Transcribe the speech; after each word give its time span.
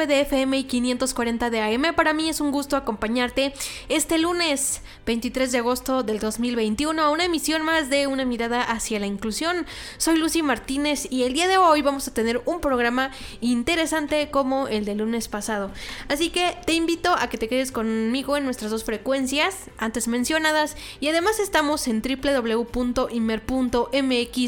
107.9 0.00 0.06
de 0.06 0.20
FM 0.20 0.58
y 0.58 0.64
540 0.64 1.50
de 1.50 1.60
AM. 1.60 1.94
Para 1.94 2.12
mí 2.12 2.28
es 2.28 2.40
un 2.40 2.50
gusto 2.50 2.76
acompañarte 2.76 3.52
este 3.88 4.18
lunes 4.18 4.82
23 5.06 5.52
de 5.52 5.58
agosto 5.58 6.02
del 6.02 6.18
2021 6.18 7.02
a 7.02 7.10
una 7.10 7.24
emisión 7.24 7.62
más 7.62 7.90
de 7.90 8.06
Una 8.06 8.24
mirada 8.24 8.62
hacia 8.62 8.98
la 9.00 9.06
inclusión. 9.06 9.66
Soy 9.98 10.16
Lucy 10.16 10.42
Martínez 10.42 11.06
y 11.10 11.24
el 11.24 11.34
día 11.34 11.48
de 11.48 11.58
hoy 11.58 11.82
vamos 11.82 12.08
a 12.08 12.14
tener 12.14 12.40
un 12.46 12.60
programa 12.60 13.10
interesante 13.40 14.30
como 14.30 14.68
el 14.68 14.84
del 14.84 14.98
lunes 14.98 15.28
pasado. 15.28 15.70
Así 16.08 16.30
que 16.30 16.56
te 16.66 16.72
invito 16.74 17.14
a 17.14 17.28
que 17.28 17.38
te 17.38 17.48
quedes 17.48 17.72
conmigo 17.72 18.36
en 18.36 18.44
nuestras 18.44 18.70
dos 18.70 18.84
frecuencias 18.84 19.70
antes 19.78 20.08
mencionadas 20.08 20.76
y 21.00 21.08
además 21.08 21.38
estamos 21.40 21.88
en 21.88 22.02
www.imer.mx 22.02 23.06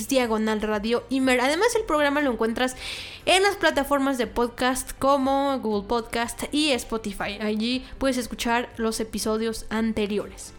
diagonal 0.09 0.63
radio 0.63 1.05
Imer. 1.11 1.41
Además 1.41 1.75
el 1.77 1.85
programa 1.85 2.21
lo 2.21 2.33
encuentras 2.33 2.77
en 3.25 3.43
las 3.43 3.57
plataformas 3.57 4.19
de 4.19 4.27
podcast 4.27 4.93
como 4.99 5.59
Google 5.61 5.87
Podcast 5.87 6.43
y 6.53 6.71
Spotify. 6.73 7.39
Allí 7.41 7.85
puedes 7.99 8.17
escuchar 8.17 8.69
los 8.77 8.99
episodios 9.01 9.67
anteriores. 9.71 10.53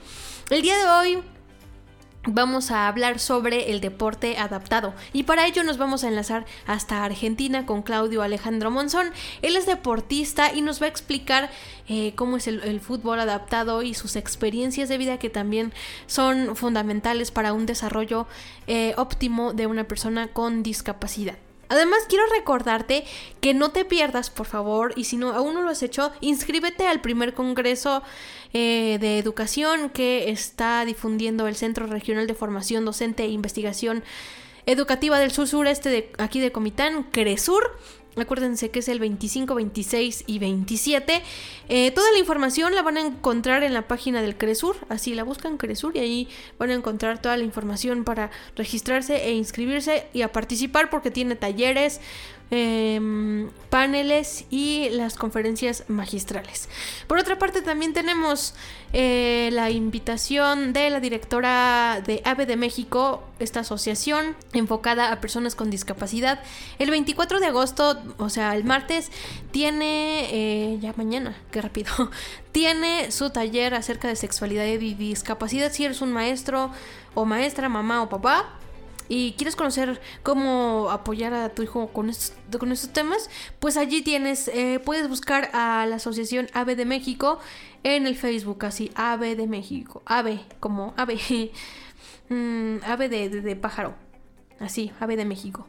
El 0.50 0.61
día 0.61 0.78
de 0.78 0.86
hoy 0.86 1.23
vamos 2.25 2.72
a 2.72 2.88
hablar 2.88 3.20
sobre 3.20 3.72
el 3.72 3.81
deporte 3.81 4.38
adaptado 4.38 4.94
y 5.11 5.23
para 5.23 5.45
ello 5.45 5.61
nos 5.66 5.78
vamos 5.78 6.05
a 6.05 6.08
enlazar 6.08 6.45
hasta 6.66 7.03
Argentina 7.03 7.66
con 7.66 7.81
Claudio 7.81 8.22
Alejandro 8.22 8.72
Monzón. 8.72 9.11
Él 9.42 9.58
es 9.58 9.66
deportista 9.66 10.53
y 10.53 10.61
nos 10.61 10.81
va 10.81 10.86
a 10.86 10.89
explicar 10.89 11.52
eh, 11.89 12.14
cómo 12.16 12.38
es 12.38 12.48
el, 12.48 12.80
fútbol 12.80 13.20
adaptado 13.20 13.81
y 13.81 13.94
sus 13.94 14.16
experiencias 14.16 14.88
de 14.88 14.98
vida 14.98 15.20
que 15.20 15.30
también 15.30 15.73
son 16.08 16.55
fundamentales 16.55 17.31
para 17.31 17.52
un 17.52 17.66
desarrollo 17.66 18.25
eh, 18.67 18.94
óptimo 18.95 19.52
de 19.52 19.67
una 19.67 19.83
persona 19.83 20.30
con 20.30 20.64
discapacidad. 20.64 21.38
Además, 21.73 22.02
quiero 22.08 22.23
recordarte 22.28 23.04
que 23.42 23.56
no 23.56 23.72
te 23.72 23.84
pierdas, 23.84 24.30
por 24.30 24.45
favor, 24.45 24.94
y 24.95 25.06
si 25.06 25.17
no 25.17 25.32
aún 25.32 25.56
no 25.56 25.64
lo 25.64 25.70
has 25.70 25.82
hecho, 25.82 26.11
inscríbete 26.22 26.86
al 26.86 27.02
primer 27.02 27.34
congreso 27.34 28.04
eh, 28.54 29.00
de 29.02 29.17
educación 29.17 29.89
que 29.89 30.30
está 30.30 30.86
difundiendo 30.86 31.48
el 31.48 31.56
Centro 31.56 31.88
Regional 31.88 32.28
de 32.28 32.36
Formación 32.36 32.86
Docente 32.86 33.23
e 33.23 33.30
Investigación 33.30 34.04
Educativa 34.67 35.17
del 35.17 35.32
Sur 35.32 35.48
Sureste 35.48 35.89
de 35.89 36.12
aquí 36.20 36.39
de 36.39 36.52
Comitán, 36.52 37.06
CRESUR. 37.12 37.76
Acuérdense 38.16 38.70
que 38.70 38.80
es 38.80 38.90
el 38.90 39.00
25, 39.00 39.56
26 39.56 40.24
y 40.28 40.40
27. 40.40 41.22
Eh, 41.70 41.92
toda 41.92 42.12
la 42.12 42.20
información 42.20 42.76
la 42.76 42.84
van 42.84 42.98
a 42.98 43.02
encontrar 43.02 43.64
en 43.64 43.74
la 43.74 43.88
página 43.88 44.22
del 44.22 44.38
Cresur. 44.38 44.76
Así 44.90 45.16
la 45.16 45.24
buscan 45.24 45.58
Cresur 45.58 45.96
y 45.98 46.00
ahí 46.00 46.28
van 46.60 46.70
a 46.70 46.74
encontrar 46.74 47.22
toda 47.22 47.38
la 47.38 47.44
información 47.44 48.04
para 48.04 48.30
registrarse 48.56 49.26
e 49.26 49.32
inscribirse 49.32 50.08
y 50.14 50.22
a 50.22 50.32
participar 50.32 50.92
porque 50.92 51.10
tiene 51.10 51.36
talleres, 51.36 52.02
eh, 52.52 53.49
paneles 53.70 54.45
y 54.52 54.89
las 54.92 55.15
conferencias 55.15 55.86
magistrales. 55.87 56.70
Por 57.08 57.17
otra 57.17 57.39
parte, 57.39 57.64
también 57.64 57.93
tenemos 57.93 58.54
eh, 58.93 59.49
la 59.52 59.71
invitación 59.71 60.71
de 60.73 60.92
la 60.92 60.99
directora 60.99 62.03
de 62.05 62.21
AVE 62.26 62.45
de 62.45 62.55
México, 62.55 63.23
esta 63.39 63.61
asociación 63.61 64.36
enfocada 64.53 65.11
a 65.11 65.20
personas 65.20 65.55
con 65.55 65.71
discapacidad. 65.71 66.43
El 66.77 66.92
24 66.92 67.39
de 67.39 67.48
agosto, 67.48 67.99
o 68.17 68.30
sea, 68.30 68.55
el 68.55 68.64
martes, 68.64 69.11
tiene, 69.49 70.27
eh, 70.32 70.77
ya 70.80 70.93
mañana, 70.95 71.36
qué 71.49 71.61
rápido, 71.61 72.11
tiene 72.52 73.11
su 73.11 73.32
taller 73.32 73.73
acerca 73.73 74.08
de 74.08 74.15
sexualidad 74.15 74.65
y 74.65 74.93
discapacidad. 74.93 75.71
Si 75.71 75.86
eres 75.86 76.02
un 76.02 76.14
maestro 76.14 76.70
o 77.15 77.26
maestra, 77.26 77.70
mamá 77.70 78.03
o 78.03 78.09
papá, 78.09 78.59
y 79.09 79.33
quieres 79.33 79.55
conocer 79.55 80.02
cómo 80.23 80.89
apoyar 80.91 81.33
a 81.33 81.49
tu 81.49 81.64
hijo 81.64 81.87
con 81.87 82.09
estos, 82.09 82.33
temas, 82.93 83.30
pues 83.59 83.77
allí 83.77 84.02
tienes, 84.02 84.47
eh, 84.47 84.80
puedes 84.83 85.09
buscar 85.09 85.49
a 85.53 85.86
la 85.87 85.97
Asociación 85.97 86.47
AVE 86.53 86.75
de 86.75 86.86
México 86.86 87.39
en 87.83 88.08
el 88.08 88.15
Facebook, 88.15 88.65
así, 88.65 88.91
AVE 88.95 89.36
de 89.36 89.47
México, 89.47 90.02
AVE, 90.05 90.39
como 90.59 90.93
AVE, 90.97 91.52
mm, 92.30 92.77
AVE 92.86 93.09
de, 93.09 93.30
de, 93.30 93.41
de 93.41 93.55
pájaro, 93.55 93.95
así, 94.59 94.91
AVE 94.99 95.17
de 95.17 95.25
México. 95.25 95.67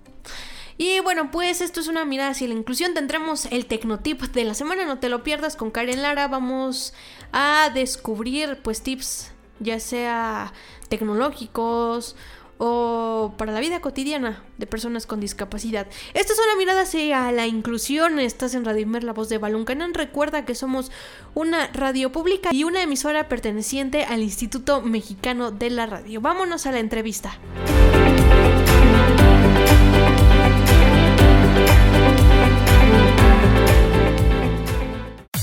Y 0.77 0.99
bueno, 1.01 1.31
pues 1.31 1.61
esto 1.61 1.81
es 1.81 1.87
una 1.87 2.05
mirada 2.05 2.31
hacia 2.31 2.49
la 2.49 2.55
inclusión. 2.55 2.95
Tendremos 2.95 3.47
el 3.47 3.67
Tecnotip 3.67 4.21
de 4.23 4.45
la 4.45 4.55
semana, 4.55 4.85
no 4.85 4.99
te 4.99 5.09
lo 5.09 5.23
pierdas 5.23 5.55
con 5.55 5.71
Karen 5.71 6.03
Lara. 6.03 6.27
Vamos 6.27 6.95
a 7.31 7.71
descubrir 7.73 8.59
pues 8.61 8.83
tips 8.83 9.31
ya 9.61 9.79
sea 9.79 10.53
tecnológicos 10.89 12.17
o 12.59 13.35
para 13.37 13.53
la 13.53 13.61
vida 13.61 13.81
cotidiana 13.81 14.43
de 14.59 14.67
personas 14.67 15.07
con 15.07 15.21
discapacidad. 15.21 15.87
Esta 16.15 16.33
es 16.33 16.39
una 16.39 16.57
mirada 16.57 16.83
hacia 16.83 17.33
la 17.33 17.47
inclusión. 17.47 18.19
Estás 18.19 18.55
en 18.55 18.65
Radio 18.65 18.83
Imer, 18.83 19.05
la 19.05 19.13
voz 19.13 19.29
de 19.29 19.39
Balún 19.39 19.65
Canán. 19.65 19.95
Recuerda 19.95 20.45
que 20.45 20.55
somos 20.55 20.91
una 21.35 21.69
radio 21.69 22.13
pública 22.13 22.51
y 22.53 22.65
una 22.65 22.83
emisora 22.83 23.29
perteneciente 23.29 24.05
al 24.05 24.23
Instituto 24.23 24.81
Mexicano 24.83 25.51
de 25.51 25.71
la 25.71 25.87
Radio. 25.87 26.21
Vámonos 26.21 26.67
a 26.67 26.73
la 26.73 26.79
entrevista. 26.79 27.39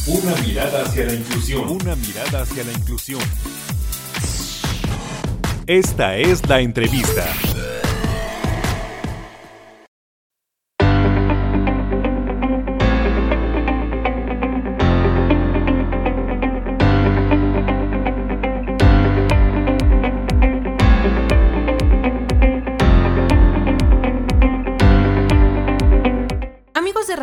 Una 0.07 0.35
mirada 0.41 0.83
hacia 0.83 1.05
la 1.05 1.13
inclusión. 1.13 1.69
Una 1.69 1.95
mirada 1.95 2.41
hacia 2.41 2.63
la 2.63 2.71
inclusión. 2.71 3.21
Esta 5.71 6.17
es 6.17 6.45
la 6.49 6.59
entrevista. 6.59 7.50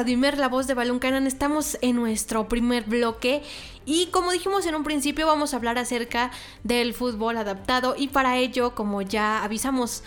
Imer, 0.08 0.38
la 0.38 0.48
voz 0.48 0.66
de 0.66 0.74
Balón 0.74 0.98
Canan, 0.98 1.26
estamos 1.26 1.78
en 1.80 1.96
nuestro 1.96 2.48
primer 2.48 2.84
bloque 2.84 3.42
y 3.84 4.06
como 4.08 4.32
dijimos 4.32 4.66
en 4.66 4.74
un 4.74 4.84
principio 4.84 5.26
vamos 5.26 5.52
a 5.52 5.56
hablar 5.56 5.78
acerca 5.78 6.30
del 6.62 6.94
fútbol 6.94 7.36
adaptado 7.36 7.94
y 7.96 8.08
para 8.08 8.36
ello, 8.36 8.74
como 8.74 9.02
ya 9.02 9.42
avisamos, 9.42 10.02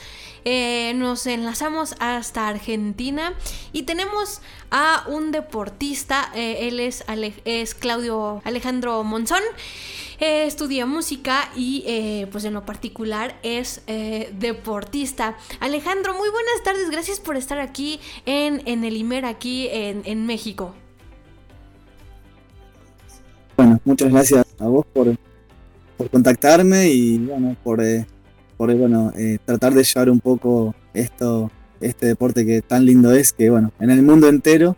eh, 0.46 0.94
nos 0.96 1.26
enlazamos 1.26 1.96
hasta 2.00 2.48
Argentina 2.48 3.34
y 3.74 3.84
tenemos 3.84 4.42
a 4.70 5.04
un 5.08 5.32
deportista, 5.32 6.32
eh, 6.36 6.68
él 6.68 6.80
es, 6.80 7.04
es 7.46 7.76
Claudio 7.76 8.42
Alejandro 8.44 9.04
Monzón. 9.04 9.44
Eh, 10.24 10.46
estudia 10.46 10.86
música 10.86 11.50
y 11.56 11.84
eh, 11.88 12.28
pues 12.32 12.46
en 12.46 12.54
lo 12.54 12.64
particular 12.64 13.40
es 13.42 13.82
eh, 13.88 14.32
deportista. 14.38 15.36
Alejandro, 15.60 16.14
muy 16.14 16.30
buenas 16.30 16.62
tardes, 16.64 16.92
gracias 16.92 17.20
por 17.20 17.38
estar 17.38 17.58
aquí 17.58 18.00
en, 18.28 18.62
en 18.68 18.84
el 18.84 18.98
IMER, 18.98 19.26
aquí 19.26 19.68
en, 19.72 20.04
en 20.06 20.28
México. 20.28 20.76
Bueno, 23.58 23.82
muchas 23.84 24.12
gracias 24.12 24.46
a 24.60 24.68
vos 24.68 24.86
por, 24.94 25.08
por 25.98 26.10
contactarme 26.12 26.88
y 26.90 27.18
bueno, 27.18 27.58
por, 27.64 27.82
eh, 27.82 28.06
por 28.58 28.72
bueno, 28.76 29.12
eh, 29.18 29.40
tratar 29.44 29.74
de 29.74 29.84
llevar 29.84 30.12
un 30.12 30.20
poco 30.20 30.76
esto, 30.94 31.50
este 31.80 32.06
deporte 32.06 32.46
que 32.46 32.62
tan 32.62 32.86
lindo 32.86 33.12
es, 33.12 33.34
que 33.34 33.50
bueno, 33.50 33.72
en 33.80 33.90
el 33.90 34.04
mundo 34.04 34.30
entero 34.30 34.78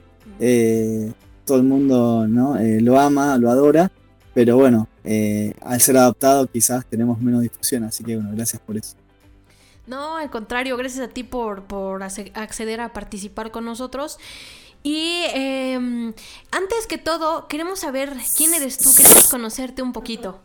todo 1.44 1.58
el 1.58 1.64
mundo 1.64 2.28
¿no? 2.30 2.58
lo 2.58 2.98
ama, 2.98 3.38
lo 3.38 3.50
adora, 3.50 3.92
pero 4.34 4.56
bueno, 4.56 4.88
al 5.04 5.82
ser 5.82 5.98
adaptado 5.98 6.48
quizás 6.48 6.86
tenemos 6.86 7.20
menos 7.20 7.42
difusión, 7.42 7.84
así 7.84 8.04
que 8.04 8.16
bueno, 8.16 8.32
gracias 8.34 8.62
por 8.62 8.78
eso. 8.78 8.96
No, 9.86 10.18
al 10.18 10.30
contrario, 10.30 10.78
gracias 10.78 11.10
a 11.10 11.12
ti 11.12 11.24
por, 11.24 11.66
por 11.66 12.04
acceder 12.04 12.80
a 12.80 12.94
participar 12.94 13.52
con 13.52 13.66
nosotros. 13.66 14.18
Y 14.82 15.24
em, 15.34 16.14
antes 16.52 16.88
que 16.88 16.98
todo, 16.98 17.48
queremos 17.48 17.80
saber 17.80 18.14
quién 18.36 18.54
eres 18.54 18.78
tú, 18.78 18.94
queremos 18.96 19.30
conocerte 19.30 19.82
un 19.82 19.94
poquito. 19.94 20.42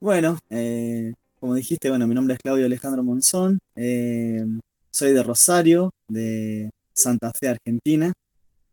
Bueno, 0.00 0.38
eh, 0.50 1.14
como 1.38 1.54
dijiste, 1.54 1.90
bueno, 1.90 2.06
mi 2.06 2.14
nombre 2.14 2.34
es 2.34 2.40
Claudio 2.40 2.66
Alejandro 2.66 3.02
Monzón, 3.02 3.58
eh, 3.76 4.44
soy 4.90 5.12
de 5.12 5.22
Rosario, 5.22 5.90
de 6.08 6.70
Santa 6.92 7.32
Fe, 7.32 7.48
Argentina. 7.48 8.12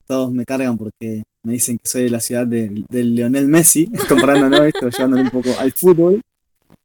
Todos 0.09 0.31
me 0.31 0.43
cargan 0.43 0.75
porque 0.75 1.21
me 1.45 1.53
dicen 1.53 1.77
que 1.77 1.87
soy 1.87 2.03
de 2.05 2.09
la 2.09 2.19
ciudad 2.19 2.47
de, 2.47 2.83
de 2.89 3.03
Leonel 3.03 3.47
Messi, 3.47 3.91
comparándonos 4.09 4.61
esto, 4.61 4.89
llevándolo 4.89 5.21
un 5.21 5.29
poco 5.29 5.49
al 5.59 5.71
fútbol. 5.71 6.19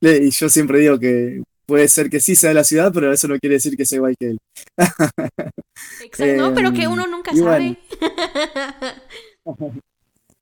Y 0.02 0.28
yo 0.28 0.50
siempre 0.50 0.80
digo 0.80 0.98
que 0.98 1.42
puede 1.64 1.88
ser 1.88 2.10
que 2.10 2.20
sí 2.20 2.36
sea 2.36 2.50
de 2.50 2.54
la 2.54 2.64
ciudad, 2.64 2.92
pero 2.92 3.10
eso 3.10 3.26
no 3.26 3.38
quiere 3.38 3.54
decir 3.54 3.78
que 3.78 3.86
sea 3.86 3.96
igual 3.96 4.14
que 4.18 4.30
él. 4.32 4.38
Exacto, 6.04 6.36
no, 6.36 6.54
pero 6.54 6.70
que 6.74 6.82
em, 6.82 6.92
uno 6.92 7.06
nunca 7.06 7.34
sabe. 7.34 7.78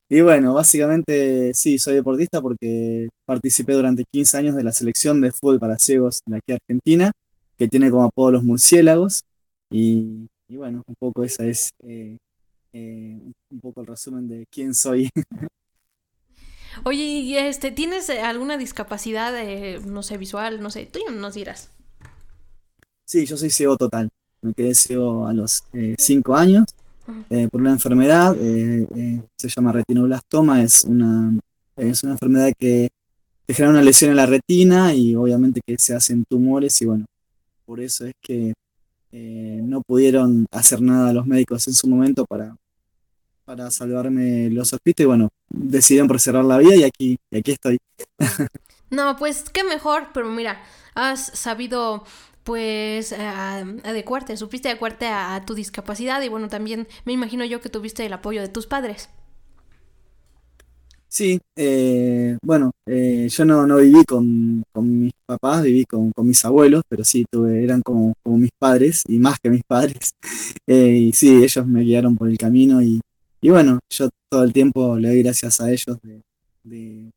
y 0.08 0.20
bueno, 0.20 0.54
básicamente 0.54 1.54
sí, 1.54 1.78
soy 1.78 1.94
deportista 1.94 2.40
porque 2.40 3.08
participé 3.24 3.74
durante 3.74 4.02
15 4.12 4.38
años 4.38 4.56
de 4.56 4.64
la 4.64 4.72
selección 4.72 5.20
de 5.20 5.30
fútbol 5.30 5.60
para 5.60 5.78
ciegos 5.78 6.20
de 6.26 6.38
aquí 6.38 6.52
a 6.52 6.56
Argentina, 6.56 7.12
que 7.56 7.68
tiene 7.68 7.92
como 7.92 8.02
apodo 8.02 8.32
los 8.32 8.42
murciélagos. 8.42 9.22
Y, 9.70 10.26
bueno, 10.48 10.82
un 10.86 10.94
poco 10.98 11.22
esa 11.22 11.46
es 11.46 11.70
eh, 11.84 12.16
eh, 12.72 13.18
un 13.50 13.60
poco 13.60 13.82
el 13.82 13.86
resumen 13.86 14.28
de 14.28 14.46
quién 14.50 14.74
soy. 14.74 15.10
Oye, 16.84 17.04
¿y 17.04 17.36
este, 17.36 17.70
¿tienes 17.70 18.08
eh, 18.08 18.20
alguna 18.20 18.56
discapacidad, 18.56 19.32
no 19.84 20.02
sé, 20.02 20.16
visual? 20.18 20.60
No 20.60 20.70
sé, 20.70 20.86
tú 20.86 21.00
nos 21.12 21.34
dirás. 21.34 21.70
Sí, 23.04 23.26
yo 23.26 23.36
soy 23.36 23.50
ciego 23.50 23.76
total. 23.76 24.08
Me 24.40 24.54
quedé 24.54 24.74
ciego 24.74 25.26
a 25.26 25.32
los 25.32 25.64
5 25.98 26.36
eh, 26.36 26.40
años 26.40 26.64
eh, 27.30 27.48
por 27.48 27.60
una 27.60 27.72
enfermedad. 27.72 28.34
se 28.34 29.48
llama 29.48 29.72
retinoblastoma. 29.72 30.62
Es 30.62 30.84
una, 30.84 31.38
es 31.76 32.02
una 32.02 32.12
enfermedad 32.12 32.52
que 32.58 32.88
te 33.46 33.54
genera 33.54 33.70
una 33.70 33.82
lesión 33.82 34.10
en 34.10 34.16
la 34.16 34.26
retina 34.26 34.94
y 34.94 35.14
obviamente 35.14 35.60
que 35.64 35.76
se 35.78 35.94
hacen 35.94 36.24
tumores. 36.28 36.80
Y 36.82 36.86
bueno, 36.86 37.04
por 37.66 37.80
eso 37.80 38.06
es 38.06 38.14
que 38.20 38.54
no 39.12 39.82
pudieron 39.82 40.46
hacer 40.50 40.80
nada 40.80 41.12
los 41.12 41.26
médicos 41.26 41.68
en 41.68 41.74
su 41.74 41.86
momento 41.86 42.24
para, 42.24 42.56
para 43.52 43.70
salvarme 43.70 44.48
los 44.48 44.72
hospitales 44.72 45.04
y 45.04 45.06
bueno, 45.06 45.28
decidieron 45.50 46.08
preservar 46.08 46.42
la 46.42 46.56
vida 46.56 46.74
y 46.74 46.84
aquí, 46.84 47.18
y 47.30 47.38
aquí 47.38 47.52
estoy. 47.52 47.76
no, 48.90 49.16
pues 49.18 49.44
qué 49.52 49.62
mejor, 49.62 50.08
pero 50.14 50.30
mira, 50.30 50.62
has 50.94 51.26
sabido 51.38 52.02
pues 52.44 53.12
adecuarte, 53.12 54.38
supiste 54.38 54.70
adecuarte 54.70 55.06
a, 55.06 55.44
tu 55.44 55.54
discapacidad 55.54 56.22
y 56.22 56.30
bueno, 56.30 56.48
también 56.48 56.88
me 57.04 57.12
imagino 57.12 57.44
yo 57.44 57.60
que 57.60 57.68
tuviste 57.68 58.06
el 58.06 58.14
apoyo 58.14 58.40
de 58.40 58.48
tus 58.48 58.66
padres. 58.66 59.10
Sí, 61.08 61.38
eh, 61.54 62.38
bueno, 62.42 62.70
eh, 62.86 63.28
yo 63.28 63.44
no, 63.44 63.66
no 63.66 63.76
viví 63.76 64.02
con, 64.06 64.64
mis 64.76 65.12
papás, 65.26 65.62
viví 65.62 65.84
con, 65.84 66.10
mis 66.22 66.42
abuelos, 66.46 66.84
pero 66.88 67.04
sí, 67.04 67.26
tuve, 67.30 67.62
eran 67.62 67.82
como, 67.82 68.14
como 68.22 68.38
mis 68.38 68.50
padres 68.58 69.02
y 69.06 69.18
más 69.18 69.38
que 69.38 69.50
mis 69.50 69.62
padres. 69.62 70.12
Eh, 70.68 70.96
y 71.08 71.12
sí, 71.12 71.42
ellos 71.42 71.66
me 71.66 71.80
guiaron 71.80 72.16
por 72.16 72.28
el 72.28 72.38
camino 72.38 72.80
y, 72.80 73.00
y 73.44 73.50
bueno, 73.50 73.80
yo 73.90 74.08
todo 74.30 74.44
el 74.44 74.52
tiempo 74.52 74.96
le 74.96 75.08
doy 75.08 75.22
gracias 75.24 75.60
a 75.60 75.70
ellos 75.70 75.98
de, 76.62 77.10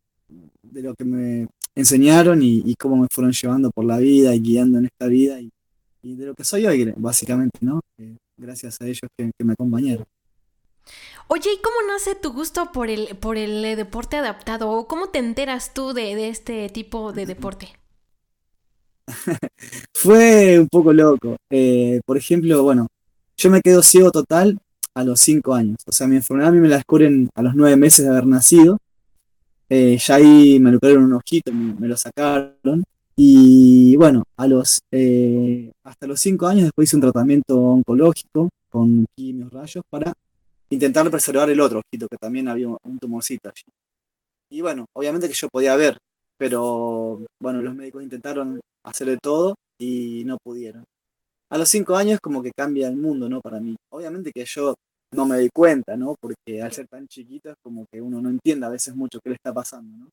lo 0.74 0.96
que 0.96 1.06
me 1.06 1.48
enseñaron 1.76 2.42
y, 2.42 2.76
cómo 2.80 2.98
me 2.98 3.08
fueron 3.12 3.32
llevando 3.32 3.70
por 3.70 3.86
la 3.86 4.00
vida 4.00 4.34
y 4.34 4.42
guiando 4.42 4.80
en 4.80 4.86
esta 4.86 5.06
vida 5.06 5.40
y, 5.40 5.52
de 6.02 6.26
lo 6.26 6.34
que 6.34 6.44
soy 6.44 6.66
hoy, 6.66 6.94
básicamente, 6.98 7.60
¿no? 7.62 7.80
Eh, 7.98 8.16
gracias 8.38 8.80
a 8.82 8.86
ellos 8.86 9.02
que, 9.18 9.32
me 9.44 9.54
acompañaron. 9.54 10.06
Oye, 11.28 11.54
¿y 11.54 11.62
cómo 11.62 11.76
nace 11.88 12.16
tu 12.16 12.32
gusto 12.34 12.72
por 12.72 12.90
el, 12.90 13.16
por 13.18 13.38
el 13.38 13.64
eh, 13.64 13.76
deporte 13.76 14.18
adaptado? 14.18 14.70
¿O 14.70 14.88
cómo 14.88 15.10
te 15.10 15.20
enteras 15.20 15.74
tú 15.74 15.94
de, 15.94 16.30
este 16.30 16.70
tipo 16.70 17.12
de 17.12 17.26
deporte? 17.28 17.70
Fue 19.94 20.60
un 20.60 20.68
poco 20.70 20.92
loco. 20.92 21.38
Eh, 21.52 22.02
por 22.06 22.18
ejemplo, 22.18 22.62
bueno, 22.64 22.88
yo 23.38 23.50
me 23.50 23.62
quedo 23.62 23.82
ciego 23.82 24.12
total 24.12 24.60
a 24.96 25.04
los 25.04 25.20
5 25.20 25.54
años. 25.54 25.78
O 25.86 25.92
sea, 25.92 26.08
mi 26.08 26.16
enfermedad 26.16 26.50
a 26.50 26.52
mí 26.52 26.60
me 26.60 26.70
la 26.70 26.78
descubren 26.78 27.30
a 27.36 27.42
los 27.44 27.54
9 27.54 27.76
meses 27.76 28.06
de 28.06 28.12
haber 28.12 28.26
nacido. 28.26 28.80
Eh, 29.70 29.98
ya 29.98 30.16
ahí 30.16 30.60
me 30.60 30.72
lo 30.72 30.80
un 30.82 31.14
ojito, 31.14 31.52
me, 31.52 31.88
lo 31.88 31.98
sacaron. 31.98 32.84
Y 33.16 33.96
bueno, 33.98 34.24
a 34.38 34.48
los, 34.48 34.80
eh, 34.92 35.72
hasta 35.84 36.08
los 36.08 36.20
5 36.20 36.48
años 36.48 36.64
después 36.64 36.90
hice 36.90 36.96
un 36.96 37.02
tratamiento 37.02 37.60
oncológico 37.60 38.50
con 38.70 39.06
quimios, 39.16 39.52
rayos, 39.52 39.84
para 39.90 40.14
intentar 40.70 41.10
preservar 41.12 41.50
el 41.50 41.60
otro 41.62 41.80
ojito, 41.80 42.08
que 42.10 42.18
también 42.18 42.48
había 42.48 42.68
un 42.68 43.00
tumorcito 43.00 43.50
allí. 43.50 43.64
Y 44.50 44.62
bueno, 44.62 44.86
obviamente 44.94 45.28
que 45.28 45.34
yo 45.34 45.48
podía 45.50 45.76
ver, 45.76 45.98
pero 46.38 47.22
bueno, 47.42 47.62
los 47.62 47.76
médicos 47.76 48.04
intentaron 48.04 48.60
hacer 48.84 49.08
de 49.08 49.18
todo 49.18 49.56
y 49.80 50.24
no 50.26 50.38
pudieron 50.44 50.84
a 51.50 51.58
los 51.58 51.70
cinco 51.70 51.96
años 51.96 52.20
como 52.22 52.42
que 52.42 52.52
cambia 52.52 52.88
el 52.88 52.98
mundo, 52.98 53.30
¿no? 53.30 53.42
Para 53.42 53.60
mí. 53.60 53.76
Obviamente 53.90 54.32
que 54.32 54.46
yo 54.46 54.76
no 55.16 55.26
me 55.26 55.38
doy 55.38 55.50
cuenta, 55.54 55.96
¿no? 55.96 56.16
Porque 56.20 56.62
al 56.62 56.72
ser 56.72 56.88
tan 56.88 57.08
chiquito 57.08 57.50
es 57.50 57.56
como 57.64 57.86
que 57.92 58.02
uno 58.02 58.22
no 58.22 58.30
entiende 58.30 58.66
a 58.66 58.70
veces 58.70 58.96
mucho 58.96 59.20
qué 59.22 59.30
le 59.30 59.36
está 59.36 59.54
pasando, 59.54 59.98
¿no? 59.98 60.10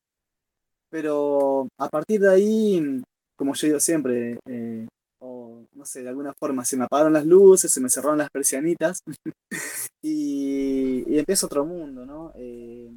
Pero 0.89 1.67
a 1.79 1.89
partir 1.89 2.21
de 2.21 2.31
ahí, 2.31 3.01
como 3.35 3.53
yo 3.55 3.67
digo 3.67 3.79
siempre, 3.79 4.39
eh, 4.47 4.87
o 5.19 5.63
no 5.73 5.85
sé, 5.85 6.03
de 6.03 6.09
alguna 6.09 6.33
forma 6.33 6.65
se 6.65 6.77
me 6.77 6.83
apagaron 6.83 7.13
las 7.13 7.25
luces, 7.25 7.71
se 7.71 7.81
me 7.81 7.89
cerraron 7.89 8.17
las 8.17 8.29
persianitas 8.29 8.99
y, 10.03 11.03
y, 11.07 11.17
empieza 11.17 11.47
otro 11.47 11.65
mundo, 11.65 12.05
¿no? 12.05 12.31
Eh, 12.35 12.91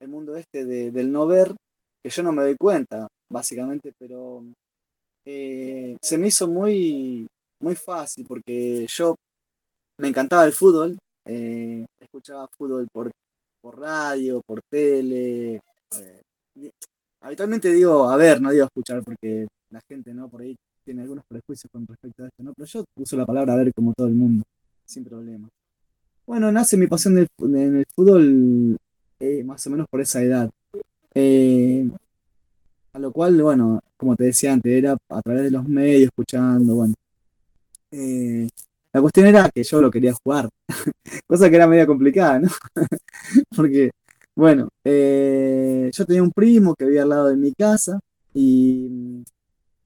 el 0.00 0.08
mundo 0.08 0.36
este 0.36 0.64
del 0.64 1.10
no 1.10 1.26
ver, 1.26 1.54
que 2.02 2.10
yo 2.10 2.22
no 2.22 2.32
me 2.32 2.42
doy 2.42 2.56
cuenta, 2.56 3.08
básicamente, 3.30 3.92
pero 3.98 4.44
eh, 5.26 5.96
se 6.00 6.18
me 6.18 6.28
hizo 6.28 6.46
muy, 6.46 7.26
muy 7.60 7.74
fácil 7.74 8.24
porque 8.26 8.86
yo 8.88 9.16
me 9.98 10.08
encantaba 10.08 10.44
el 10.44 10.52
fútbol, 10.52 10.98
eh, 11.30 11.84
escuchaba 12.00 12.48
fútbol 12.48 12.88
por, 12.90 13.10
por 13.60 13.78
radio, 13.78 14.40
por 14.46 14.62
tele. 14.62 15.56
Eh, 15.56 16.70
habitualmente 17.20 17.70
digo 17.70 18.08
a 18.08 18.16
ver, 18.16 18.40
no 18.40 18.50
digo 18.50 18.64
escuchar 18.64 19.02
porque 19.04 19.46
la 19.70 19.80
gente 19.86 20.14
no 20.14 20.28
por 20.28 20.40
ahí 20.40 20.56
tiene 20.84 21.02
algunos 21.02 21.24
prejuicios 21.28 21.70
con 21.70 21.86
respecto 21.86 22.24
a 22.24 22.28
esto, 22.28 22.42
¿no? 22.42 22.54
Pero 22.54 22.66
yo 22.66 22.84
uso 22.96 23.16
la 23.16 23.26
palabra 23.26 23.52
a 23.52 23.56
ver 23.56 23.74
como 23.74 23.92
todo 23.92 24.06
el 24.06 24.14
mundo, 24.14 24.42
sin 24.86 25.04
problema. 25.04 25.48
Bueno, 26.26 26.50
nace 26.50 26.78
mi 26.78 26.86
pasión 26.86 27.14
del, 27.14 27.28
en 27.40 27.76
el 27.76 27.86
fútbol 27.94 28.78
eh, 29.20 29.44
más 29.44 29.66
o 29.66 29.70
menos 29.70 29.86
por 29.88 30.00
esa 30.00 30.22
edad. 30.22 30.50
a 32.94 32.98
lo 32.98 33.12
cual, 33.12 33.42
bueno, 33.42 33.80
como 33.98 34.16
te 34.16 34.24
decía 34.24 34.54
antes, 34.54 34.72
era 34.72 34.96
a 35.10 35.22
través 35.22 35.42
de 35.44 35.50
los 35.50 35.68
medios, 35.68 36.04
escuchando, 36.04 36.74
bueno, 36.74 36.94
la 38.98 39.02
cuestión 39.02 39.26
era 39.26 39.48
que 39.48 39.62
yo 39.62 39.80
lo 39.80 39.92
quería 39.92 40.12
jugar, 40.12 40.48
cosa 41.28 41.48
que 41.48 41.54
era 41.54 41.68
media 41.68 41.86
complicada, 41.86 42.40
¿no? 42.40 42.48
Porque, 43.56 43.92
bueno, 44.34 44.68
eh, 44.84 45.88
yo 45.94 46.04
tenía 46.04 46.22
un 46.22 46.32
primo 46.32 46.74
que 46.74 46.84
vivía 46.84 47.02
al 47.02 47.10
lado 47.10 47.28
de 47.28 47.36
mi 47.36 47.52
casa 47.52 48.00
y 48.34 49.22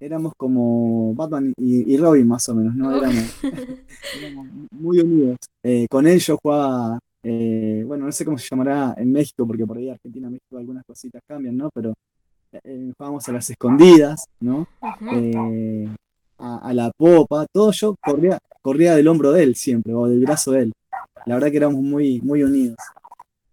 éramos 0.00 0.32
como 0.34 1.14
Batman 1.14 1.52
y, 1.58 1.94
Robin 1.98 2.26
más 2.26 2.48
o 2.48 2.54
menos, 2.54 2.74
¿no? 2.74 2.90
Éramos, 4.18 4.46
muy 4.70 5.00
unidos. 5.00 5.36
Eh, 5.62 5.86
con 5.90 6.06
él 6.06 6.18
yo 6.18 6.38
jugaba, 6.42 6.98
bueno, 7.22 8.06
no 8.06 8.12
sé 8.12 8.24
cómo 8.24 8.38
se 8.38 8.48
llamará 8.50 8.94
en 8.96 9.12
México, 9.12 9.46
porque 9.46 9.66
por 9.66 9.76
ahí 9.76 9.90
Argentina, 9.90 10.30
México 10.30 10.56
algunas 10.56 10.86
cositas 10.86 11.20
cambian, 11.28 11.56
¿no? 11.56 11.68
Pero 11.74 11.92
jugábamos 12.96 13.28
a 13.28 13.32
las 13.32 13.50
escondidas, 13.50 14.24
¿no? 14.40 14.66
a, 16.38 16.72
la 16.72 16.90
popa, 16.96 17.46
todo 17.52 17.70
yo 17.72 17.94
corría, 18.02 18.38
corría 18.62 18.94
del 18.94 19.08
hombro 19.08 19.32
de 19.32 19.42
él 19.42 19.56
siempre, 19.56 19.92
o 19.92 20.06
del 20.06 20.20
brazo 20.20 20.52
de 20.52 20.62
él. 20.62 20.72
La 21.26 21.34
verdad 21.34 21.50
que 21.50 21.56
éramos 21.58 21.82
muy, 21.82 22.20
muy 22.20 22.42
unidos. 22.42 22.76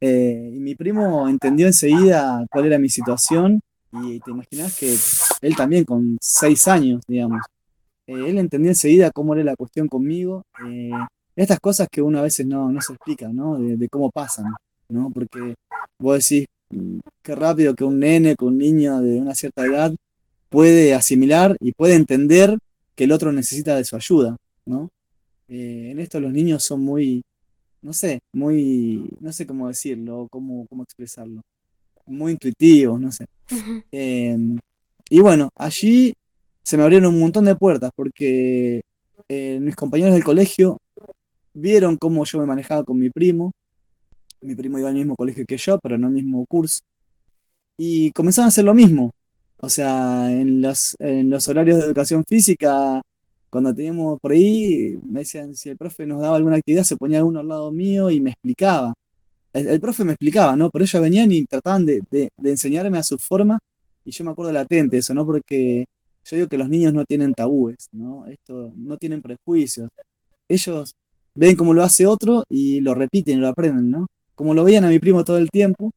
Eh, 0.01 0.53
y 0.55 0.59
mi 0.59 0.75
primo 0.75 1.27
entendió 1.27 1.67
enseguida 1.67 2.45
cuál 2.49 2.67
era 2.67 2.79
mi 2.79 2.87
situación 2.87 3.59
y 3.91 4.19
te 4.19 4.31
imaginas 4.31 4.77
que 4.77 4.95
él 5.41 5.55
también 5.55 5.83
con 5.83 6.17
seis 6.21 6.67
años, 6.67 7.01
digamos, 7.07 7.41
eh, 8.07 8.29
él 8.29 8.37
entendió 8.37 8.71
enseguida 8.71 9.11
cómo 9.11 9.33
era 9.33 9.43
la 9.43 9.55
cuestión 9.55 9.87
conmigo. 9.87 10.43
Eh, 10.67 10.91
estas 11.35 11.59
cosas 11.59 11.87
que 11.91 12.01
uno 12.01 12.19
a 12.19 12.23
veces 12.23 12.45
no, 12.45 12.71
no 12.71 12.81
se 12.81 12.93
explica, 12.93 13.29
¿no? 13.29 13.57
De, 13.59 13.89
cómo 13.89 14.09
pasan. 14.11 14.45
¿no? 14.89 15.11
Porque 15.13 15.55
vos 15.99 16.17
decís, 16.17 16.47
mm, 16.71 16.99
qué 17.21 17.35
rápido 17.35 17.75
que 17.75 17.83
un 17.83 17.99
nene, 17.99 18.35
que 18.35 18.45
un 18.45 18.57
niño 18.57 19.01
de 19.01 19.19
una 19.19 19.35
cierta 19.35 19.65
edad 19.65 19.93
puede 20.49 20.95
asimilar 20.95 21.55
y 21.59 21.71
puede 21.73 21.95
entender 21.95 22.57
que 22.95 23.03
el 23.03 23.11
otro 23.11 23.31
necesita 23.31 23.75
de 23.75 23.85
su 23.85 23.95
ayuda, 23.95 24.35
¿no? 24.65 24.89
Eh, 25.49 25.89
en 25.91 25.99
esto 25.99 26.19
los 26.19 26.31
niños 26.31 26.63
son 26.63 26.81
muy, 26.81 27.23
no 27.81 27.91
sé, 27.93 28.19
muy, 28.33 29.09
no 29.19 29.33
sé 29.33 29.47
cómo 29.47 29.67
decirlo, 29.67 30.27
cómo, 30.31 30.67
cómo 30.67 30.83
expresarlo, 30.83 31.41
muy 32.05 32.33
intuitivos, 32.33 32.99
no 32.99 33.11
sé. 33.11 33.25
Em, 33.91 34.57
y 35.09 35.19
bueno, 35.21 35.49
allí 35.55 36.13
se 36.63 36.77
me 36.77 36.83
abrieron 36.83 37.13
un 37.13 37.19
montón 37.19 37.45
de 37.45 37.55
puertas 37.55 37.91
porque 37.95 38.81
eh, 39.27 39.59
mis 39.59 39.75
compañeros 39.75 40.13
del 40.13 40.23
colegio 40.23 40.77
vieron 41.53 41.97
cómo 41.97 42.23
yo 42.25 42.39
me 42.39 42.45
manejaba 42.45 42.83
con 42.83 42.99
mi 42.99 43.09
primo. 43.09 43.51
Mi 44.41 44.55
primo 44.55 44.79
iba 44.79 44.89
al 44.89 44.95
mismo 44.95 45.15
colegio 45.15 45.45
que 45.47 45.57
yo, 45.57 45.79
pero 45.79 45.97
no 45.97 46.07
al 46.07 46.13
mismo 46.13 46.45
curso. 46.47 46.81
Y 47.77 48.11
comenzaron 48.11 48.45
a 48.45 48.49
hacer 48.49 48.65
lo 48.65 48.73
mismo. 48.73 49.11
O 49.57 49.69
sea, 49.69 50.31
en 50.31 50.61
los, 50.61 50.95
en 50.99 51.29
los 51.29 51.47
horarios 51.47 51.77
de 51.79 51.85
educación 51.85 52.23
física, 52.25 53.01
cuando 53.49 53.73
teníamos 53.73 54.19
por 54.19 54.31
ahí, 54.31 54.97
me 55.03 55.21
decían 55.21 55.55
si 55.55 55.69
el 55.69 55.77
profe 55.77 56.05
nos 56.05 56.21
daba 56.21 56.35
alguna 56.37 56.57
actividad, 56.57 56.83
se 56.83 56.97
ponía 56.97 57.23
uno 57.23 57.39
al 57.39 57.47
lado 57.47 57.71
mío 57.71 58.09
y 58.11 58.19
me 58.21 58.31
explicaba. 58.31 58.93
El, 59.53 59.79
profe 59.81 60.03
me 60.03 60.13
explicaba, 60.13 60.55
¿no? 60.55 60.69
Pero 60.69 60.85
ellos 60.85 61.01
venían 61.01 61.31
y 61.31 61.45
trataban 61.45 61.85
de, 61.85 62.01
de, 62.11 62.29
de 62.37 62.49
enseñarme 62.51 62.99
a 62.99 63.03
su 63.03 63.17
forma 63.17 63.59
y 64.05 64.11
yo 64.11 64.23
me 64.23 64.31
acuerdo 64.31 64.51
latente 64.51 64.97
eso, 64.97 65.13
¿no? 65.13 65.25
Porque 65.25 65.85
yo 66.25 66.35
digo 66.35 66.47
que 66.47 66.57
los 66.57 66.69
niños 66.69 66.93
no 66.93 67.05
tienen 67.05 67.33
tabúes, 67.33 67.89
¿no? 67.91 68.27
Esto, 68.27 68.71
no 68.75 68.97
tienen 68.97 69.21
prejuicios. 69.21 69.89
Ellos 70.47 70.93
ven 71.35 71.55
cómo 71.55 71.73
lo 71.73 71.83
hace 71.83 72.05
otro 72.05 72.43
y 72.49 72.81
lo 72.81 72.93
repiten 72.93 73.41
lo 73.41 73.47
aprenden, 73.47 73.89
¿no? 73.89 74.07
Como 74.35 74.53
lo 74.53 74.63
veían 74.63 74.85
a 74.85 74.89
mi 74.89 74.99
primo 74.99 75.23
todo 75.23 75.37
el 75.37 75.49
tiempo, 75.49 75.91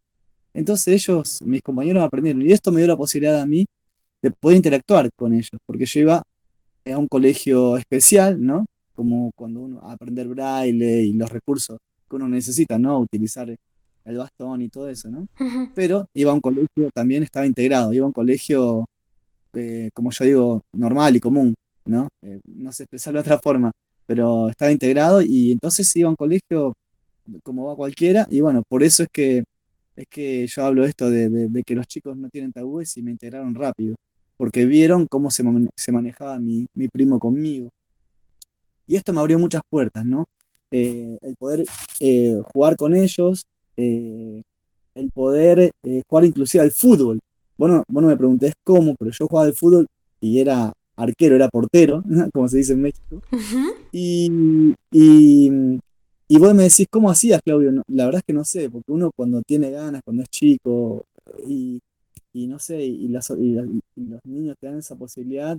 entonces 0.55 0.89
ellos, 0.95 1.43
mis 1.43 1.63
compañeros, 1.63 2.03
aprendieron. 2.03 2.43
Y 2.43 2.53
esto 2.53 2.73
me 2.73 2.81
dio 2.81 2.89
la 2.89 2.97
posibilidad 2.97 3.41
a 3.41 3.47
mí 3.47 3.67
de 4.23 4.31
poder 4.31 4.57
interactuar 4.57 5.11
con 5.17 5.33
ellos, 5.35 5.51
porque 5.67 5.87
yo 5.87 6.01
iba 6.01 6.23
a 6.87 6.99
un 6.99 7.09
colegio 7.09 7.77
especial, 7.77 8.45
¿no? 8.45 8.67
Como 8.95 9.31
cuando 9.37 9.61
uno 9.61 9.81
aprender 9.89 10.29
braille 10.29 11.03
y 11.03 11.13
los 11.13 11.31
recursos 11.31 11.79
que 12.09 12.17
uno 12.17 12.29
necesita, 12.29 12.79
¿no? 12.79 12.99
Utilizar 12.99 13.55
el 14.05 14.17
bastón 14.17 14.63
y 14.63 14.69
todo 14.69 14.89
eso, 14.89 15.11
¿no? 15.11 15.27
Pero 15.75 16.07
iba 16.15 16.31
a 16.31 16.35
un 16.35 16.41
colegio, 16.41 16.91
también 16.95 17.23
estaba 17.23 17.47
integrado, 17.47 17.93
iba 17.93 18.05
a 18.05 18.09
un 18.09 18.13
colegio, 18.13 18.85
eh, 19.55 19.91
como 19.95 20.11
yo 20.11 20.25
digo, 20.25 20.63
normal 20.73 21.17
y 21.17 21.21
común, 21.21 21.55
¿no? 21.85 22.09
Eh, 22.23 22.41
no 22.47 22.73
sé 22.73 22.85
expresarlo 22.85 23.19
de 23.23 23.29
otra 23.29 23.39
forma, 23.39 23.71
pero 24.07 24.49
estaba 24.49 24.73
integrado 24.73 25.23
y 25.23 25.53
entonces 25.53 25.95
iba 25.97 26.09
a 26.09 26.11
un 26.11 26.17
colegio 26.17 26.75
como 27.43 27.67
va 27.67 27.77
cualquiera 27.77 28.27
y 28.31 28.41
bueno, 28.41 28.63
por 28.69 28.83
eso 28.83 29.05
es 29.05 29.09
que, 29.13 29.45
es 29.97 30.07
que 30.09 30.47
yo 30.47 30.65
hablo 30.65 30.85
esto 30.85 31.09
de, 31.09 31.29
de, 31.29 31.63
que 31.63 31.75
los 31.75 31.87
chicos 31.87 32.17
no 32.17 32.29
tienen 32.29 32.53
tabúes 32.53 32.97
y 32.97 33.03
me 33.03 33.13
integraron 33.13 33.55
rápido, 33.55 33.95
porque 34.37 34.65
vieron 34.67 35.07
cómo 35.07 35.31
se, 35.31 35.45
se 35.77 35.93
manejaba 35.93 36.39
mi, 36.39 36.67
mi, 36.75 36.89
primo 36.89 37.19
conmigo. 37.19 37.71
Y 38.87 38.97
esto 38.97 39.13
me 39.13 39.21
abrió 39.21 39.39
muchas 39.39 39.63
puertas, 39.69 40.05
¿no? 40.05 40.27
Eh, 40.71 41.19
el 41.23 41.37
poder 41.37 41.65
jugar 42.53 42.77
con 42.77 42.95
ellos, 42.95 43.45
eh, 43.77 44.43
el 44.95 45.11
poder 45.11 45.71
eh, 45.83 46.03
jugar 46.09 46.25
inclusive 46.25 46.63
al 46.63 46.71
fútbol. 46.71 47.21
Bueno, 47.57 47.85
bueno, 47.89 48.09
me 48.09 48.17
pregunté 48.17 48.53
cómo, 48.65 48.95
pero 48.99 49.11
yo 49.11 49.27
jugaba 49.27 49.47
al 49.47 49.55
fútbol 49.55 49.87
y 50.21 50.41
era 50.41 50.73
arquero, 50.97 51.37
era 51.37 51.49
portero, 51.49 52.03
como 52.33 52.49
se 52.49 52.59
dice 52.59 52.73
en 52.73 52.83
México. 52.83 53.23
y, 53.93 54.75
y, 54.91 55.51
y, 56.29 56.39
vos 56.39 56.55
me 56.55 56.65
decís, 56.65 56.87
¿cómo 56.91 57.11
hacías, 57.11 57.41
Claudio? 57.43 57.71
la 57.89 58.05
verdad 58.07 58.21
es 58.21 58.25
que 58.25 58.33
no 58.33 58.45
sé, 58.45 58.71
porque 58.71 58.93
uno 58.93 59.11
cuando 59.15 59.43
tiene 59.43 59.71
ganas, 59.71 60.03
cuando 60.05 60.23
es 60.23 60.29
chico, 60.29 61.05
y, 61.47 61.81
y 62.33 62.47
no 62.47 62.59
sé, 62.59 62.83
y, 62.83 63.09
las, 63.09 63.31
y, 63.31 63.55
los 63.55 64.21
niños 64.25 64.57
te 64.61 64.67
dan 64.67 64.79
esa 64.79 64.97
posibilidad, 64.97 65.59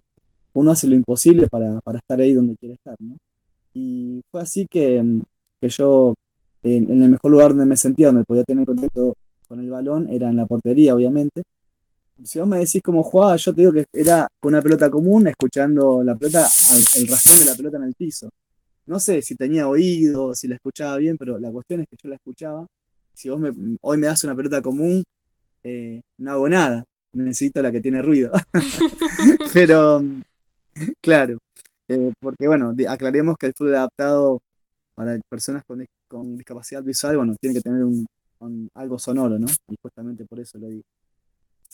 uno 0.53 0.71
hace 0.71 0.87
lo 0.87 0.95
imposible 0.95 1.47
para, 1.47 1.79
para 1.81 1.99
estar 1.99 2.19
ahí 2.19 2.33
donde 2.33 2.55
quiere 2.57 2.75
estar, 2.75 2.95
¿no? 2.99 3.17
Y 3.73 4.21
fue 4.31 4.41
así 4.41 4.67
que, 4.69 5.03
que 5.59 5.69
yo 5.69 6.13
en, 6.63 7.01
el 7.01 7.09
mejor 7.09 7.31
lugar 7.31 7.49
donde 7.49 7.65
me 7.65 7.77
sentía, 7.77 8.07
donde 8.07 8.23
podía 8.23 8.43
tener 8.43 8.65
contacto 8.65 9.15
con 9.47 9.59
el 9.59 9.69
balón, 9.69 10.09
era 10.09 10.29
en 10.29 10.37
la 10.37 10.45
portería, 10.45 10.95
obviamente. 10.95 11.43
Si 12.23 12.39
vos 12.39 12.47
me 12.47 12.59
decís 12.59 12.81
cómo 12.83 13.03
jugaba, 13.03 13.35
yo 13.35 13.53
te 13.53 13.61
digo 13.61 13.73
que 13.73 13.85
era 13.91 14.27
con 14.39 14.53
una 14.53 14.61
pelota 14.61 14.89
común, 14.89 15.27
escuchando 15.27 16.03
la 16.03 16.15
pelota, 16.15 16.47
el 16.97 17.07
rastreo 17.07 17.39
de 17.39 17.45
la 17.45 17.55
pelota 17.55 17.77
en 17.77 17.83
el 17.83 17.93
piso. 17.95 18.29
No 18.85 18.99
sé 18.99 19.21
si 19.21 19.35
tenía 19.35 19.67
oído, 19.67 20.35
si 20.35 20.47
la 20.47 20.55
escuchaba 20.55 20.97
bien, 20.97 21.17
pero 21.17 21.39
la 21.39 21.51
cuestión 21.51 21.81
es 21.81 21.87
que 21.89 21.97
yo 22.01 22.09
la 22.09 22.15
escuchaba. 22.15 22.65
Si 23.13 23.29
vos 23.29 23.39
me, 23.39 23.51
hoy 23.81 23.97
me 23.97 24.07
das 24.07 24.23
una 24.23 24.35
pelota 24.35 24.61
común, 24.61 25.03
eh, 25.63 26.01
no 26.17 26.31
hago 26.31 26.49
nada. 26.49 26.83
Necesito 27.13 27.61
la 27.61 27.71
que 27.71 27.81
tiene 27.81 28.01
ruido. 28.01 28.31
pero, 29.53 30.03
claro, 31.01 31.37
eh, 31.87 32.11
porque 32.19 32.47
bueno, 32.47 32.73
aclaremos 32.87 33.37
que 33.37 33.47
el 33.47 33.53
fútbol 33.53 33.75
adaptado 33.75 34.41
para 34.95 35.19
personas 35.29 35.63
con, 35.65 35.85
con 36.07 36.37
discapacidad 36.37 36.83
visual, 36.83 37.17
bueno, 37.17 37.35
tiene 37.39 37.55
que 37.55 37.61
tener 37.61 37.83
un, 37.83 38.05
algo 38.75 38.99
sonoro, 38.99 39.39
¿no? 39.39 39.47
Y 39.69 39.75
justamente 39.81 40.25
por 40.25 40.39
eso 40.39 40.57
lo 40.57 40.67
digo. 40.67 40.83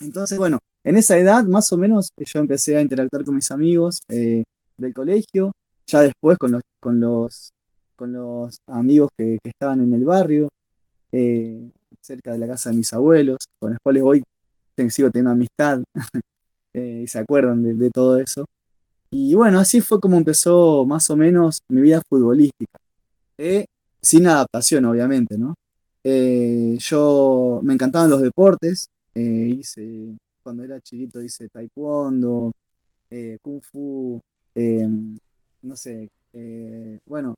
Entonces, 0.00 0.38
bueno, 0.38 0.58
en 0.84 0.96
esa 0.96 1.18
edad 1.18 1.44
más 1.44 1.72
o 1.72 1.76
menos 1.76 2.10
yo 2.16 2.40
empecé 2.40 2.76
a 2.76 2.80
interactuar 2.80 3.24
con 3.24 3.34
mis 3.34 3.50
amigos 3.50 4.00
eh, 4.08 4.44
del 4.78 4.94
colegio, 4.94 5.52
ya 5.86 6.00
después 6.00 6.38
con 6.38 6.52
los, 6.52 6.62
con 6.80 7.00
los, 7.00 7.52
con 7.96 8.12
los 8.12 8.58
amigos 8.66 9.10
que, 9.16 9.38
estaban 9.44 9.80
en 9.82 9.92
el 9.92 10.04
barrio, 10.04 10.48
eh, 11.12 11.70
cerca 12.00 12.32
de 12.32 12.38
la 12.38 12.46
casa 12.46 12.70
de 12.70 12.76
mis 12.76 12.92
abuelos, 12.92 13.38
con 13.58 13.70
los 13.70 13.78
cuales 13.82 14.02
hoy 14.04 14.22
sigo 14.88 15.10
teniendo 15.10 15.32
amistad 15.32 15.82
eh, 16.72 17.02
y 17.04 17.06
se 17.06 17.18
acuerdan 17.18 17.62
de, 17.62 17.74
de 17.74 17.90
todo 17.90 18.18
eso. 18.18 18.46
Y 19.10 19.34
bueno, 19.34 19.58
así 19.58 19.80
fue 19.80 20.00
como 20.00 20.16
empezó 20.16 20.86
más 20.86 21.10
o 21.10 21.16
menos 21.16 21.62
mi 21.68 21.80
vida 21.80 22.00
futbolística. 22.08 22.78
Eh, 23.36 23.66
sin 24.00 24.26
adaptación, 24.26 24.84
obviamente, 24.84 25.36
¿no? 25.36 25.54
Eh, 26.04 26.76
yo 26.78 27.60
me 27.62 27.74
encantaban 27.74 28.08
los 28.08 28.22
deportes, 28.22 28.88
eh, 29.14 29.56
hice, 29.58 30.16
cuando 30.42 30.62
era 30.62 30.80
chiquito 30.80 31.20
hice 31.20 31.48
taekwondo, 31.48 32.52
kung 33.42 33.60
fu, 33.60 34.20
no 35.62 35.76
sé, 35.76 36.08
bueno, 37.06 37.34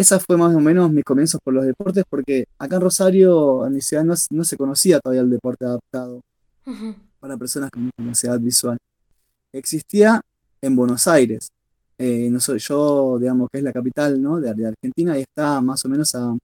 esa 0.00 0.18
fue 0.18 0.36
más 0.36 0.54
o 0.54 0.60
menos 0.60 0.90
mis 0.90 1.04
comienzos 1.04 1.40
por 1.42 1.54
los 1.54 1.64
deportes, 1.64 2.04
porque 2.08 2.46
acá 2.58 2.76
en 2.76 2.82
Rosario, 2.82 3.66
en 3.66 3.74
mi 3.74 3.80
ciudad, 3.80 4.04
no, 4.04 4.44
se 4.44 4.56
conocía 4.56 4.98
todavía 5.00 5.22
el 5.22 5.30
deporte 5.30 5.64
adaptado 5.64 6.22
para 7.20 7.36
personas 7.36 7.70
con 7.70 7.86
discapacidad 7.86 8.40
visual. 8.40 8.78
Existía 9.52 10.20
en 10.62 10.76
Buenos 10.76 11.06
Aires, 11.06 11.50
eh, 11.98 12.28
no 12.30 12.40
soy 12.40 12.58
yo, 12.60 13.18
digamos, 13.18 13.48
que 13.50 13.58
es 13.58 13.64
la 13.64 13.72
capital 13.72 14.20
¿no? 14.22 14.40
de, 14.40 14.66
Argentina 14.66 15.18
y 15.18 15.22
está 15.22 15.60
más 15.60 15.84
o 15.84 15.88
menos 15.88 16.14
a, 16.14 16.34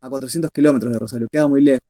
a 0.00 0.08
400 0.08 0.50
kilómetros 0.50 0.92
de 0.92 0.98
Rosario, 0.98 1.28
queda 1.30 1.46
muy 1.46 1.62
lejos. 1.62 1.86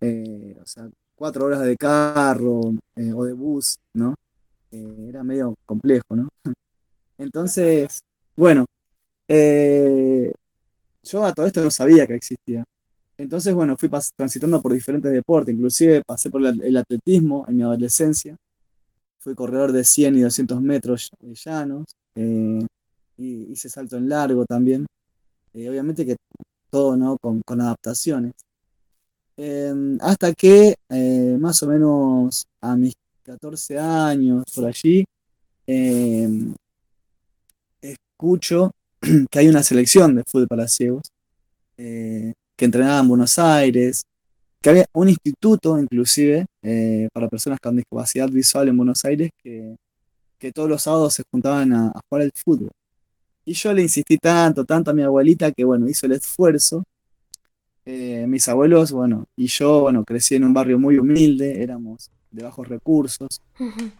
Eh, 0.00 0.56
o 0.60 0.66
sea, 0.66 0.88
cuatro 1.14 1.44
horas 1.44 1.60
de 1.60 1.76
carro 1.76 2.72
eh, 2.96 3.12
o 3.12 3.24
de 3.24 3.32
bus, 3.32 3.78
¿no? 3.94 4.14
era 4.70 5.22
medio 5.22 5.54
complejo, 5.66 6.16
¿no? 6.16 6.28
Entonces, 7.18 8.02
bueno, 8.34 8.64
yo 9.28 11.24
a 11.24 11.32
todo 11.32 11.46
esto 11.46 11.62
no 11.62 11.70
sabía 11.70 12.06
que 12.06 12.14
existía. 12.14 12.64
Entonces, 13.18 13.54
bueno, 13.54 13.76
fui 13.76 13.88
transitando 14.16 14.60
por 14.60 14.72
diferentes 14.72 15.12
deportes, 15.12 15.54
inclusive 15.54 16.02
pasé 16.04 16.30
por 16.30 16.44
el 16.44 16.76
atletismo 16.76 17.44
en 17.48 17.56
mi 17.56 17.62
adolescencia. 17.62 18.36
Fui 19.18 19.34
corredor 19.34 19.70
de 19.70 19.84
100 19.84 20.16
y 20.16 20.20
200 20.22 20.60
metros 20.60 21.10
llanos. 21.20 21.84
Eh, 22.16 22.66
hice 23.16 23.68
salto 23.68 23.96
en 23.96 24.08
largo 24.08 24.44
también. 24.44 24.86
Eh, 25.54 25.68
obviamente 25.68 26.04
que 26.04 26.16
todo 26.70 26.96
¿no? 26.96 27.16
con, 27.18 27.60
adaptaciones. 27.60 28.32
Em, 29.36 29.98
hasta 30.00 30.32
que 30.34 30.74
eh, 30.88 31.36
más 31.38 31.62
o 31.62 31.68
menos 31.68 32.46
a 32.60 32.76
mis 32.76 32.94
14 33.22 33.78
años, 33.78 34.44
por 34.54 34.66
allí, 34.66 35.04
em, 35.66 36.54
escucho 37.80 38.72
que 39.30 39.38
hay 39.38 39.48
una 39.48 39.62
selección 39.62 40.16
de 40.16 40.22
fútbol 40.24 40.48
para 40.48 40.68
ciegos 40.68 41.02
que 41.76 42.64
entrenaba 42.64 43.00
en 43.00 43.08
Buenos 43.08 43.38
Aires, 43.40 44.04
que 44.60 44.70
había 44.70 44.86
un 44.92 45.08
instituto 45.08 45.76
inclusive 45.80 46.46
para 47.12 47.28
personas 47.28 47.58
con 47.58 47.74
discapacidad 47.74 48.28
visual 48.28 48.68
en 48.68 48.76
Buenos 48.76 49.04
Aires 49.04 49.30
que 49.42 49.74
que 50.42 50.50
todos 50.50 50.68
los 50.68 50.82
sábados 50.82 51.14
se 51.14 51.22
juntaban 51.30 51.72
a, 51.72 51.92
jugar 52.08 52.24
al 52.24 52.32
fútbol. 52.34 52.72
Y 53.44 53.52
yo 53.52 53.72
le 53.72 53.82
insistí 53.82 54.18
tanto, 54.18 54.64
tanto 54.64 54.90
a 54.90 54.94
mi 54.94 55.02
abuelita 55.02 55.52
que, 55.52 55.62
bueno, 55.62 55.88
hizo 55.88 56.06
el 56.06 56.12
esfuerzo. 56.12 56.82
Eh, 57.86 58.26
mis 58.26 58.48
abuelos, 58.48 58.90
bueno, 58.90 59.26
y 59.36 59.46
yo, 59.46 59.82
bueno, 59.82 60.04
crecí 60.04 60.34
en 60.34 60.42
un 60.42 60.52
barrio 60.52 60.80
muy 60.80 60.98
humilde, 60.98 61.62
éramos 61.62 62.10
de 62.32 62.42
bajos 62.42 62.66
recursos, 62.66 63.40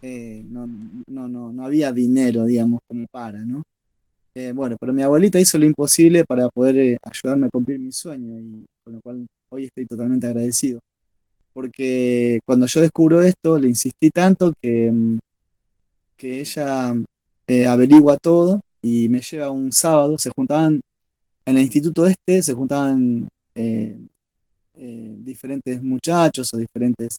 eh, 0.00 0.44
no, 0.48 0.66
no, 1.06 1.28
no, 1.28 1.52
no 1.52 1.64
había 1.64 1.92
dinero, 1.92 2.44
digamos, 2.44 2.80
como 2.88 3.06
para, 3.08 3.38
¿no? 3.40 3.62
Eh, 4.34 4.52
bueno, 4.52 4.76
pero 4.80 4.92
mi 4.92 5.02
abuelita 5.02 5.38
hizo 5.38 5.58
lo 5.58 5.66
imposible 5.66 6.24
para 6.24 6.48
poder 6.48 6.76
eh, 6.78 6.98
ayudarme 7.02 7.46
a 7.46 7.50
cumplir 7.50 7.78
mi 7.78 7.92
sueño 7.92 8.40
y 8.40 8.64
con 8.82 8.94
lo 8.94 9.00
cual 9.02 9.26
hoy 9.50 9.64
estoy 9.64 9.86
totalmente 9.86 10.26
agradecido. 10.26 10.80
Porque 11.52 12.40
cuando 12.46 12.66
yo 12.66 12.80
descubro 12.80 13.20
esto, 13.22 13.58
le 13.58 13.68
insistí 13.68 14.10
tanto 14.10 14.54
que, 14.60 14.90
mm, 14.90 15.18
que 16.16 16.40
ella 16.40 16.94
eh, 17.46 17.66
averigua 17.66 18.16
todo 18.16 18.62
y 18.80 19.08
me 19.10 19.20
lleva 19.20 19.50
un 19.50 19.70
sábado, 19.70 20.16
se 20.16 20.30
juntaban 20.30 20.80
en 21.44 21.56
el 21.56 21.62
instituto 21.62 22.06
este, 22.06 22.42
se 22.42 22.54
juntaban 22.54 23.28
eh, 23.54 23.96
diferentes 24.74 25.82
muchachos 25.82 26.54
o 26.54 26.56
diferentes 26.56 27.18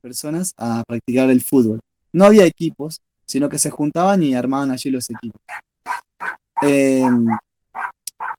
personas 0.00 0.52
a 0.56 0.82
practicar 0.86 1.30
el 1.30 1.42
fútbol. 1.42 1.80
No 2.12 2.24
había 2.24 2.46
equipos, 2.46 3.00
sino 3.26 3.48
que 3.48 3.58
se 3.58 3.70
juntaban 3.70 4.22
y 4.22 4.34
armaban 4.34 4.70
allí 4.70 4.90
los 4.90 5.08
equipos. 5.10 5.40
Em, 6.62 7.26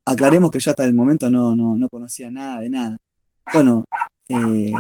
aclaremos 0.06 0.52
que 0.52 0.60
yo 0.60 0.72
hasta 0.72 0.86
el 0.86 0.94
momento 0.94 1.30
no, 1.30 1.56
no, 1.56 1.76
no 1.76 1.90
conocía 1.90 2.30
nada 2.30 2.62
de 2.62 2.70
nada. 2.70 2.98
Bueno, 3.54 3.86
eh, 4.28 4.72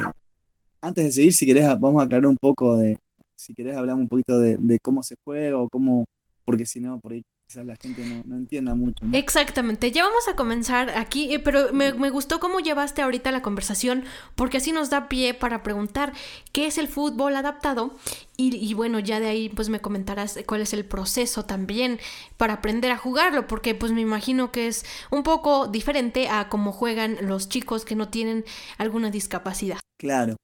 antes 0.81 1.05
de 1.05 1.12
seguir, 1.12 1.34
si 1.34 1.46
querés, 1.46 1.67
vamos 1.79 2.01
a 2.01 2.05
aclarar 2.05 2.27
un 2.27 2.38
poco 2.38 2.77
de, 2.77 2.98
si 3.36 3.53
querés, 3.53 3.75
hablamos 3.77 4.03
un 4.03 4.10
poquito 4.10 4.39
de, 4.39 4.58
de 4.58 4.79
cómo 4.79 5.03
se 5.03 5.15
juega 5.24 5.58
o 5.58 5.69
cómo, 5.69 6.05
porque 6.46 6.65
si 6.65 6.79
no, 6.79 7.00
por 7.00 7.13
ahí 7.13 7.24
quizás 7.50 7.65
la 7.65 7.75
gente 7.77 8.06
no, 8.06 8.22
no 8.25 8.36
entienda 8.36 8.75
mucho. 8.75 9.03
¿no? 9.03 9.18
Exactamente, 9.18 9.91
ya 9.91 10.03
vamos 10.03 10.27
a 10.27 10.36
comenzar 10.36 10.91
aquí, 10.91 11.34
eh, 11.34 11.39
pero 11.39 11.74
me, 11.74 11.94
me, 11.94 12.12
gustó 12.12 12.39
cómo 12.39 12.60
llevaste 12.60 13.01
ahorita 13.01 13.32
la 13.32 13.41
conversación, 13.41 14.03
porque 14.36 14.58
así 14.58 14.72
nos 14.72 14.91
da 14.91 15.10
pie 15.10 15.34
para 15.34 15.63
preguntar 15.63 16.13
qué 16.51 16.68
es 16.68 16.77
el 16.77 16.88
fútbol 16.88 17.36
adaptado 17.36 17.96
y, 18.38 18.56
y, 18.56 18.74
bueno, 18.75 19.00
ya 19.00 19.20
de 19.20 19.27
ahí 19.27 19.50
pues 19.50 19.70
me 19.70 19.79
comentarás 19.79 20.38
cuál 20.46 20.62
es 20.62 20.74
el 20.74 20.86
proceso 20.86 21.46
también 21.46 22.00
para 22.38 22.53
aprender 22.53 22.91
a 22.91 22.98
jugarlo, 22.98 23.48
porque 23.48 23.74
pues 23.74 23.91
me 23.91 24.01
imagino 24.01 24.51
que 24.51 24.68
es 24.68 24.86
un 25.10 25.24
poco 25.24 25.68
diferente 25.68 26.29
a 26.29 26.50
cómo 26.50 26.72
juegan 26.72 27.18
los 27.22 27.50
chicos 27.50 27.84
que 27.84 27.96
no 27.96 28.10
tienen 28.10 28.46
alguna 28.77 29.10
discapacidad. 29.10 29.79
Claro. 29.98 30.36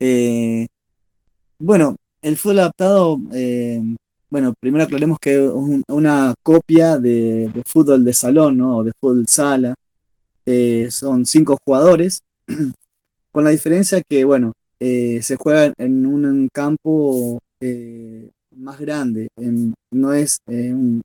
Eh, 0.00 0.66
bueno, 1.58 1.96
el 2.22 2.38
fútbol 2.38 2.60
adaptado... 2.60 3.18
Eh, 3.34 3.82
bueno, 4.34 4.52
primero 4.58 4.82
aclaremos 4.82 5.20
que 5.20 5.34
es 5.34 5.48
un, 5.48 5.84
una 5.86 6.34
copia 6.42 6.98
de, 6.98 7.52
fútbol 7.64 8.04
de 8.04 8.12
salón, 8.12 8.58
¿no? 8.58 8.78
O 8.78 8.82
de 8.82 8.90
fútbol 9.00 9.28
sala. 9.28 9.76
Eh, 10.44 10.88
son 10.90 11.24
cinco 11.24 11.56
jugadores, 11.64 12.20
con 13.30 13.44
la 13.44 13.50
diferencia 13.50 14.02
que, 14.02 14.24
bueno, 14.24 14.52
eh, 14.80 15.20
se 15.22 15.36
juega 15.36 15.72
en 15.78 16.04
un, 16.04 16.48
campo 16.52 17.38
eh, 17.60 18.28
más 18.56 18.80
grande, 18.80 19.28
no 19.92 20.12
es 20.12 20.38
un, 20.48 21.00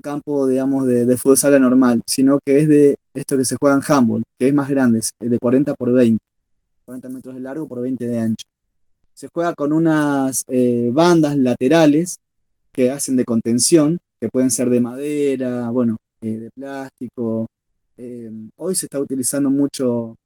campo, 0.00 0.46
digamos, 0.46 0.86
de, 0.86 1.06
de, 1.06 1.16
fútbol 1.16 1.38
sala 1.38 1.58
normal, 1.58 2.02
sino 2.06 2.38
que 2.46 2.60
es 2.60 2.68
de 2.68 2.94
esto 3.14 3.36
que 3.36 3.44
se 3.44 3.56
juega 3.60 3.74
en 3.74 3.82
handball, 3.84 4.22
que 4.38 4.46
es 4.46 4.54
más 4.54 4.68
grande, 4.68 5.00
es 5.00 5.10
de 5.18 5.38
40 5.40 5.74
por 5.74 5.92
20, 5.92 6.18
40 6.84 7.08
metros 7.08 7.34
de 7.34 7.40
largo 7.40 7.66
por 7.66 7.80
20 7.80 8.06
de 8.06 8.18
ancho 8.20 8.51
se 9.14 9.28
juega 9.32 9.54
con 9.54 9.72
unas 9.72 10.44
eh, 10.48 10.90
bandas 10.92 11.36
laterales 11.36 12.18
que 12.72 12.90
hacen 12.90 13.16
de 13.16 13.24
contención, 13.24 13.98
que 14.20 14.28
pueden 14.28 14.50
ser 14.50 14.70
de 14.70 14.80
madera, 14.80 15.70
bueno, 15.70 15.96
eh, 16.20 16.38
de 16.38 16.50
plástico. 16.50 17.46
Eh, 17.96 18.30
hoy 18.56 18.74
se 18.74 18.86
está 18.86 18.98
utilizando 19.00 19.50
mucho 19.50 20.16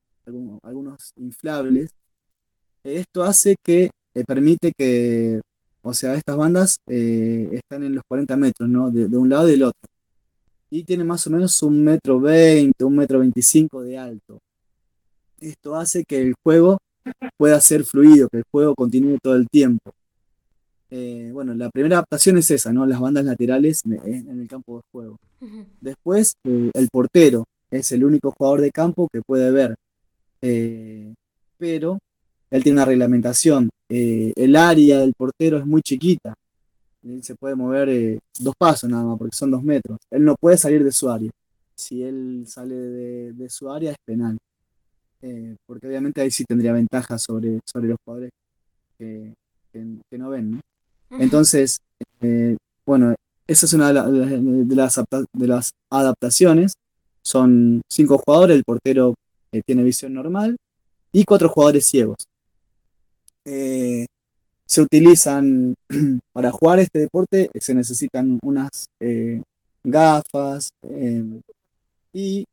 algunos, 0.63 1.13
inflables. 1.17 1.91
Esto 2.85 3.25
hace 3.25 3.57
que 3.63 3.91
permite 4.27 4.73
que, 4.77 5.41
o 5.83 5.93
sea, 5.93 6.15
estas 6.15 6.37
bandas 6.37 6.79
están 6.87 7.83
en 7.83 7.95
los 7.95 8.05
40 8.09 8.37
metros, 8.37 8.69
¿no? 8.69 8.91
De, 8.91 9.09
de, 9.09 9.17
un 9.17 9.29
lado 9.29 9.49
y 9.49 9.53
del 9.53 9.65
otro. 9.65 9.89
Y 10.71 10.85
tiene 10.85 11.05
más 11.05 11.27
o 11.27 11.31
menos 11.31 11.63
un 11.63 11.85
metro 11.85 12.21
20, 12.21 12.85
un 12.85 12.97
metro 12.97 13.19
25 13.21 13.83
de 13.83 13.99
alto. 13.99 14.39
Esto 15.41 15.77
hace 15.77 16.05
que 16.05 16.21
el 16.23 16.35
juego 16.43 16.79
pueda 17.37 17.61
ser 17.61 17.85
fluido, 17.85 18.29
que 18.29 18.39
el 18.39 18.45
juego 18.51 18.75
continúe 18.75 19.19
todo 19.23 19.35
el 19.35 19.49
tiempo. 19.49 19.93
Eh, 20.91 21.31
bueno, 21.33 21.53
la 21.55 21.69
primera 21.71 21.97
adaptación 21.97 22.39
es 22.39 22.51
esa, 22.51 22.73
¿no? 22.73 22.87
Las 22.87 23.01
bandas 23.01 23.25
laterales 23.25 23.83
en 23.85 24.41
el 24.41 24.49
campo 24.49 24.77
de 24.77 24.83
juego. 24.93 25.19
Uh 25.41 25.47
-huh. 25.47 25.67
Después, 25.81 26.37
eh, 26.45 26.71
el 26.73 26.89
portero 26.91 27.45
es 27.71 27.91
el 27.93 28.05
único 28.05 28.33
jugador 28.37 28.61
de 28.61 28.71
campo 28.71 29.09
que 29.13 29.21
puede 29.21 29.51
ver. 29.51 29.75
Eh, 30.43 31.13
pero 31.59 31.99
él 32.51 32.63
tiene 32.63 32.79
una 32.79 32.85
reglamentación. 32.85 33.69
El 33.89 34.57
área 34.57 35.01
del 35.01 35.15
portero 35.15 35.59
es 35.59 35.67
muy 35.67 35.83
chiquita. 35.83 36.35
Él 37.03 37.23
se 37.23 37.35
puede 37.35 37.55
mover 37.55 38.19
dos 38.39 38.55
pasos 38.57 38.91
nada 38.91 39.05
más, 39.05 39.19
porque 39.19 39.37
son 39.37 39.51
dos 39.51 39.63
metros. 39.63 39.99
Él 40.11 40.25
no 40.25 40.35
puede 40.37 40.57
salir 40.57 40.83
de 40.85 40.93
su 40.93 41.09
área. 41.09 41.31
Si 41.77 42.03
él 42.03 42.45
sale 42.47 42.75
de, 42.75 43.33
de 43.33 43.49
su 43.51 43.71
área 43.71 43.93
es 43.93 43.99
penal 44.05 44.39
eh, 45.27 45.57
porque 45.67 45.89
obviamente 45.89 46.21
ahí 46.21 46.31
sí 46.31 46.45
tendría 46.45 46.73
ventaja 46.73 47.19
sobre, 47.19 47.61
sobre 47.65 47.89
los 47.89 47.99
jugadores 48.05 48.31
que, 48.97 49.35
que, 49.73 49.85
que 50.09 50.19
no 50.19 50.31
ven. 50.31 50.53
¿no? 50.53 50.61
Entonces, 51.19 51.79
eh, 52.21 52.57
bueno, 52.85 53.15
esa 53.49 53.67
es 53.67 53.73
una 53.73 53.89
de, 53.89 53.95
la, 53.95 54.09
de, 54.09 54.77
las, 54.77 55.01
de, 55.33 55.47
las, 55.47 55.71
adaptaciones. 55.91 56.75
Son 57.23 57.83
cinco 57.91 58.19
jugadores, 58.19 58.57
el 58.57 58.65
portero 58.65 59.15
eh, 59.51 59.63
tiene 59.67 59.83
visión 59.83 60.15
normal 60.15 60.57
y 61.13 61.25
cuatro 61.25 61.49
jugadores 61.49 61.87
ciegos. 61.87 62.19
Eh, 63.45 64.07
se 64.65 64.81
utilizan 64.81 65.75
para 66.33 66.53
jugar 66.53 66.79
este 66.79 67.01
deporte, 67.01 67.51
se 67.59 67.75
necesitan 67.75 68.39
unas 68.45 68.87
eh, 69.01 69.43
gafas 69.83 70.71
y 72.13 72.45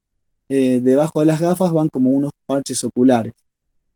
eh, 0.56 0.82
debajo 0.82 1.20
de 1.20 1.26
las 1.26 1.42
gafas 1.42 1.72
van 1.72 1.89
como 1.89 2.12
unos 2.12 2.30
parches 2.46 2.84
oculares. 2.84 3.34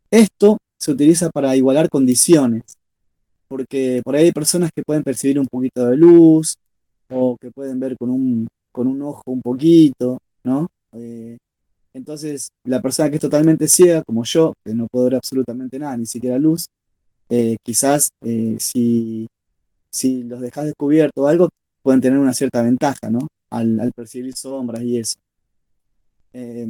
Esto 0.10 0.58
se 0.80 0.92
utiliza 0.92 1.30
para 1.30 1.56
igualar 1.56 1.88
condiciones, 1.88 2.64
porque 3.48 4.02
por 4.04 4.16
ahí 4.16 4.26
hay 4.26 4.32
personas 4.32 4.72
que 4.76 4.82
pueden 4.82 5.04
percibir 5.04 5.40
un 5.40 5.46
poquito 5.46 5.86
de 5.86 5.96
luz 5.96 6.56
o 7.12 7.38
que 7.40 7.52
pueden 7.52 7.80
ver 7.80 7.96
con 7.96 8.10
un, 8.10 8.48
con 8.72 8.88
un 8.88 9.00
ojo 9.04 9.22
un 9.28 9.44
poquito, 9.44 10.18
¿no? 10.44 10.68
Eh, 10.94 11.38
entonces, 11.94 12.50
la 12.64 12.82
persona 12.82 13.12
que 13.12 13.18
es 13.18 13.22
totalmente 13.22 13.68
ciega, 13.68 14.02
como 14.02 14.24
yo, 14.24 14.54
que 14.66 14.74
no 14.74 14.88
puedo 14.92 15.06
ver 15.06 15.16
absolutamente 15.16 15.78
nada, 15.78 15.96
ni 15.96 16.08
siquiera 16.08 16.40
luz, 16.40 16.66
eh, 17.30 17.58
quizás 17.64 18.10
si, 18.58 19.28
si 19.92 20.24
los 20.24 20.42
dejas 20.42 20.66
descubierto 20.66 21.22
o 21.22 21.28
algo, 21.28 21.50
pueden 21.84 22.02
tener 22.02 22.18
una 22.18 22.34
cierta 22.34 22.64
ventaja, 22.64 23.12
¿no? 23.12 23.28
Al, 23.52 23.80
al 23.80 23.92
percibir 23.94 24.36
sombras 24.36 24.82
y 24.82 24.98
eso. 24.98 25.20
Eh, 26.40 26.68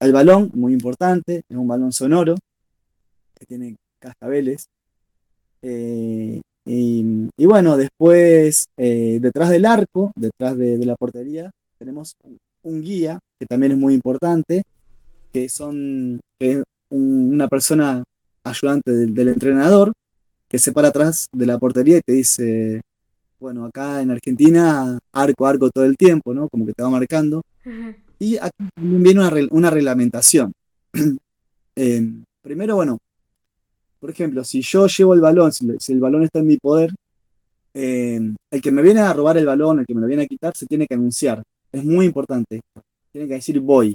el 0.00 0.12
balón, 0.12 0.50
muy 0.52 0.74
importante, 0.74 1.42
es 1.48 1.56
un 1.56 1.66
balón 1.66 1.90
sonoro 1.90 2.34
que 3.34 3.46
tiene 3.46 3.76
cascabeles. 3.98 4.68
Eh, 5.62 6.42
y, 6.66 7.46
bueno, 7.46 7.78
después, 7.78 8.66
eh, 8.76 9.18
detrás 9.22 9.48
del 9.48 9.64
arco, 9.64 10.12
detrás 10.16 10.58
de, 10.58 10.84
la 10.84 10.96
portería, 10.96 11.50
tenemos 11.78 12.14
un 12.62 12.82
guía, 12.82 13.18
que 13.38 13.46
también 13.46 13.72
es 13.72 13.78
muy 13.78 13.94
importante, 13.94 14.64
que 15.32 15.48
son 15.48 16.20
un, 16.90 17.30
una 17.30 17.48
persona 17.48 18.04
ayudante 18.44 18.90
del, 18.92 19.28
entrenador, 19.28 19.92
que 20.46 20.58
se 20.58 20.72
para 20.72 20.88
atrás 20.88 21.28
de 21.32 21.46
la 21.46 21.58
portería 21.58 21.96
y 21.98 22.02
te 22.02 22.12
dice, 22.12 22.82
bueno, 23.40 23.64
acá 23.64 24.02
en 24.02 24.10
Argentina, 24.10 24.98
arco, 25.12 25.46
arco 25.46 25.70
todo 25.70 25.84
el 25.84 25.96
tiempo, 25.96 26.34
¿no? 26.34 26.50
Como 26.50 26.66
que 26.66 26.74
te 26.74 26.82
va 26.82 26.90
marcando. 26.90 27.42
Y 28.18 28.38
aquí 28.38 28.64
viene 28.76 29.20
una, 29.20 29.32
una 29.50 29.70
reglamentación. 29.70 30.52
eh, 31.76 32.12
primero, 32.42 32.76
bueno, 32.76 32.98
por 34.00 34.10
ejemplo, 34.10 34.44
si 34.44 34.62
yo 34.62 34.86
llevo 34.86 35.14
el 35.14 35.20
balón, 35.20 35.52
si, 35.52 35.66
si 35.78 35.92
el 35.92 36.00
balón 36.00 36.22
está 36.22 36.38
en 36.38 36.46
mi 36.46 36.56
poder, 36.56 36.92
eh, 37.74 38.20
el 38.50 38.62
que 38.62 38.70
me 38.70 38.80
viene 38.80 39.00
a 39.00 39.12
robar 39.12 39.36
el 39.36 39.44
balón, 39.44 39.80
el 39.80 39.86
que 39.86 39.94
me 39.94 40.00
lo 40.00 40.06
viene 40.06 40.22
a 40.22 40.26
quitar, 40.26 40.56
se 40.56 40.66
tiene 40.66 40.86
que 40.86 40.94
anunciar. 40.94 41.42
Es 41.70 41.84
muy 41.84 42.06
importante. 42.06 42.62
Tiene 43.12 43.28
que 43.28 43.34
decir 43.34 43.60
voy. 43.60 43.94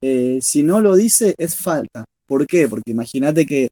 Eh, 0.00 0.38
si 0.40 0.62
no 0.62 0.80
lo 0.80 0.94
dice, 0.94 1.34
es 1.36 1.56
falta. 1.56 2.04
¿Por 2.26 2.46
qué? 2.46 2.68
Porque 2.68 2.92
imagínate 2.92 3.44
que 3.44 3.70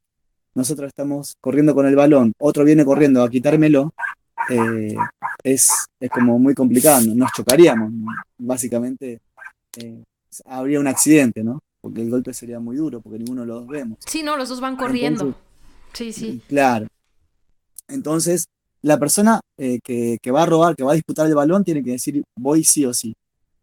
nosotros 0.55 0.89
estamos 0.89 1.37
corriendo 1.41 1.75
con 1.75 1.87
el 1.87 1.95
balón, 1.95 2.33
otro 2.39 2.65
viene 2.65 2.85
corriendo 2.85 3.23
a 3.23 3.31
quitármelo, 3.31 3.95
eh, 4.49 4.97
es, 5.45 5.71
es 6.01 6.11
como 6.11 6.39
muy 6.39 6.55
complicado, 6.55 7.03
nos 7.15 7.31
chocaríamos. 7.33 7.93
Básicamente 8.39 9.21
eh, 9.77 10.03
habría 10.45 10.81
un 10.81 10.87
accidente, 10.87 11.43
¿no? 11.43 11.61
Porque 11.81 12.03
el 12.03 12.11
golpe 12.11 12.35
sería 12.35 12.61
muy 12.61 12.77
duro, 12.77 13.01
porque 13.01 13.19
ninguno 13.19 13.43
de 13.43 13.47
los 13.49 13.61
dos 13.61 13.69
vemos. 13.69 13.99
Sí, 14.07 14.23
no, 14.23 14.37
los 14.37 14.49
dos 14.49 14.61
van 14.61 14.77
corriendo. 14.77 15.25
Entonces, 15.25 15.37
sí, 15.95 16.13
sí. 16.13 16.43
Claro. 16.49 16.87
Entonces, 17.89 18.47
la 18.83 18.99
persona 18.99 19.41
eh, 19.59 19.81
que, 19.83 20.19
que, 20.23 20.31
va 20.31 20.43
a 20.43 20.47
robar, 20.47 20.77
que 20.77 20.85
va 20.85 20.93
a 20.93 20.95
disputar 20.95 21.27
el 21.27 21.35
balón, 21.35 21.65
tiene 21.65 21.83
que 21.83 21.93
decir 21.93 22.23
voy 22.37 22.65
sí 22.65 22.85
o 22.85 22.95
sí. 22.95 23.15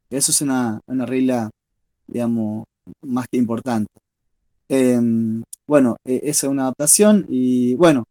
Eso 0.10 0.32
es 0.32 0.42
una, 0.42 0.80
una 0.88 1.06
regla, 1.06 1.50
digamos, 2.08 2.66
más 3.02 3.28
que 3.30 3.38
importante. 3.38 3.92
Eh, 4.70 5.00
bueno, 5.66 5.98
eh, 6.06 6.22
esa 6.24 6.48
es 6.48 6.52
una 6.52 6.64
adaptación 6.64 7.26
y 7.30 7.76
bueno, 7.76 8.06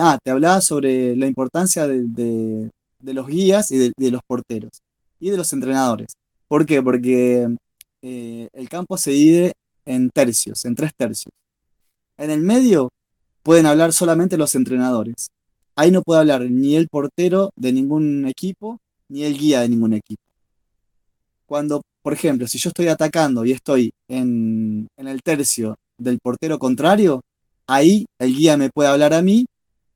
ah, 0.00 0.18
te 0.22 0.30
hablaba 0.30 0.60
sobre 0.60 1.16
la 1.16 1.26
importancia 1.26 1.86
de, 1.86 2.02
de, 2.04 2.70
de 3.04 3.14
los 3.14 3.26
guías 3.26 3.70
y 3.70 3.92
de, 3.96 4.10
los 4.10 4.22
porteros 4.26 4.82
y 5.20 5.30
de 5.30 5.36
los 5.36 5.52
entrenadores. 5.52 6.14
¿Por 6.48 6.66
qué? 6.66 6.82
Porque 6.82 7.48
eh, 8.02 8.48
el 8.52 8.68
campo 8.68 8.96
se 8.96 9.10
divide 9.10 9.54
en 9.86 10.10
tercios, 10.10 10.64
en 10.64 10.74
tres 10.74 10.92
tercios. 10.96 11.32
En 12.16 12.30
el 12.30 12.40
medio 12.40 12.90
pueden 13.42 13.66
hablar 13.66 13.92
solamente 13.92 14.36
los 14.36 14.54
entrenadores. 14.54 15.30
Ahí 15.76 15.90
no 15.90 16.02
puede 16.02 16.20
hablar 16.20 16.42
ni 16.42 16.76
el 16.76 16.88
portero 16.88 17.50
de 17.56 17.72
ningún 17.72 18.26
equipo, 18.26 18.78
ni 19.08 19.24
el 19.24 19.36
guía 19.36 19.60
de 19.60 19.68
ningún 19.68 19.92
equipo. 19.92 20.22
Cuando, 21.46 21.82
por 22.02 22.12
ejemplo, 22.12 22.46
si 22.46 22.58
yo 22.58 22.70
estoy 22.70 22.88
atacando 22.88 23.44
y 23.44 23.52
estoy 23.52 23.92
en, 24.08 24.86
el 24.96 25.22
tercio 25.22 25.76
del 25.98 26.18
portero 26.20 26.58
contrario, 26.58 27.20
ahí 27.66 28.06
el 28.18 28.34
guía 28.34 28.56
me 28.56 28.70
puede 28.70 28.88
hablar 28.88 29.12
a 29.12 29.22
mí 29.22 29.46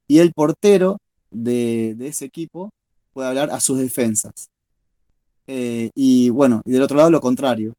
y 0.06 0.18
el 0.18 0.32
portero 0.32 0.98
de, 1.30 1.96
ese 2.00 2.24
equipo 2.24 2.70
puede 3.12 3.28
hablar 3.28 3.50
a 3.50 3.60
sus 3.60 3.78
defensas. 3.78 4.48
Eh, 5.48 5.90
y 5.94 6.28
bueno, 6.28 6.62
y 6.66 6.72
del 6.72 6.82
otro 6.82 6.98
lado 6.98 7.10
lo 7.10 7.20
contrario. 7.20 7.74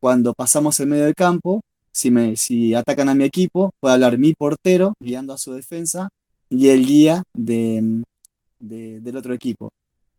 Cuando 0.00 0.34
pasamos 0.34 0.78
el 0.80 0.88
medio 0.88 1.04
del 1.04 1.14
campo, 1.14 1.62
si, 1.92 2.10
me, 2.10 2.36
si 2.36 2.74
atacan 2.74 3.08
a 3.08 3.14
mi 3.14 3.24
equipo, 3.24 3.70
puede 3.80 3.94
hablar 3.94 4.18
mi 4.18 4.34
portero 4.34 4.94
guiando 5.00 5.32
a 5.32 5.38
su 5.38 5.54
defensa 5.54 6.10
y 6.50 6.68
el 6.68 6.84
guía 6.84 7.22
de, 7.32 8.02
del 8.58 9.16
otro 9.16 9.32
equipo. 9.32 9.70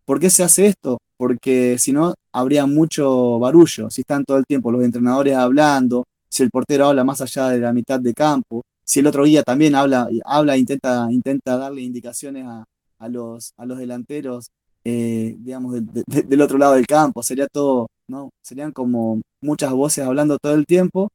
¿Por 0.06 0.20
qué 0.20 0.30
se 0.30 0.44
hace 0.44 0.68
esto? 0.68 1.00
Porque 1.18 1.78
si 1.78 1.92
no, 1.92 2.14
habría 2.32 2.66
mucho 2.66 3.38
barullo. 3.40 3.90
Si 3.90 4.02
están 4.02 4.24
todo 4.24 4.38
el 4.38 4.46
tiempo 4.46 4.72
los 4.72 4.84
entrenadores 4.84 5.36
hablando, 5.36 6.06
si 6.30 6.44
el 6.44 6.50
portero 6.50 6.88
habla 6.88 7.04
más 7.04 7.22
allá 7.22 7.50
de 7.50 7.60
la 7.60 7.74
mitad 7.74 8.00
de 8.00 8.14
campo, 8.14 8.64
si 8.86 9.02
el 9.02 9.08
otro 9.08 9.26
guía 9.26 9.44
también 9.44 9.76
habla, 9.76 10.08
habla 10.24 10.56
intenta, 10.56 11.08
intenta 11.12 11.58
darle 11.58 11.82
indicaciones 11.82 12.46
a, 12.48 13.10
los, 13.10 13.52
a 13.58 13.66
los 13.66 13.78
delanteros, 13.78 14.50
eh, 14.90 15.36
digamos, 15.40 15.76
del 16.06 16.42
otro 16.42 16.58
lado 16.58 16.76
del 16.76 16.88
campo, 16.88 17.22
sería 17.22 17.48
todo, 17.48 17.88
¿no? 18.08 18.30
Serían 18.42 18.72
como 18.72 19.22
muchas 19.42 19.72
voces 19.74 20.06
hablando 20.06 20.38
todo 20.40 20.54
el 20.54 20.66
tiempo 20.66 21.10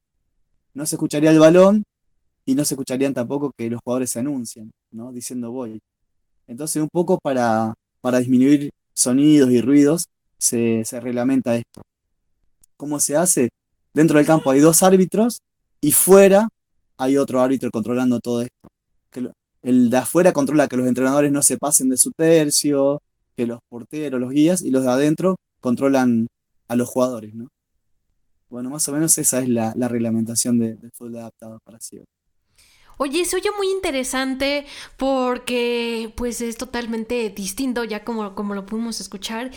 no 0.74 0.86
se 0.86 0.96
escucharía 0.96 1.30
el 1.30 1.38
balón 1.38 1.84
y 2.46 2.54
no 2.54 2.64
se 2.64 2.74
escucharían 2.74 3.14
tampoco 3.14 3.52
que 3.56 3.70
los 3.70 3.80
jugadores 3.84 4.10
se 4.10 4.20
anuncian, 4.20 4.70
¿no? 4.90 5.12
Diciendo 5.12 5.50
voy. 5.50 5.80
Entonces, 6.46 6.82
un 6.82 6.88
poco 6.90 7.18
para, 7.18 7.74
para 8.00 8.18
disminuir 8.18 8.70
sonidos 8.94 9.50
y 9.50 9.60
ruidos, 9.60 10.06
se, 10.38 10.84
reglamenta 11.00 11.56
esto. 11.56 11.82
¿Cómo 12.76 12.98
se 12.98 13.16
hace? 13.16 13.50
Dentro 13.94 14.18
del 14.18 14.26
campo 14.26 14.50
hay 14.50 14.60
dos 14.60 14.82
árbitros 14.82 15.40
y 15.80 15.92
fuera 15.92 16.48
hay 16.98 17.16
otro 17.16 17.40
árbitro 17.40 17.70
controlando 17.70 18.20
todo 18.20 18.42
esto. 18.42 19.30
El 19.62 19.90
de 19.90 19.96
afuera 19.96 20.32
controla 20.32 20.66
que 20.66 20.76
los 20.76 20.88
entrenadores 20.88 21.30
no 21.30 21.42
se 21.42 21.56
pasen 21.56 21.88
de 21.88 21.96
su 21.96 22.10
tercio, 22.10 23.00
que 23.36 23.46
los 23.46 23.60
porteros, 23.68 24.20
los 24.20 24.30
guías, 24.30 24.62
y 24.62 24.70
los 24.70 24.84
de 24.84 24.90
adentro 24.90 25.36
controlan 25.60 26.28
a 26.68 26.76
los 26.76 26.88
jugadores, 26.88 27.34
¿no? 27.34 27.48
Bueno, 28.48 28.68
más 28.68 28.86
o 28.88 28.92
menos 28.92 29.16
esa 29.16 29.40
es 29.40 29.48
la, 29.48 29.72
reglamentación 29.88 30.58
del 30.58 30.78
de 30.78 30.90
fútbol 30.90 31.16
adaptado 31.16 31.58
para 31.64 31.80
ciegos. 31.80 32.06
Oye, 32.98 33.24
se 33.24 33.36
oye 33.36 33.48
muy 33.56 33.70
interesante 33.70 34.66
porque 34.98 36.12
pues 36.14 36.42
es 36.42 36.58
totalmente 36.58 37.30
distinto 37.30 37.84
ya 37.84 38.04
como, 38.04 38.34
como 38.34 38.54
lo 38.54 38.66
pudimos 38.66 39.00
escuchar 39.00 39.50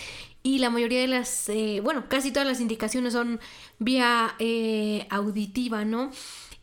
y 0.43 0.59
la 0.59 0.69
mayoría 0.69 1.01
de 1.01 1.07
las, 1.07 1.49
eh, 1.49 1.81
bueno, 1.83 2.05
casi 2.07 2.31
todas 2.31 2.47
las 2.47 2.61
indicaciones 2.61 3.13
son 3.13 3.39
vía 3.79 4.35
eh, 4.39 5.07
auditiva, 5.09 5.83
¿no? 5.83 6.11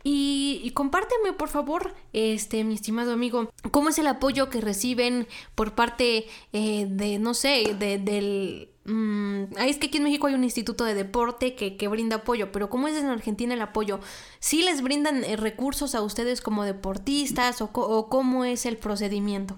Y, 0.04 0.70
compárteme, 0.74 1.32
por 1.32 1.48
favor, 1.48 1.94
este, 2.12 2.64
mi 2.64 2.74
estimado 2.74 3.12
amigo, 3.12 3.50
cómo 3.70 3.90
es 3.90 3.98
el 3.98 4.08
apoyo 4.08 4.50
que 4.50 4.60
reciben 4.60 5.28
por 5.54 5.74
parte 5.74 6.26
eh, 6.52 6.86
de, 6.88 7.18
no 7.18 7.34
sé, 7.34 7.76
de, 7.78 7.98
del... 7.98 8.68
Mm, 8.84 9.56
es 9.58 9.78
que 9.78 9.86
aquí 9.86 9.98
en 9.98 10.04
México 10.04 10.26
hay 10.26 10.34
un 10.34 10.42
instituto 10.42 10.84
de 10.84 10.94
deporte 10.94 11.54
que, 11.54 11.76
que, 11.76 11.86
brinda 11.86 12.16
apoyo, 12.16 12.50
pero 12.50 12.68
¿cómo 12.68 12.88
es 12.88 12.96
en 12.96 13.06
Argentina 13.06 13.54
el 13.54 13.62
apoyo? 13.62 14.00
¿Sí 14.40 14.62
les 14.62 14.82
brindan 14.82 15.22
eh, 15.22 15.36
recursos 15.36 15.94
a 15.94 16.02
ustedes 16.02 16.40
como 16.40 16.64
deportistas 16.64 17.62
o, 17.62 17.70
cómo 18.08 18.44
es 18.44 18.66
el 18.66 18.78
procedimiento? 18.78 19.56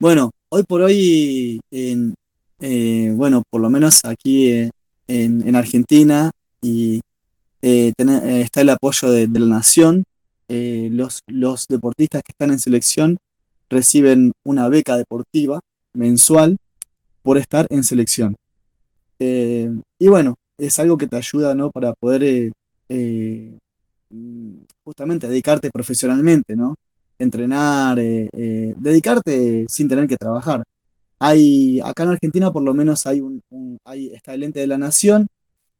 Bueno, 0.00 0.32
hoy 0.48 0.64
por 0.64 0.82
hoy, 0.82 1.60
en, 1.70 2.14
eh, 2.60 3.12
bueno, 3.14 3.44
por 3.48 3.60
lo 3.60 3.70
menos 3.70 4.04
aquí 4.04 4.50
en, 4.50 4.70
en 5.06 5.54
Argentina 5.54 6.32
y 6.60 7.00
eh, 7.62 7.92
eh, 7.96 8.40
está 8.42 8.60
el 8.60 8.70
apoyo 8.70 9.10
de, 9.10 9.28
la 9.28 9.46
nación. 9.46 10.04
Eh, 10.48 10.88
los, 10.92 11.20
los 11.26 11.66
deportistas 11.68 12.22
que 12.22 12.32
están 12.32 12.50
en 12.50 12.58
selección 12.58 13.18
reciben 13.68 14.32
una 14.44 14.68
beca 14.68 14.96
deportiva 14.96 15.60
mensual 15.92 16.56
por 17.22 17.38
estar 17.38 17.66
en 17.70 17.84
selección. 17.84 18.36
y 19.20 20.08
bueno, 20.08 20.36
es 20.58 20.78
algo 20.78 20.96
que 20.96 21.06
te 21.08 21.16
ayuda 21.16 21.54
¿no? 21.54 21.70
para 21.70 21.92
poder 21.94 22.52
justamente 24.84 25.28
dedicarte 25.28 25.70
profesionalmente, 25.70 26.56
¿no? 26.56 26.76
entrenar, 27.18 27.96
dedicarte 27.98 29.66
sin 29.68 29.88
tener 29.88 30.06
que 30.08 30.16
trabajar. 30.16 30.62
Hay, 31.18 31.80
acá 31.80 32.04
en 32.04 32.10
Argentina 32.10 32.52
por 32.52 32.62
lo 32.62 32.72
menos 32.74 33.06
hay 33.06 33.20
un, 33.20 33.42
hay, 33.84 34.14
está 34.14 34.34
el 34.34 34.44
ente 34.44 34.60
de 34.60 34.68
la 34.68 34.78
nación, 34.78 35.26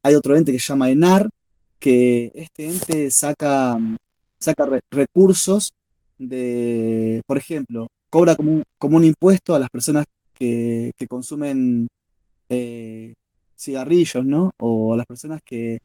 hay 0.02 0.14
otro 0.14 0.36
ente 0.36 0.52
que 0.52 0.58
se 0.58 0.66
llama 0.66 0.90
ENAR, 0.90 1.28
que 1.78 2.32
este 2.34 2.66
ente 2.66 3.10
saca, 3.10 3.78
saca 4.38 4.68
recursos 4.90 5.72
de, 6.18 7.22
por 7.26 7.38
ejemplo, 7.38 7.88
cobra 8.10 8.36
como 8.36 8.52
un, 8.52 8.64
como 8.78 8.96
un 8.96 9.04
impuesto 9.04 9.54
a 9.54 9.58
las 9.58 9.70
personas 9.70 10.06
que, 10.34 10.92
consumen 11.08 11.88
eh, 12.48 13.14
cigarrillos, 13.56 14.24
¿no? 14.24 14.52
O 14.58 14.94
a 14.94 14.96
las 14.96 15.06
personas 15.06 15.40
que, 15.44 15.80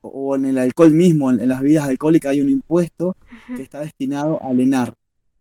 o 0.00 0.34
en 0.36 0.46
el 0.46 0.58
alcohol 0.58 0.90
mismo, 0.90 1.30
en, 1.30 1.48
las 1.48 1.60
bebidas 1.60 1.88
alcohólicas 1.88 2.32
hay 2.32 2.40
un 2.40 2.50
impuesto 2.50 3.16
que 3.56 3.62
está 3.62 3.80
destinado 3.80 4.42
a 4.42 4.52
lenar. 4.52 4.94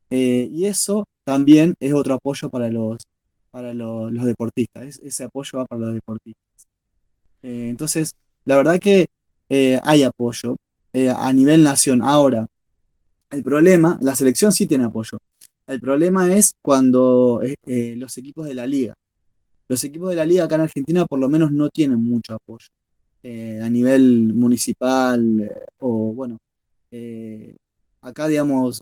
Eh, 0.09 0.49
y 0.51 0.65
eso 0.65 1.05
también 1.23 1.75
es 1.79 1.93
otro 1.93 2.15
apoyo 2.15 2.49
para 2.49 2.69
los, 2.69 2.97
para 3.51 3.73
los, 3.73 4.23
deportistas, 4.23 4.99
ese 5.03 5.23
apoyo 5.23 5.59
va 5.59 5.65
para 5.65 5.81
los 5.81 5.93
deportistas. 5.93 6.67
Eh, 7.43 7.67
entonces, 7.69 8.15
la 8.45 8.57
verdad 8.57 8.79
que 8.79 9.07
eh, 9.53 9.81
hay 9.83 10.03
apoyo 10.03 10.55
eh, 10.93 11.09
a 11.09 11.33
nivel 11.33 11.61
nación. 11.61 12.01
Ahora, 12.01 12.47
el 13.31 13.43
problema, 13.43 13.99
la 14.01 14.15
selección 14.15 14.53
sí 14.53 14.65
tiene 14.65 14.85
apoyo. 14.85 15.17
El 15.67 15.81
problema 15.81 16.33
es 16.33 16.53
cuando 16.61 17.41
eh, 17.43 17.95
los 17.97 18.17
equipos 18.17 18.45
de 18.47 18.53
la 18.53 18.65
liga. 18.65 18.93
Los 19.67 19.83
equipos 19.83 20.09
de 20.11 20.15
la 20.15 20.23
liga 20.23 20.45
acá 20.45 20.55
en 20.55 20.61
Argentina 20.61 21.05
por 21.05 21.19
lo 21.19 21.27
menos 21.27 21.51
no 21.51 21.69
tienen 21.69 22.01
mucho 22.01 22.33
apoyo. 22.35 22.67
a 23.23 23.69
nivel 23.69 24.33
municipal 24.33 25.19
o 25.79 26.13
bueno, 26.13 26.37
acá 28.01 28.27
digamos, 28.29 28.81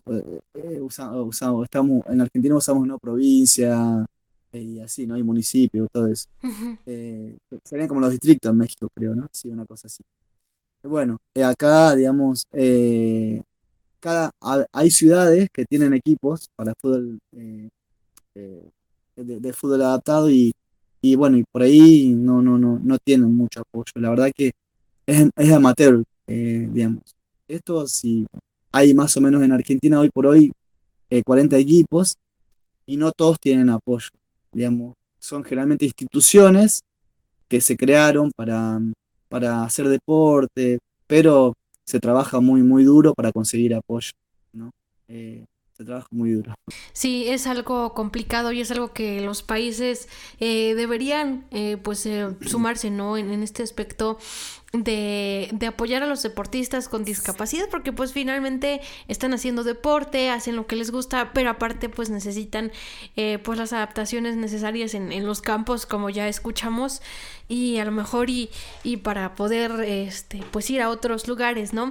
usamos, 0.80 1.64
estamos, 1.64 2.04
en 2.06 2.20
Argentina 2.20 2.54
usamos 2.54 2.84
una 2.84 2.98
provincia 2.98 4.06
y 4.52 4.78
así, 4.80 5.06
¿no? 5.06 5.16
hay 5.16 5.22
municipio, 5.24 5.88
todo 5.92 6.06
eso. 6.06 6.28
serían 7.64 7.88
como 7.88 8.00
los 8.00 8.12
distritos 8.12 8.50
en 8.50 8.58
México, 8.58 8.88
creo, 8.94 9.16
¿no? 9.16 9.28
Sí, 9.32 9.48
una 9.48 9.66
cosa 9.66 9.88
así. 9.88 10.04
Bueno, 10.82 11.18
eh, 11.34 11.44
acá, 11.44 11.94
digamos, 11.94 12.46
eh, 12.52 13.42
cada, 14.00 14.32
hay 14.72 14.90
ciudades 14.90 15.48
que 15.52 15.66
tienen 15.66 15.92
equipos 15.92 16.48
para 16.56 16.74
fútbol, 16.80 17.18
eh, 17.32 17.68
de, 19.14 19.52
fútbol 19.52 19.82
adaptado 19.82 20.30
y, 20.30 20.52
y, 21.02 21.16
bueno, 21.16 21.36
y 21.36 21.44
por 21.44 21.62
ahí 21.62 22.14
no, 22.16 22.40
no, 22.40 22.56
no, 22.58 22.78
no 22.82 22.98
tienen 22.98 23.34
mucho 23.34 23.60
apoyo. 23.60 23.92
La 23.96 24.08
verdad 24.08 24.30
que 24.34 24.52
es, 25.06 25.28
es 25.36 25.52
amateur, 25.52 26.02
digamos. 26.26 27.02
Esto 27.46 27.86
sí, 27.86 28.26
hay 28.72 28.94
más 28.94 29.14
o 29.16 29.20
menos 29.20 29.42
en 29.42 29.52
Argentina 29.52 30.00
hoy 30.00 30.08
por 30.10 30.26
hoy 30.26 30.52
40 31.24 31.58
equipos 31.58 32.16
y 32.86 32.96
no 32.96 33.12
todos 33.12 33.38
tienen 33.38 33.68
apoyo, 33.68 34.08
digamos. 34.52 34.94
Son 35.18 35.44
generalmente 35.44 35.84
instituciones 35.84 36.82
que 37.48 37.60
se 37.60 37.76
crearon 37.76 38.30
para 38.34 38.80
para 39.30 39.64
hacer 39.64 39.88
deporte, 39.88 40.80
pero 41.06 41.54
se 41.86 42.00
trabaja 42.00 42.40
muy, 42.40 42.62
muy 42.62 42.84
duro 42.84 43.14
para 43.14 43.32
conseguir 43.32 43.74
apoyo, 43.74 44.10
¿no? 44.52 44.70
Eh, 45.08 45.46
se 45.72 45.84
trabaja 45.84 46.08
muy 46.10 46.32
duro. 46.32 46.54
Sí, 46.92 47.26
es 47.28 47.46
algo 47.46 47.94
complicado 47.94 48.52
y 48.52 48.60
es 48.60 48.70
algo 48.70 48.92
que 48.92 49.22
los 49.22 49.42
países 49.42 50.08
eh, 50.38 50.74
deberían, 50.74 51.46
eh, 51.52 51.78
pues, 51.82 52.06
sumarse, 52.44 52.90
¿no? 52.90 53.16
En, 53.16 53.30
en, 53.30 53.42
este 53.42 53.62
aspecto 53.62 54.18
de, 54.72 55.48
de, 55.52 55.66
apoyar 55.66 56.04
a 56.04 56.06
los 56.06 56.22
deportistas 56.22 56.88
con 56.88 57.04
discapacidad 57.04 57.68
porque 57.70 57.92
pues 57.92 58.12
finalmente 58.12 58.80
están 59.08 59.34
haciendo 59.34 59.64
deporte, 59.64 60.30
hacen 60.30 60.54
lo 60.54 60.68
que 60.68 60.76
les 60.76 60.92
gusta, 60.92 61.32
pero 61.32 61.50
aparte 61.50 61.88
pues 61.88 62.08
necesitan 62.08 62.70
eh, 63.16 63.38
pues 63.42 63.58
las 63.58 63.72
adaptaciones 63.72 64.36
necesarias 64.36 64.94
en, 64.94 65.10
en, 65.10 65.26
los 65.26 65.42
campos 65.42 65.86
como 65.86 66.08
ya 66.08 66.28
escuchamos 66.28 67.02
y 67.48 67.78
a 67.78 67.84
lo 67.84 67.90
mejor 67.90 68.30
y, 68.30 68.48
y, 68.84 68.98
para 68.98 69.34
poder 69.34 69.72
este 69.80 70.40
pues 70.52 70.70
ir 70.70 70.82
a 70.82 70.88
otros 70.88 71.26
lugares, 71.26 71.72
¿no? 71.72 71.86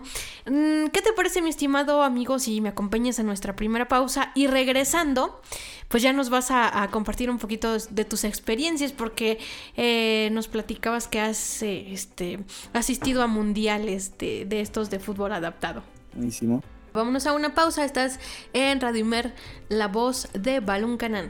Mm, 0.46 0.88
¿Qué 0.94 1.02
te 1.02 1.12
parece 1.12 1.42
mi 1.42 1.50
estimado 1.50 2.02
amigo 2.02 2.40
si 2.40 2.62
me 2.62 2.70
acompañas 2.70 3.20
a 3.20 3.24
nuestra 3.24 3.58
primera 3.58 3.90
pausa 3.90 4.32
y 4.36 4.48
regresando 4.48 5.42
pues 5.90 6.04
ya 6.04 6.14
nos 6.14 6.30
vas 6.30 6.52
a, 6.52 6.88
compartir 6.92 7.30
un 7.30 7.40
poquito 7.40 7.76
de 7.78 8.06
tus 8.06 8.24
experiencias 8.24 8.92
porque 8.92 9.40
eh, 9.76 10.30
nos 10.32 10.48
platicabas 10.48 11.08
que 11.08 11.20
has 11.20 11.64
eh, 11.64 11.92
este, 11.92 12.40
asistido 12.74 13.22
a 13.24 13.28
mundiales 13.28 14.18
de, 14.18 14.46
de, 14.46 14.62
estos 14.62 14.90
de 14.90 15.00
fútbol 15.00 15.34
adaptado. 15.34 15.84
Buenísimo. 16.14 16.64
Vámonos 16.94 17.28
a 17.28 17.34
una 17.34 17.54
pausa, 17.54 17.86
estás 17.86 18.20
en 18.54 18.82
Radio 18.82 19.02
Imer, 19.02 19.34
la 19.70 19.88
voz 19.88 20.28
de 20.34 20.60
Balún 20.60 20.98
Canán. 20.98 21.30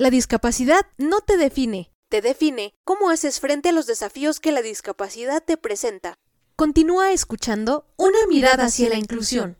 La 0.00 0.10
discapacidad 0.10 0.86
no 0.96 1.18
te 1.22 1.36
define, 1.36 1.90
te 2.08 2.22
define 2.22 2.72
cómo 2.84 3.10
haces 3.10 3.40
frente 3.40 3.70
a 3.70 3.72
los 3.72 3.88
desafíos 3.88 4.38
que 4.38 4.52
la 4.52 4.62
discapacidad 4.62 5.42
te 5.42 5.56
presenta. 5.56 6.14
Continúa 6.54 7.10
escuchando 7.10 7.84
Una 7.96 8.18
mirada 8.28 8.66
hacia 8.66 8.90
la 8.90 8.94
inclusión. 8.94 9.58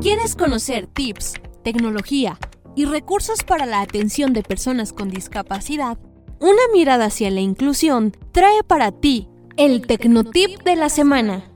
¿Quieres 0.00 0.34
conocer 0.34 0.88
tips, 0.88 1.34
tecnología 1.62 2.40
y 2.74 2.86
recursos 2.86 3.44
para 3.44 3.64
la 3.64 3.80
atención 3.80 4.32
de 4.32 4.42
personas 4.42 4.92
con 4.92 5.10
discapacidad? 5.10 5.96
Una 6.40 6.62
mirada 6.72 7.04
hacia 7.04 7.30
la 7.30 7.40
inclusión 7.40 8.16
trae 8.32 8.64
para 8.64 8.90
ti 8.90 9.28
el 9.56 9.86
Tecnotip 9.86 10.60
de 10.64 10.74
la 10.74 10.88
semana. 10.88 11.52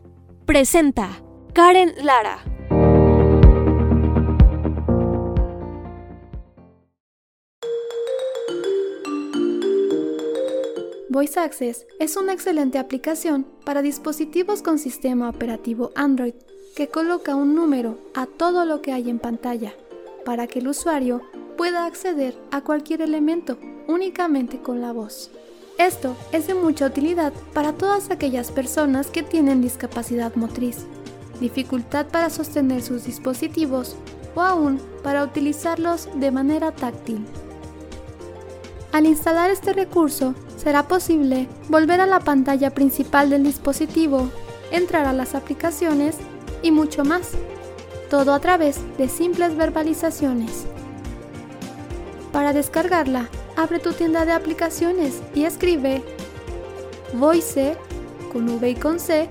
Presenta 0.46 1.24
Karen 1.54 1.92
Lara. 2.04 2.44
Voice 11.10 11.40
Access 11.40 11.86
es 11.98 12.18
una 12.18 12.34
excelente 12.34 12.76
aplicación 12.76 13.46
para 13.64 13.80
dispositivos 13.80 14.60
con 14.60 14.78
sistema 14.78 15.30
operativo 15.30 15.90
Android 15.94 16.34
que 16.76 16.88
coloca 16.88 17.34
un 17.34 17.54
número 17.54 17.98
a 18.14 18.26
todo 18.26 18.66
lo 18.66 18.82
que 18.82 18.92
hay 18.92 19.08
en 19.08 19.18
pantalla 19.18 19.72
para 20.26 20.46
que 20.46 20.58
el 20.58 20.68
usuario 20.68 21.22
pueda 21.56 21.86
acceder 21.86 22.36
a 22.50 22.60
cualquier 22.60 23.00
elemento 23.00 23.58
únicamente 23.86 24.58
con 24.58 24.82
la 24.82 24.92
voz. 24.92 25.30
Esto 25.78 26.14
es 26.32 26.46
de 26.46 26.52
mucha 26.52 26.84
utilidad 26.84 27.32
para 27.54 27.72
todas 27.72 28.10
aquellas 28.10 28.50
personas 28.50 29.06
que 29.06 29.22
tienen 29.22 29.62
discapacidad 29.62 30.34
motriz, 30.34 30.84
dificultad 31.40 32.06
para 32.08 32.28
sostener 32.28 32.82
sus 32.82 33.04
dispositivos 33.04 33.96
o 34.34 34.42
aún 34.42 34.78
para 35.02 35.24
utilizarlos 35.24 36.06
de 36.16 36.30
manera 36.32 36.70
táctil. 36.70 37.24
Al 38.92 39.06
instalar 39.06 39.50
este 39.50 39.72
recurso, 39.72 40.34
será 40.56 40.88
posible 40.88 41.46
volver 41.68 42.00
a 42.00 42.06
la 42.06 42.20
pantalla 42.20 42.70
principal 42.70 43.30
del 43.30 43.44
dispositivo, 43.44 44.30
entrar 44.70 45.06
a 45.06 45.12
las 45.12 45.34
aplicaciones 45.34 46.16
y 46.62 46.70
mucho 46.70 47.04
más, 47.04 47.32
todo 48.10 48.32
a 48.32 48.40
través 48.40 48.80
de 48.96 49.08
simples 49.08 49.56
verbalizaciones. 49.56 50.66
Para 52.32 52.52
descargarla, 52.52 53.28
abre 53.56 53.78
tu 53.78 53.92
tienda 53.92 54.24
de 54.24 54.32
aplicaciones 54.32 55.20
y 55.34 55.44
escribe 55.44 56.02
Voice 57.14 57.76
con 58.32 58.48
V 58.48 58.70
y 58.70 58.74
con 58.74 58.98
C 58.98 59.28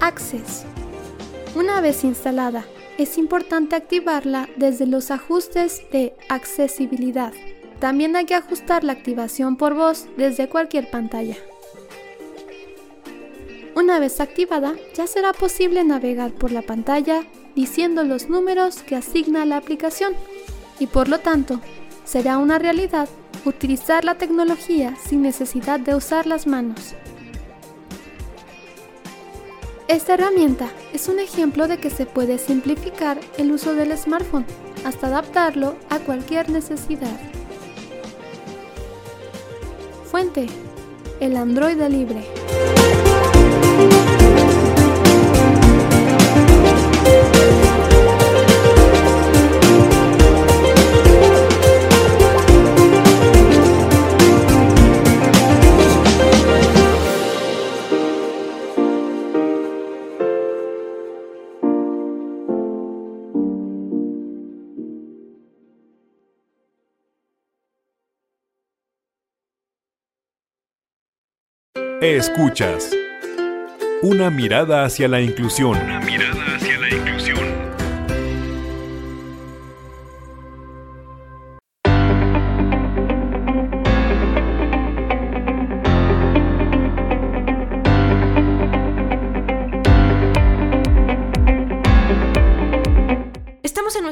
Access. 0.00 0.64
Una 1.54 1.80
vez 1.80 2.04
instalada, 2.04 2.64
es 2.98 3.18
importante 3.18 3.74
activarla 3.74 4.48
desde 4.56 4.86
los 4.86 5.10
ajustes 5.10 5.82
de 5.90 6.14
accesibilidad. 6.28 7.32
También 7.80 8.14
hay 8.14 8.26
que 8.26 8.34
ajustar 8.34 8.84
la 8.84 8.92
activación 8.92 9.56
por 9.56 9.74
voz 9.74 10.06
desde 10.16 10.48
cualquier 10.48 10.90
pantalla. 10.90 11.36
Una 13.74 13.98
vez 13.98 14.20
activada, 14.20 14.74
ya 14.94 15.06
será 15.06 15.32
posible 15.32 15.82
navegar 15.82 16.32
por 16.32 16.52
la 16.52 16.60
pantalla 16.60 17.24
diciendo 17.56 18.04
los 18.04 18.28
números 18.28 18.82
que 18.82 18.96
asigna 18.96 19.46
la 19.46 19.56
aplicación 19.56 20.12
y 20.78 20.86
por 20.86 21.08
lo 21.08 21.20
tanto, 21.20 21.60
será 22.04 22.38
una 22.38 22.58
realidad 22.58 23.08
utilizar 23.44 24.04
la 24.04 24.16
tecnología 24.16 24.96
sin 24.96 25.22
necesidad 25.22 25.80
de 25.80 25.94
usar 25.94 26.26
las 26.26 26.46
manos. 26.46 26.94
Esta 29.88 30.14
herramienta 30.14 30.68
es 30.92 31.08
un 31.08 31.18
ejemplo 31.18 31.66
de 31.66 31.78
que 31.78 31.90
se 31.90 32.06
puede 32.06 32.38
simplificar 32.38 33.18
el 33.38 33.50
uso 33.50 33.74
del 33.74 33.96
smartphone 33.96 34.44
hasta 34.84 35.06
adaptarlo 35.06 35.76
a 35.88 35.98
cualquier 35.98 36.50
necesidad. 36.50 37.18
Fuente, 40.10 40.48
el 41.20 41.36
androide 41.36 41.88
libre. 41.88 42.24
Escuchas. 72.00 72.96
Una 74.00 74.30
mirada 74.30 74.86
hacia 74.86 75.06
la 75.06 75.20
inclusión. 75.20 75.76
Una 75.76 76.00
mirada 76.00 76.49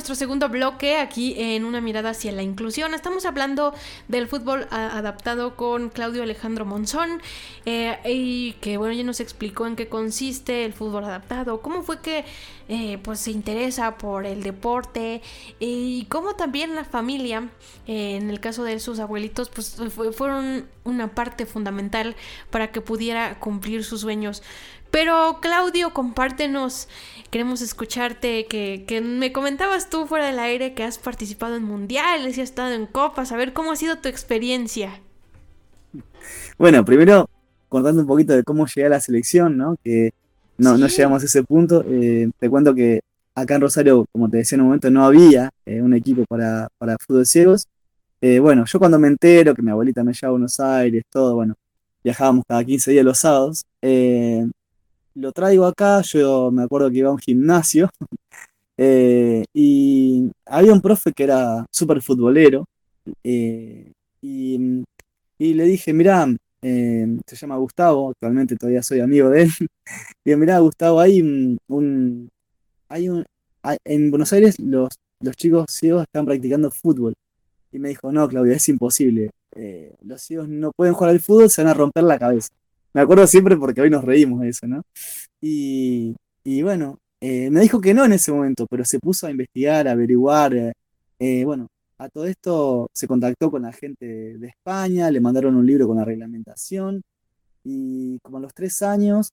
nuestro 0.08 0.24
segundo 0.26 0.48
bloque 0.48 0.96
aquí 0.96 1.34
en 1.36 1.66
una 1.66 1.82
mirada 1.82 2.10
hacia 2.10 2.32
la 2.32 2.42
inclusión. 2.42 2.94
Estamos 2.94 3.26
hablando 3.26 3.74
del 4.08 4.26
fútbol 4.26 4.66
adaptado 4.70 5.54
con 5.54 5.90
Claudio 5.90 6.22
Alejandro 6.22 6.64
Monzón 6.64 7.20
eh, 7.66 7.98
y 8.06 8.52
que 8.62 8.78
bueno 8.78 8.94
ya 8.94 9.04
nos 9.04 9.20
explicó 9.20 9.66
en 9.66 9.76
qué 9.76 9.88
consiste 9.88 10.64
el 10.64 10.72
fútbol 10.72 11.04
adaptado, 11.04 11.60
cómo 11.60 11.82
fue 11.82 12.00
que 12.00 12.24
eh, 12.70 12.98
pues 13.02 13.20
se 13.20 13.32
interesa 13.32 13.98
por 13.98 14.24
el 14.24 14.42
deporte 14.42 15.20
y 15.60 16.06
cómo 16.06 16.36
también 16.36 16.74
la 16.74 16.84
familia, 16.84 17.48
eh, 17.86 18.16
en 18.16 18.30
el 18.30 18.40
caso 18.40 18.62
de 18.64 18.80
sus 18.80 19.00
abuelitos, 19.00 19.50
pues 19.50 19.76
fue- 19.94 20.12
fueron 20.12 20.66
una 20.88 21.14
parte 21.14 21.46
fundamental 21.46 22.16
para 22.50 22.72
que 22.72 22.80
pudiera 22.80 23.38
cumplir 23.40 23.84
sus 23.84 24.00
sueños. 24.00 24.42
Pero 24.90 25.38
Claudio, 25.40 25.92
compártenos, 25.92 26.88
queremos 27.30 27.60
escucharte, 27.60 28.46
que, 28.46 28.84
que 28.86 29.00
me 29.00 29.32
comentabas 29.32 29.90
tú 29.90 30.06
fuera 30.06 30.26
del 30.26 30.38
aire 30.38 30.74
que 30.74 30.84
has 30.84 30.98
participado 30.98 31.56
en 31.56 31.64
mundiales 31.64 32.38
y 32.38 32.40
has 32.40 32.50
estado 32.50 32.72
en 32.72 32.86
copas, 32.86 33.32
a 33.32 33.36
ver 33.36 33.52
cómo 33.52 33.72
ha 33.72 33.76
sido 33.76 33.98
tu 33.98 34.08
experiencia. 34.08 35.00
Bueno, 36.56 36.84
primero 36.84 37.28
contando 37.68 38.00
un 38.00 38.06
poquito 38.06 38.34
de 38.34 38.42
cómo 38.42 38.66
llegué 38.66 38.86
a 38.86 38.90
la 38.90 39.00
selección, 39.00 39.56
¿no? 39.56 39.76
Que 39.84 40.12
no, 40.56 40.76
no 40.76 40.86
llegamos 40.86 41.22
a 41.22 41.26
ese 41.26 41.42
punto. 41.42 41.84
Eh, 41.86 42.30
te 42.38 42.48
cuento 42.48 42.74
que 42.74 43.00
acá 43.34 43.54
en 43.54 43.60
Rosario, 43.60 44.06
como 44.12 44.28
te 44.28 44.38
decía 44.38 44.56
en 44.56 44.62
un 44.62 44.68
momento, 44.68 44.90
no 44.90 45.04
había 45.04 45.50
eh, 45.66 45.80
un 45.80 45.94
equipo 45.94 46.24
para, 46.26 46.68
para 46.78 46.96
fútbol 46.98 47.26
ciegos. 47.26 47.66
Eh, 48.20 48.38
bueno, 48.40 48.64
yo 48.66 48.78
cuando 48.78 48.98
me 48.98 49.08
entero 49.08 49.54
que 49.54 49.62
mi 49.62 49.70
abuelita 49.70 50.02
me 50.04 50.12
lleva 50.12 50.28
a 50.28 50.30
Buenos 50.32 50.58
Aires, 50.60 51.04
todo, 51.10 51.36
bueno, 51.36 51.54
viajábamos 52.02 52.44
cada 52.48 52.64
15 52.64 52.90
días 52.90 53.04
los 53.04 53.18
sábados. 53.18 53.64
eh, 53.82 54.46
lo 55.14 55.32
traigo 55.32 55.66
acá, 55.66 56.02
yo 56.02 56.50
me 56.52 56.62
acuerdo 56.64 56.90
que 56.90 56.98
iba 56.98 57.08
a 57.10 57.12
un 57.12 57.18
gimnasio 57.18 57.90
eh, 58.78 59.44
y 59.54 60.30
había 60.46 60.72
un 60.72 60.80
profe 60.82 61.12
que 61.12 61.24
era 61.24 61.66
súper 61.72 62.02
futbolero 62.02 62.66
y, 63.24 63.86
y 64.22 65.54
le 65.54 65.64
dije, 65.64 65.92
mirá, 65.92 66.26
se 66.62 67.36
llama 67.36 67.56
Gustavo, 67.56 68.10
actualmente 68.10 68.56
todavía 68.56 68.82
soy 68.82 69.00
amigo 69.00 69.30
de 69.30 69.42
él. 69.44 69.50
Digo, 70.24 70.38
mirá, 70.38 70.58
Gustavo, 70.60 71.00
hay 71.00 71.20
un, 71.22 71.58
hay 72.88 73.08
un, 73.08 73.24
en 73.84 74.10
Buenos 74.10 74.32
Aires 74.32 74.58
los, 74.60 74.90
los 75.20 75.36
chicos 75.36 75.66
ciegos 75.70 76.02
están 76.02 76.26
practicando 76.26 76.70
fútbol. 76.70 77.14
Y 77.72 77.78
me 77.78 77.90
dijo, 77.90 78.10
no, 78.12 78.28
Claudia, 78.28 78.56
es 78.56 78.68
imposible. 78.68 79.30
Eh, 79.54 79.94
los 80.02 80.22
ciegos 80.22 80.48
no 80.48 80.72
pueden 80.72 80.94
jugar 80.94 81.10
al 81.10 81.20
fútbol, 81.20 81.50
se 81.50 81.62
van 81.62 81.70
a 81.70 81.74
romper 81.74 82.04
la 82.04 82.18
cabeza. 82.18 82.48
Me 82.94 83.00
acuerdo 83.02 83.26
siempre 83.26 83.56
porque 83.56 83.80
hoy 83.80 83.90
nos 83.90 84.04
reímos 84.04 84.40
de 84.40 84.48
eso, 84.48 84.66
¿no? 84.66 84.82
Y, 85.40 86.16
y 86.44 86.62
bueno, 86.62 86.98
eh, 87.20 87.50
me 87.50 87.60
dijo 87.60 87.80
que 87.80 87.94
no 87.94 88.04
en 88.04 88.12
ese 88.12 88.32
momento, 88.32 88.66
pero 88.68 88.84
se 88.84 88.98
puso 88.98 89.26
a 89.26 89.30
investigar, 89.30 89.88
a 89.88 89.92
averiguar. 89.92 90.74
eh, 91.18 91.44
bueno, 91.44 91.68
a 91.98 92.08
todo 92.08 92.26
esto 92.26 92.88
se 92.94 93.06
contactó 93.08 93.50
con 93.50 93.62
la 93.62 93.72
gente 93.72 94.06
de 94.38 94.46
España, 94.48 95.10
le 95.10 95.20
mandaron 95.20 95.56
un 95.56 95.66
libro 95.66 95.86
con 95.88 95.96
la 95.98 96.04
reglamentación 96.04 97.02
y 97.64 98.18
como 98.20 98.38
a 98.38 98.40
los 98.40 98.54
tres 98.54 98.82
años 98.82 99.30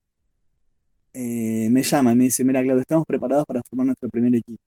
me 1.14 1.82
llama 1.84 2.12
y 2.12 2.16
me 2.16 2.24
dice, 2.26 2.44
mira 2.44 2.62
Claudio, 2.62 2.82
estamos 2.82 3.06
preparados 3.06 3.46
para 3.46 3.62
formar 3.70 3.86
nuestro 3.88 4.10
primer 4.10 4.36
equipo. 4.36 4.62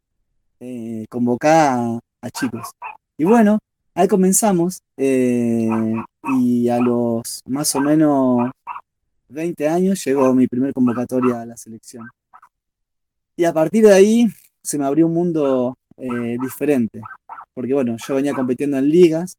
Eh, 0.61 1.07
convocá 1.09 1.98
a 2.20 2.31
chicos. 2.31 2.68
Y 3.20 3.24
bueno, 3.24 3.59
ahí 3.94 4.07
comenzamos 4.07 4.81
eh, 4.96 5.68
y 6.40 6.68
a 6.68 6.78
los 6.78 7.40
más 7.46 7.74
o 7.74 7.81
menos 7.81 8.48
20 9.28 9.68
años 9.68 10.04
llegó 10.04 10.33
mi 10.33 10.46
primer 10.46 10.72
convocatoria 10.72 11.40
a 11.40 11.46
la 11.46 11.57
selección. 11.57 12.09
Y 13.37 13.44
a 13.44 13.52
partir 13.52 13.85
de 13.85 13.92
ahí 13.92 14.28
se 14.62 14.78
me 14.78 14.87
abrió 14.87 15.09
un 15.09 15.14
mundo 15.14 15.76
eh, 15.96 16.37
diferente, 16.40 17.00
porque 17.54 17.74
bueno, 17.74 17.96
yo 18.07 18.14
venía 18.14 18.35
compitiendo 18.35 18.78
en 18.78 18.88
ligas, 18.88 19.37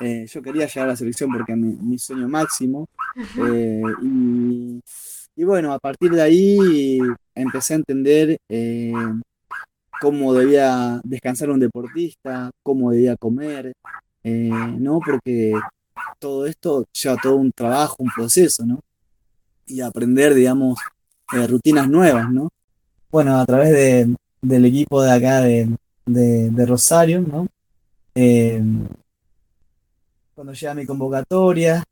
eh, 0.00 0.26
yo 0.30 0.42
quería 0.42 0.66
llegar 0.66 0.88
a 0.88 0.92
la 0.92 0.96
selección 0.96 1.32
porque 1.32 1.56
mi, 1.56 1.76
mi 1.76 1.98
sueño 1.98 2.28
máximo, 2.28 2.86
eh, 3.38 3.82
y, 4.02 4.80
y 5.34 5.44
bueno, 5.44 5.72
a 5.72 5.78
partir 5.78 6.10
de 6.10 6.20
ahí 6.20 6.98
empecé 7.34 7.72
a 7.72 7.76
entender 7.76 8.36
eh, 8.50 8.92
cómo 10.04 10.34
debía 10.34 11.00
descansar 11.02 11.48
un 11.48 11.58
deportista, 11.58 12.50
cómo 12.62 12.90
debía 12.90 13.16
comer, 13.16 13.72
eh, 14.22 14.50
¿no? 14.78 15.00
Porque 15.00 15.54
todo 16.18 16.44
esto 16.46 16.84
lleva 16.92 17.16
todo 17.22 17.36
un 17.36 17.50
trabajo, 17.50 17.96
un 18.00 18.10
proceso, 18.14 18.66
¿no? 18.66 18.80
Y 19.66 19.80
aprender, 19.80 20.34
digamos, 20.34 20.78
eh, 21.32 21.46
rutinas 21.46 21.88
nuevas, 21.88 22.30
¿no? 22.30 22.50
Bueno, 23.10 23.38
a 23.38 23.46
través 23.46 23.70
de, 23.70 24.14
del 24.42 24.66
equipo 24.66 25.02
de 25.02 25.10
acá 25.10 25.40
de, 25.40 26.66
Rosario, 26.66 27.22
¿no? 27.22 27.48
Eh, 28.14 28.62
cuando 30.34 30.52
llega 30.52 30.74
mi 30.74 30.84
convocatoria, 30.84 31.82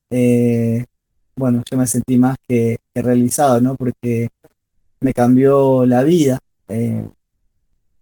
bueno, 1.35 1.63
yo 1.71 1.79
me 1.79 1.87
sentí 1.87 2.19
más 2.19 2.37
que, 2.47 2.77
realizado, 2.95 3.59
¿no? 3.63 3.75
Porque 3.75 4.29
me 5.01 5.15
cambió 5.15 5.87
la 5.87 6.03
vida. 6.03 6.39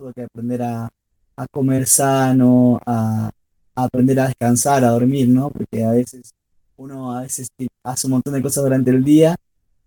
Tuve 0.00 0.14
que 0.14 0.22
aprender 0.22 0.62
a, 0.62 0.88
a 1.36 1.46
comer 1.48 1.86
sano, 1.86 2.80
a, 2.86 3.30
aprender 3.74 4.18
a 4.20 4.28
descansar, 4.28 4.82
a 4.82 4.90
dormir, 4.90 5.28
¿no? 5.28 5.50
Porque 5.50 5.84
a 5.84 5.90
veces 5.90 6.32
uno 6.76 7.14
a 7.14 7.22
veces 7.22 7.48
hace 7.84 8.06
un 8.06 8.12
montón 8.12 8.32
de 8.32 8.42
cosas 8.42 8.64
durante 8.64 8.90
el 8.90 9.04
día 9.04 9.36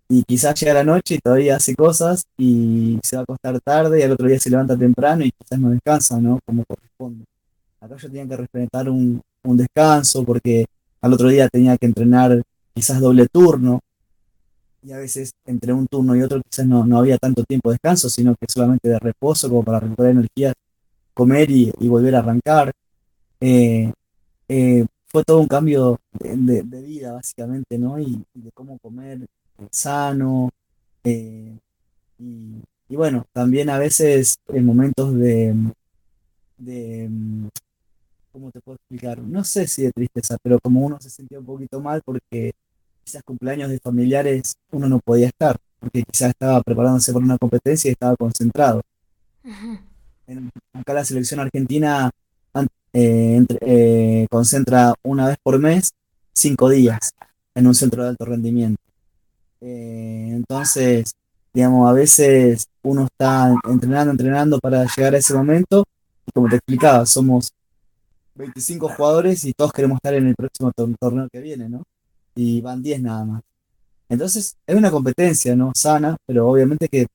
y 0.08 0.22
quizás 0.22 0.58
llega 0.60 0.74
la 0.74 0.84
noche 0.84 1.16
y 1.16 1.18
todavía 1.18 1.56
hace 1.56 1.74
cosas 1.74 2.24
y 2.38 3.00
se 3.02 3.16
va 3.16 3.20
a 3.20 3.22
acostar 3.24 3.60
tarde 3.60 3.98
y 3.98 4.02
al 4.02 4.12
otro 4.12 4.28
día 4.28 4.38
se 4.38 4.50
levanta 4.50 4.76
temprano 4.76 5.24
y 5.24 5.32
quizás 5.32 5.58
no 5.58 5.70
descansa, 5.70 6.20
¿no? 6.20 6.38
Como 6.46 6.64
corresponde. 6.64 7.24
Acá 7.80 7.96
yo 7.96 8.08
tenía 8.08 8.28
que 8.28 8.36
respetar 8.36 8.88
un, 8.88 9.20
un 9.42 9.56
descanso 9.56 10.24
porque 10.24 10.66
al 11.00 11.12
otro 11.12 11.28
día 11.28 11.48
tenía 11.48 11.76
que 11.76 11.86
entrenar 11.86 12.40
quizás 12.72 13.00
doble 13.00 13.26
turno 13.26 13.80
y 14.84 14.92
a 14.92 14.98
veces 14.98 15.32
entre 15.46 15.72
un 15.72 15.86
turno 15.88 16.16
y 16.16 16.22
otro 16.22 16.42
quizás 16.48 16.66
no, 16.66 16.86
no 16.86 16.98
había 16.98 17.18
tanto 17.18 17.44
tiempo 17.44 17.70
de 17.70 17.74
descanso, 17.76 18.10
sino 18.10 18.34
que 18.36 18.46
solamente 18.48 18.88
de 18.88 18.98
reposo 19.00 19.48
como 19.48 19.64
para 19.64 19.80
recuperar 19.80 20.12
energías, 20.12 20.54
comer 21.14 21.50
y, 21.50 21.72
y 21.80 21.88
volver 21.88 22.16
a 22.16 22.20
arrancar. 22.20 22.72
Eh, 23.40 23.92
eh, 24.48 24.86
fue 25.08 25.24
todo 25.24 25.40
un 25.40 25.48
cambio 25.48 25.98
de, 26.12 26.36
de- 26.36 26.62
de 26.64 26.82
vida 26.82 27.12
básicamente, 27.12 27.78
¿no? 27.78 27.98
Y, 28.00 28.24
y 28.34 28.42
de 28.42 28.50
cómo 28.54 28.78
comer 28.80 29.26
sano. 29.70 30.50
eh, 31.04 31.56
y, 32.18 32.62
y 32.88 32.96
bueno, 32.96 33.24
también 33.32 33.70
a 33.70 33.78
veces 33.78 34.36
en 34.48 34.66
momentos 34.66 35.14
de, 35.16 35.54
de, 36.58 37.08
¿cómo 38.32 38.50
te 38.50 38.60
puedo 38.60 38.76
explicar? 38.76 39.18
No 39.20 39.44
sé 39.44 39.66
si 39.66 39.82
de 39.82 39.92
tristeza, 39.92 40.36
pero 40.42 40.58
como 40.60 40.80
uno 40.84 40.98
se 41.00 41.10
sentía 41.10 41.38
un 41.38 41.46
poquito 41.46 41.80
mal 41.80 42.02
porque 42.04 42.52
quizás 43.04 43.22
cumpleaños 43.24 43.70
de 43.70 43.78
familiares 43.78 44.54
uno 44.72 44.88
no 44.88 44.98
podía 44.98 45.26
estar, 45.28 45.56
porque 45.78 46.02
quizás 46.04 46.30
estaba 46.30 46.62
preparándose 46.62 47.12
para 47.12 47.24
una 47.24 47.38
competencia 47.38 47.88
y 47.88 47.92
estaba 47.92 48.16
concentrado. 48.16 48.80
En- 50.26 50.50
acá 50.72 50.94
la 50.94 51.04
selección 51.04 51.40
argentina 51.40 52.10
eh, 52.96 53.34
entre- 53.36 53.58
eh, 53.62 54.26
concentra 54.30 54.94
una 55.02 55.26
vez 55.26 55.36
por 55.42 55.58
mes 55.58 55.90
cinco 56.32 56.68
días 56.68 57.10
en 57.56 57.66
un 57.66 57.74
centro 57.74 58.04
de 58.04 58.10
alto 58.10 58.24
rendimiento. 58.24 58.80
Eh, 59.60 60.28
entonces, 60.32 61.12
digamos, 61.52 61.88
a 61.90 61.92
veces 61.92 62.66
uno 62.84 63.04
está 63.06 63.52
entrenando, 63.68 64.12
entrenando 64.12 64.58
para 64.60 64.84
llegar 64.96 65.14
a 65.14 65.18
ese 65.18 65.34
momento 65.34 65.84
y 66.26 66.30
como 66.32 66.48
te 66.48 66.56
explicaba, 66.56 67.04
somos 67.04 67.50
25 68.36 68.88
jugadores 68.88 69.44
y 69.44 69.52
todos 69.52 69.72
queremos 69.72 69.96
estar 69.96 70.14
en 70.14 70.28
el 70.28 70.34
próximo 70.36 70.70
tor- 70.76 70.94
torneo 71.00 71.28
que 71.32 71.40
viene, 71.40 71.68
¿no? 71.68 71.82
Y 72.34 72.60
van 72.60 72.82
10 72.82 73.02
nada 73.02 73.24
más. 73.24 73.42
Entonces, 74.08 74.56
es 74.66 74.76
una 74.76 74.90
competencia, 74.90 75.56
¿no? 75.56 75.72
Sana, 75.74 76.16
pero 76.26 76.48
obviamente 76.48 76.88
que 76.88 77.06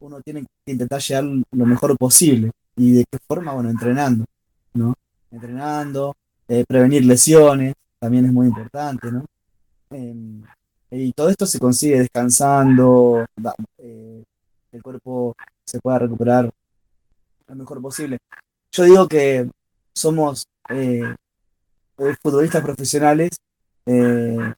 uno 0.00 0.20
tiene 0.20 0.42
que 0.64 0.72
intentar 0.72 1.00
llegar 1.00 1.24
lo 1.24 1.66
mejor 1.66 1.96
posible. 1.96 2.50
¿Y 2.76 2.92
de 2.92 3.04
qué 3.10 3.18
forma? 3.26 3.52
Bueno, 3.52 3.70
entrenando, 3.70 4.24
¿no? 4.74 4.94
Entrenando, 5.30 6.14
eh, 6.48 6.64
prevenir 6.66 7.04
lesiones, 7.04 7.74
también 7.98 8.26
es 8.26 8.32
muy 8.32 8.46
importante, 8.46 9.10
¿no? 9.10 9.24
Em, 9.90 10.42
y 10.90 11.12
todo 11.12 11.28
esto 11.28 11.46
se 11.46 11.58
consigue 11.58 11.98
descansando, 11.98 13.26
eh, 13.78 14.24
el 14.72 14.82
cuerpo 14.82 15.34
se 15.64 15.80
pueda 15.80 15.98
recuperar 15.98 16.50
lo 17.46 17.54
mejor 17.54 17.80
posible. 17.82 18.18
Yo 18.72 18.84
digo 18.84 19.08
que 19.08 19.50
somos 19.94 20.46
eh, 20.70 21.14
eh, 21.98 22.16
futbolistas 22.22 22.62
profesionales 22.62 23.30
eh, 23.88 24.54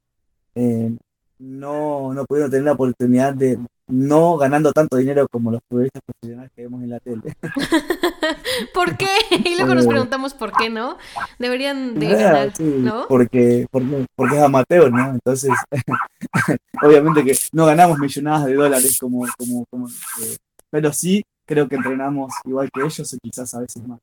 eh, 0.57 0.97
no, 1.39 2.13
no 2.13 2.25
pudieron 2.25 2.51
tener 2.51 2.65
la 2.65 2.73
oportunidad 2.73 3.33
de, 3.33 3.59
no 3.87 4.37
ganando 4.37 4.73
tanto 4.73 4.97
dinero 4.97 5.27
como 5.29 5.51
los 5.53 5.61
futbolistas 5.69 6.03
profesionales 6.05 6.51
que 6.55 6.63
vemos 6.63 6.83
en 6.83 6.91
la 6.91 7.01
tele. 7.01 7.37
¿Por 8.75 8.97
qué? 8.97 9.07
Y 9.45 9.57
luego 9.57 9.75
nos 9.75 9.87
preguntamos 9.87 10.35
por 10.35 10.53
qué, 10.53 10.69
¿no? 10.69 10.99
Deberían 11.39 11.99
de 11.99 12.09
ganar, 12.09 12.61
¿no? 12.61 13.07
Porque, 13.09 13.67
porque, 13.71 14.07
porque, 14.17 14.37
es 14.37 14.43
amateur, 14.43 14.93
¿no? 14.93 15.11
Entonces, 15.11 15.51
obviamente 16.83 17.25
que 17.25 17.37
no 17.53 17.67
ganamos 17.67 17.99
millonadas 17.99 18.47
de 18.47 18.55
dólares 18.55 18.99
como, 18.99 19.27
como, 19.39 19.65
como 19.71 19.89
eh, 19.89 20.37
pero 20.71 20.93
sí 20.93 21.23
creo 21.47 21.69
que 21.69 21.77
entrenamos 21.77 22.33
igual 22.45 22.71
que 22.73 22.81
ellos 22.81 23.13
o 23.13 23.19
quizás 23.23 23.55
a 23.55 23.61
veces 23.61 23.87
más. 23.87 24.01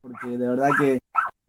Porque 0.00 0.28
de 0.28 0.48
verdad 0.48 0.70
que 0.78 1.00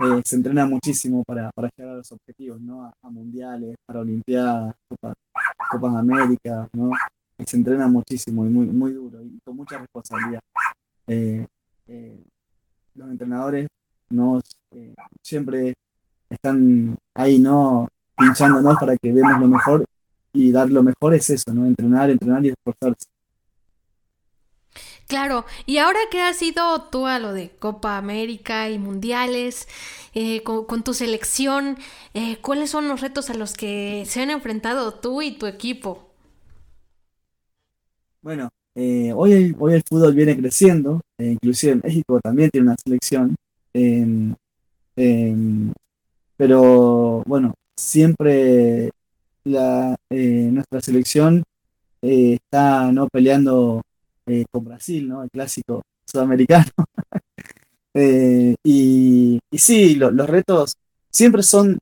eh, 0.04 0.22
se 0.26 0.36
entrena 0.36 0.66
muchísimo 0.66 1.24
para, 1.24 1.52
para, 1.52 1.70
llegar 1.76 1.94
a 1.94 1.98
los 1.98 2.12
objetivos, 2.12 2.60
¿no? 2.62 2.86
A, 2.86 3.10
mundiales, 3.10 3.76
para 3.86 4.02
olimpiadas, 4.02 4.76
Copas, 4.88 5.16
Copas 5.72 5.96
América, 5.96 6.68
¿no? 6.74 6.92
se 7.44 7.58
entrena 7.58 7.88
muchísimo 7.88 8.46
y 8.46 8.50
muy, 8.50 8.68
muy 8.68 8.94
duro 8.94 9.20
y 9.24 9.40
con 9.44 9.56
mucha 9.56 9.80
responsabilidad. 9.80 10.42
Eh, 11.08 11.48
eh, 11.88 12.24
los 12.94 13.10
entrenadores 13.10 13.68
nos 14.12 14.44
siempre 15.24 15.74
están 16.30 16.96
ahí, 17.16 17.40
¿no? 17.40 17.88
Pinchándonos 18.16 18.78
para 18.80 18.96
que 18.98 19.12
demos 19.12 19.40
lo 19.40 19.48
mejor 19.48 19.86
y 20.34 20.52
dar 20.52 20.70
lo 20.70 20.84
mejor 20.84 21.14
es 21.14 21.30
eso, 21.30 21.54
¿no? 21.54 21.66
Entrenar, 21.66 22.10
entrenar 22.10 22.46
y 22.46 22.50
esforzarse. 22.50 23.08
Claro, 25.12 25.46
y 25.66 25.78
ahora 25.78 26.00
que 26.10 26.22
has 26.22 26.42
ido 26.42 26.84
tú 26.84 27.06
a 27.06 27.20
lo 27.20 27.34
de 27.34 27.50
Copa 27.50 27.98
América 27.98 28.70
y 28.70 28.80
Mundiales, 28.80 29.68
con, 30.46 30.64
con, 30.64 30.84
tu 30.84 30.94
selección, 30.94 31.78
¿cuáles 32.42 32.70
son 32.70 32.88
los 32.88 33.02
retos 33.02 33.30
a 33.30 33.34
los 33.34 33.54
que 33.54 34.06
se 34.08 34.22
han 34.22 34.30
enfrentado 34.30 34.94
tú 34.94 35.22
y 35.22 35.34
tu 35.34 35.48
equipo? 35.48 36.08
Bueno, 38.22 38.52
eh, 38.74 39.12
hoy, 39.14 39.34
el, 39.34 39.84
fútbol 39.84 40.14
viene 40.16 40.38
creciendo, 40.38 41.02
eh, 41.18 41.32
inclusive 41.32 41.82
México 41.84 42.22
también 42.22 42.50
tiene 42.50 42.68
una 42.68 42.78
selección, 42.82 43.36
em, 43.74 44.34
em, 44.96 45.74
pero 46.38 47.22
bueno, 47.26 47.54
siempre 47.76 48.92
la, 49.44 49.98
eh, 50.10 50.50
nuestra 50.54 50.80
selección 50.80 51.44
está 52.02 52.92
no 52.94 53.08
peleando 53.10 53.82
con 54.52 54.64
Brasil, 54.66 55.08
¿no? 55.08 55.24
El 55.24 55.30
clásico 55.30 55.82
sudamericano. 56.06 56.70
y, 58.64 59.40
y 59.52 59.58
sí, 59.58 59.96
los 59.96 60.30
retos 60.30 60.76
siempre 61.10 61.44
son 61.44 61.78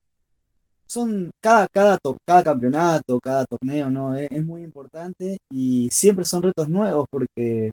son 0.90 1.30
cada, 1.40 1.68
cada, 1.68 2.00
cada 2.26 2.44
campeonato, 2.44 3.20
cada 3.20 3.46
torneo, 3.46 3.90
¿no? 3.92 4.16
Es, 4.16 4.44
muy 4.44 4.64
importante 4.64 5.38
y 5.52 5.88
siempre 5.92 6.26
son 6.26 6.42
retos 6.42 6.68
nuevos 6.68 7.06
porque 7.12 7.72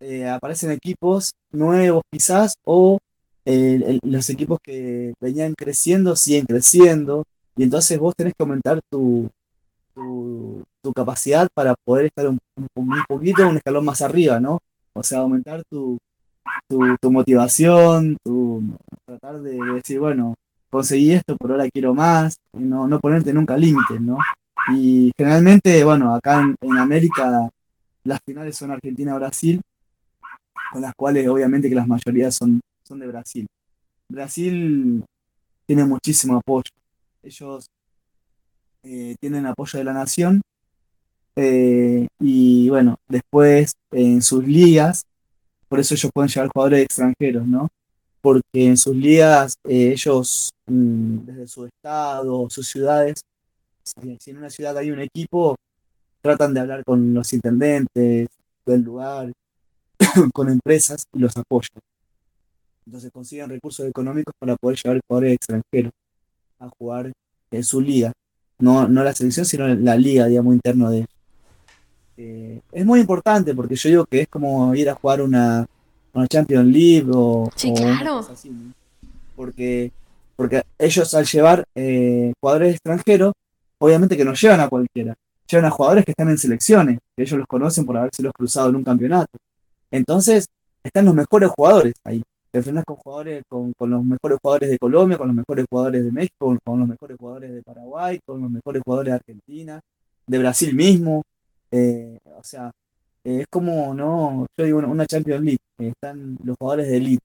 eh, 0.00 0.28
aparecen 0.28 0.72
equipos 0.72 1.30
nuevos 1.52 2.02
quizás 2.10 2.54
o 2.64 2.98
eh, 3.44 4.00
los 4.02 4.28
equipos 4.30 4.58
que 4.62 5.14
venían 5.20 5.54
creciendo 5.54 6.16
siguen 6.16 6.46
creciendo 6.46 7.24
y 7.56 7.62
entonces 7.62 7.98
vos 8.00 8.14
tenés 8.16 8.34
que 8.36 8.42
aumentar 8.42 8.80
tu, 8.90 9.30
tu, 10.82 10.92
capacidad 10.92 11.48
para 11.54 11.74
poder 11.84 12.06
estar 12.06 12.26
un, 12.26 12.38
poquito 13.08 13.48
un 13.48 13.56
escalón 13.56 13.84
más 13.84 14.02
arriba, 14.02 14.40
¿no? 14.40 14.58
O 14.92 15.02
sea, 15.02 15.20
aumentar 15.20 15.62
tu, 15.70 15.98
tu, 16.68 17.10
motivación, 17.10 18.16
tu, 18.24 18.62
tratar 19.06 19.40
de 19.40 19.58
decir, 19.74 20.00
bueno, 20.00 20.34
conseguí 20.70 21.12
esto, 21.12 21.36
por 21.36 21.52
ahora 21.52 21.68
quiero 21.70 21.94
más, 21.94 22.36
no, 22.52 22.88
no 22.88 22.98
ponerte 22.98 23.32
nunca 23.32 23.56
límites, 23.56 24.00
¿no? 24.00 24.18
Y 24.74 25.12
generalmente, 25.16 25.82
bueno, 25.84 26.14
acá 26.14 26.42
en, 26.60 26.78
América 26.78 27.48
las 28.04 28.20
finales 28.24 28.56
son 28.56 28.72
Argentina-Brasil, 28.72 29.60
con 30.72 30.82
las 30.82 30.94
cuales 30.94 31.28
obviamente 31.28 31.68
que 31.68 31.74
las 31.74 31.86
mayorías 31.86 32.34
son, 32.34 32.60
son 32.82 32.98
de 32.98 33.06
Brasil. 33.06 33.46
Brasil 34.08 35.04
tiene 35.66 35.84
muchísimo 35.84 36.36
apoyo. 36.36 36.70
Ellos 37.22 37.66
eh, 38.82 39.16
tienen 39.20 39.46
apoyo 39.46 39.78
de 39.78 39.84
la 39.84 39.92
nación 39.92 40.42
eh, 41.36 42.08
y 42.18 42.68
bueno, 42.68 42.96
después 43.08 43.74
en 43.92 44.22
sus 44.22 44.46
ligas, 44.46 45.04
por 45.68 45.80
eso 45.80 45.94
ellos 45.94 46.10
pueden 46.12 46.28
llevar 46.28 46.48
jugadores 46.48 46.84
extranjeros, 46.84 47.46
¿no? 47.46 47.68
porque 48.20 48.66
en 48.66 48.76
sus 48.76 48.94
ligas 48.94 49.54
eh, 49.64 49.92
ellos, 49.92 50.50
mm, 50.66 51.18
desde 51.24 51.48
su 51.48 51.66
estado, 51.66 52.50
sus 52.50 52.68
ciudades, 52.68 53.20
si 53.82 54.30
en 54.30 54.38
una 54.38 54.50
ciudad 54.50 54.76
hay 54.76 54.90
un 54.90 55.00
equipo, 55.00 55.56
tratan 56.20 56.54
de 56.54 56.60
hablar 56.60 56.84
con 56.84 57.14
los 57.14 57.32
intendentes 57.32 58.28
del 58.66 58.82
lugar, 58.82 59.32
con 60.32 60.48
empresas 60.48 61.04
y 61.12 61.18
los 61.18 61.36
apoyan. 61.36 61.80
Entonces 62.86 63.10
consiguen 63.12 63.48
recursos 63.48 63.86
económicos 63.86 64.34
para 64.38 64.56
poder 64.56 64.78
llevar 64.82 65.00
jugadores 65.06 65.34
extranjeros 65.34 65.92
a 66.58 66.68
jugar 66.78 67.12
en 67.50 67.64
su 67.64 67.80
liga. 67.80 68.12
No, 68.60 68.86
no 68.88 69.02
la 69.02 69.14
selección, 69.14 69.46
sino 69.46 69.66
la 69.68 69.96
liga, 69.96 70.26
digamos, 70.26 70.54
interno 70.54 70.90
de 70.90 71.06
eh, 72.22 72.60
es 72.72 72.84
muy 72.84 73.00
importante 73.00 73.54
porque 73.54 73.76
yo 73.76 73.88
digo 73.88 74.04
que 74.04 74.20
es 74.20 74.28
como 74.28 74.74
ir 74.74 74.90
a 74.90 74.94
jugar 74.94 75.22
una, 75.22 75.66
una 76.12 76.28
Champions 76.28 76.66
League 76.66 77.10
o, 77.14 77.50
sí, 77.56 77.72
claro. 77.72 78.20
porque, 79.34 79.90
porque 80.36 80.62
ellos 80.78 81.14
al 81.14 81.24
llevar 81.24 81.64
eh, 81.74 82.34
jugadores 82.38 82.74
extranjeros, 82.74 83.32
obviamente 83.78 84.18
que 84.18 84.24
no 84.26 84.34
llevan 84.34 84.60
a 84.60 84.68
cualquiera, 84.68 85.14
llevan 85.50 85.64
a 85.64 85.70
jugadores 85.70 86.04
que 86.04 86.10
están 86.10 86.28
en 86.28 86.36
selecciones, 86.36 86.98
que 87.16 87.22
ellos 87.22 87.38
los 87.38 87.48
conocen 87.48 87.86
por 87.86 87.96
haberse 87.96 88.22
los 88.22 88.34
cruzado 88.34 88.68
en 88.68 88.76
un 88.76 88.84
campeonato. 88.84 89.38
Entonces, 89.90 90.46
están 90.84 91.06
los 91.06 91.14
mejores 91.14 91.48
jugadores 91.48 91.94
ahí. 92.04 92.22
Te 92.50 92.58
enfrentas 92.58 92.84
con 92.84 92.96
jugadores, 92.96 93.44
con, 93.48 93.72
con, 93.74 93.90
los 93.90 94.04
mejores 94.04 94.38
jugadores 94.42 94.70
de 94.70 94.78
Colombia, 94.78 95.18
con 95.18 95.28
los 95.28 95.36
mejores 95.36 95.66
jugadores 95.70 96.04
de 96.04 96.12
México, 96.12 96.58
con, 96.64 96.80
los 96.80 96.88
mejores 96.88 97.16
jugadores 97.16 97.52
de 97.52 97.62
Paraguay, 97.62 98.18
con 98.26 98.42
los 98.42 98.50
mejores 98.50 98.82
jugadores 98.84 99.12
de 99.12 99.16
Argentina, 99.16 99.80
de 100.26 100.38
Brasil 100.38 100.74
mismo. 100.74 101.22
Eh, 101.70 102.18
o 102.24 102.42
sea, 102.42 102.72
es 103.22 103.46
como, 103.48 103.94
no, 103.94 104.46
yo 104.56 104.64
digo, 104.64 104.78
una 104.78 105.06
Champions 105.06 105.42
League, 105.44 105.58
están 105.78 106.38
los 106.42 106.56
jugadores 106.58 106.88
de 106.88 106.96
elite. 106.96 107.24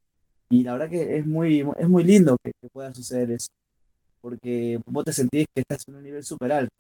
Y 0.49 0.63
la 0.63 0.73
verdad 0.73 0.89
que 0.89 1.17
es 1.17 1.25
muy, 1.25 1.65
es 1.77 1.89
muy 1.89 2.03
lindo 2.03 2.37
que, 2.43 2.51
pueda 2.71 2.93
suceder 2.93 3.31
eso, 3.31 3.47
porque 4.21 4.79
vos 4.85 5.05
te 5.05 5.13
sentís 5.13 5.47
que 5.53 5.61
estás 5.61 5.87
en 5.87 5.95
un 5.95 6.03
nivel 6.03 6.23
súper 6.23 6.51
alto. 6.51 6.73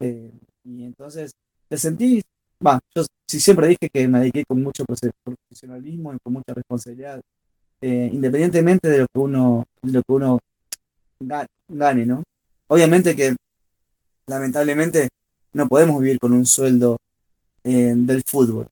Eh, 0.00 0.30
y 0.64 0.84
entonces 0.84 1.32
te 1.68 1.78
sentís, 1.78 2.24
va, 2.64 2.80
yo 2.94 3.04
sí 3.28 3.40
siempre 3.40 3.68
dije 3.68 3.88
que 3.92 4.08
me 4.08 4.20
dediqué 4.20 4.44
con 4.44 4.62
mucho 4.62 4.84
profesionalismo 4.84 6.12
y 6.14 6.18
con 6.22 6.32
mucha 6.34 6.52
responsabilidad, 6.52 7.20
eh, 7.86 8.08
independientemente 8.10 8.88
de 8.88 8.98
lo 9.00 9.06
que 9.12 9.18
uno, 9.18 9.66
de 9.82 9.92
lo 9.92 10.02
que 10.02 10.12
uno 10.14 10.40
gane, 11.68 12.06
¿no? 12.06 12.22
Obviamente 12.68 13.14
que 13.14 13.36
lamentablemente 14.26 15.10
no 15.52 15.68
podemos 15.68 16.00
vivir 16.00 16.18
con 16.18 16.32
un 16.32 16.46
sueldo 16.46 16.96
eh, 17.62 17.92
del 17.94 18.22
fútbol. 18.22 18.68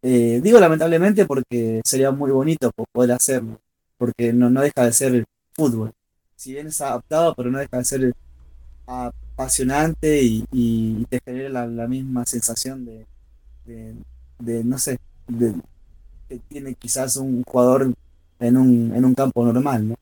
Eh, 0.00 0.40
digo 0.44 0.60
lamentablemente 0.60 1.26
porque 1.26 1.80
sería 1.84 2.12
muy 2.12 2.30
bonito 2.30 2.70
poder 2.92 3.10
hacerlo, 3.10 3.58
porque 3.98 4.32
no, 4.32 4.48
no 4.48 4.60
deja 4.60 4.84
de 4.84 4.92
ser 4.92 5.24
fútbol. 5.54 5.90
Si 6.36 6.52
bien 6.52 6.68
es 6.68 6.80
adaptado, 6.80 7.34
pero 7.34 7.50
no 7.50 7.58
deja 7.58 7.78
de 7.78 7.84
ser 7.84 8.12
apasionante 8.86 10.20
y, 10.22 11.04
te 11.10 11.18
genera 11.24 11.66
la, 11.66 11.88
misma 11.88 12.24
sensación 12.26 12.84
de, 12.84 13.06
de, 14.38 14.62
no 14.62 14.78
sé, 14.78 15.00
de, 15.26 15.52
que 16.28 16.38
tiene 16.48 16.74
quizás 16.76 17.16
un 17.16 17.42
jugador 17.42 17.92
en 18.42 18.56
un, 18.56 18.92
en 18.94 19.04
un 19.04 19.14
campo 19.14 19.44
normal, 19.44 19.88
¿no? 19.88 19.94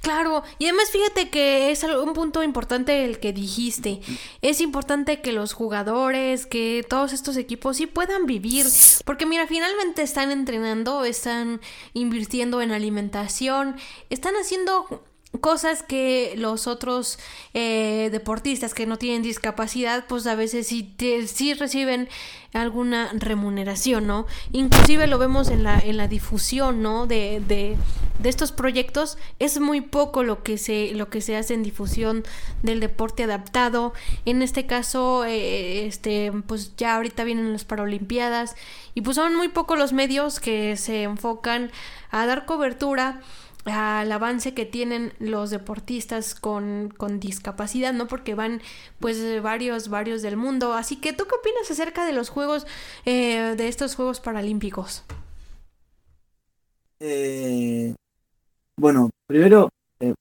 Claro, 0.00 0.42
y 0.58 0.64
además 0.64 0.90
fíjate 0.90 1.28
que 1.28 1.70
es 1.70 1.84
un 1.84 2.14
punto 2.14 2.42
importante 2.42 3.04
el 3.04 3.20
que 3.20 3.32
dijiste. 3.32 4.00
Es 4.40 4.60
importante 4.60 5.20
que 5.20 5.32
los 5.32 5.52
jugadores, 5.52 6.46
que 6.46 6.84
todos 6.88 7.12
estos 7.12 7.36
equipos 7.36 7.76
sí 7.76 7.86
puedan 7.86 8.26
vivir, 8.26 8.66
porque 9.04 9.26
mira, 9.26 9.46
finalmente 9.46 10.02
están 10.02 10.30
entrenando, 10.30 11.04
están 11.04 11.60
invirtiendo 11.92 12.62
en 12.62 12.72
alimentación, 12.72 13.76
están 14.08 14.34
haciendo 14.34 15.04
cosas 15.38 15.82
que 15.84 16.34
los 16.36 16.66
otros 16.66 17.18
eh, 17.54 18.08
deportistas 18.10 18.74
que 18.74 18.86
no 18.86 18.98
tienen 18.98 19.22
discapacidad 19.22 20.04
pues 20.08 20.26
a 20.26 20.34
veces 20.34 20.66
sí, 20.66 20.94
sí 21.26 21.54
reciben 21.54 22.08
alguna 22.52 23.10
remuneración, 23.12 24.08
¿no? 24.08 24.26
Inclusive 24.50 25.06
lo 25.06 25.18
vemos 25.18 25.50
en 25.50 25.62
la, 25.62 25.78
en 25.78 25.96
la 25.96 26.08
difusión, 26.08 26.82
¿no? 26.82 27.06
De, 27.06 27.40
de, 27.46 27.76
de, 28.18 28.28
estos 28.28 28.50
proyectos. 28.50 29.18
Es 29.38 29.60
muy 29.60 29.80
poco 29.80 30.24
lo 30.24 30.42
que, 30.42 30.58
se, 30.58 30.92
lo 30.94 31.10
que 31.10 31.20
se 31.20 31.36
hace 31.36 31.54
en 31.54 31.62
difusión 31.62 32.24
del 32.64 32.80
deporte 32.80 33.22
adaptado. 33.22 33.92
En 34.24 34.42
este 34.42 34.66
caso, 34.66 35.24
eh, 35.24 35.86
este, 35.86 36.32
pues 36.48 36.74
ya 36.76 36.96
ahorita 36.96 37.22
vienen 37.22 37.52
las 37.52 37.64
Paralimpiadas 37.64 38.56
y 38.94 39.02
pues 39.02 39.14
son 39.14 39.36
muy 39.36 39.48
pocos 39.48 39.78
los 39.78 39.92
medios 39.92 40.40
que 40.40 40.76
se 40.76 41.04
enfocan 41.04 41.70
a 42.10 42.26
dar 42.26 42.46
cobertura 42.46 43.20
al 43.64 44.10
avance 44.10 44.54
que 44.54 44.64
tienen 44.64 45.12
los 45.18 45.50
deportistas 45.50 46.34
con, 46.34 46.92
con, 46.96 47.20
discapacidad, 47.20 47.92
¿no? 47.92 48.06
Porque 48.06 48.34
van 48.34 48.62
pues 48.98 49.42
varios, 49.42 49.88
varios 49.88 50.22
del 50.22 50.36
mundo. 50.36 50.72
Así 50.72 50.96
que, 50.96 51.12
¿tú 51.12 51.24
qué 51.24 51.34
opinas 51.34 51.70
acerca 51.70 52.06
de 52.06 52.12
los 52.12 52.30
Juegos, 52.30 52.66
eh, 53.04 53.54
de 53.56 53.68
estos 53.68 53.94
Juegos 53.94 54.20
Paralímpicos? 54.20 55.04
Eh, 57.00 57.94
bueno, 58.76 59.10
primero, 59.26 59.70
eh, 60.00 60.14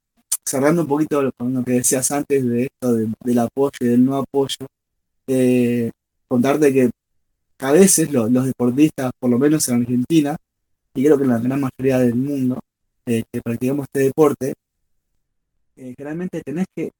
cerrando 0.46 0.84
un 0.84 0.88
poquito 0.88 1.32
con 1.38 1.54
lo 1.54 1.64
que 1.64 1.74
decías 1.74 2.12
antes 2.12 2.46
de 2.46 2.64
esto, 2.64 2.94
del 2.94 3.40
apoyo 3.40 3.72
y 3.82 3.86
del 3.86 4.06
no 4.06 4.18
apoyo, 4.18 4.66
eh, 5.28 5.92
contarte 6.28 6.74
que 6.74 6.90
a 7.60 7.72
veces 7.72 8.12
los 8.12 8.32
deportistas, 8.46 9.12
por 9.20 9.30
lo 9.30 9.38
menos 9.38 9.68
en 9.70 9.82
Argentina, 9.82 10.38
y 10.96 11.04
creo 11.04 11.18
que 11.18 11.24
en 11.24 11.30
la 11.30 11.40
gran 11.40 11.62
mayoría 11.62 12.00
del 12.00 12.16
mundo, 12.16 12.60
eh, 13.10 13.24
que 13.34 13.42
practicamos 13.42 13.88
este 13.88 14.02
deporte, 14.02 14.54
eh, 15.78 15.96
generalmente 15.98 16.44
tenés 16.44 16.68
que, 16.76 16.92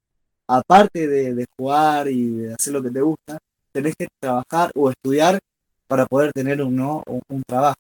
aparte 0.48 1.08
de, 1.08 1.46
jugar 1.56 2.08
y 2.08 2.32
de 2.32 2.54
hacer 2.56 2.74
lo 2.74 2.82
que 2.82 2.90
te 2.90 3.02
gusta, 3.02 3.38
tenés 3.72 3.94
que 3.96 4.08
trabajar 4.20 4.72
o 4.74 4.90
estudiar 4.90 5.38
para 5.88 6.08
poder 6.08 6.32
tener 6.34 6.64
un, 6.64 6.76
¿no? 6.76 7.04
un, 7.06 7.44
trabajo, 7.44 7.76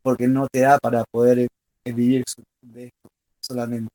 porque 0.00 0.28
no 0.28 0.46
te 0.46 0.60
da 0.60 0.78
para 0.78 1.02
poder 1.10 1.40
eh, 1.40 1.48
vivir 1.92 2.22
de 2.62 2.84
esto 2.84 3.08
solamente. 3.40 3.90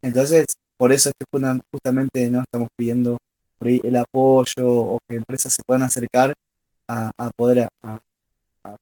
Entonces, 0.00 0.46
por 0.76 0.92
eso 0.92 1.08
es 1.08 1.14
que 1.18 1.64
justamente 1.72 2.30
no 2.30 2.42
estamos 2.42 2.68
pidiendo 2.76 3.18
el 3.62 3.96
apoyo 3.96 4.64
o 4.64 5.00
que 5.08 5.16
empresas 5.16 5.54
se 5.54 5.64
puedan 5.66 5.82
acercar 5.82 6.32
a, 6.86 7.10
poder 7.34 7.66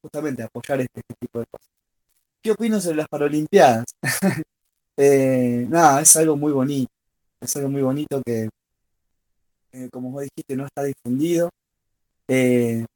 justamente 0.02 0.42
apoyar 0.42 0.82
este, 0.82 1.00
este 1.00 1.14
tipo 1.18 1.38
de 1.38 1.46
cosas. 1.46 1.75
¿Qué 2.46 2.52
opino 2.52 2.80
sobre 2.80 2.98
las 2.98 3.08
Paralimpiadas? 3.08 3.86
Eh, 4.98 5.66
nada, 5.68 6.00
es 6.00 6.16
algo 6.16 6.38
muy 6.38 6.52
bonito. 6.52 6.90
Es 7.38 7.54
algo 7.56 7.68
muy 7.68 7.82
bonito 7.82 8.22
que, 8.24 8.48
eh, 9.72 9.88
como 9.92 10.10
vos 10.10 10.22
dijiste, 10.22 10.56
no 10.56 10.64
está 10.64 10.84
difundido. 10.84 11.50
Eh, 12.26 12.86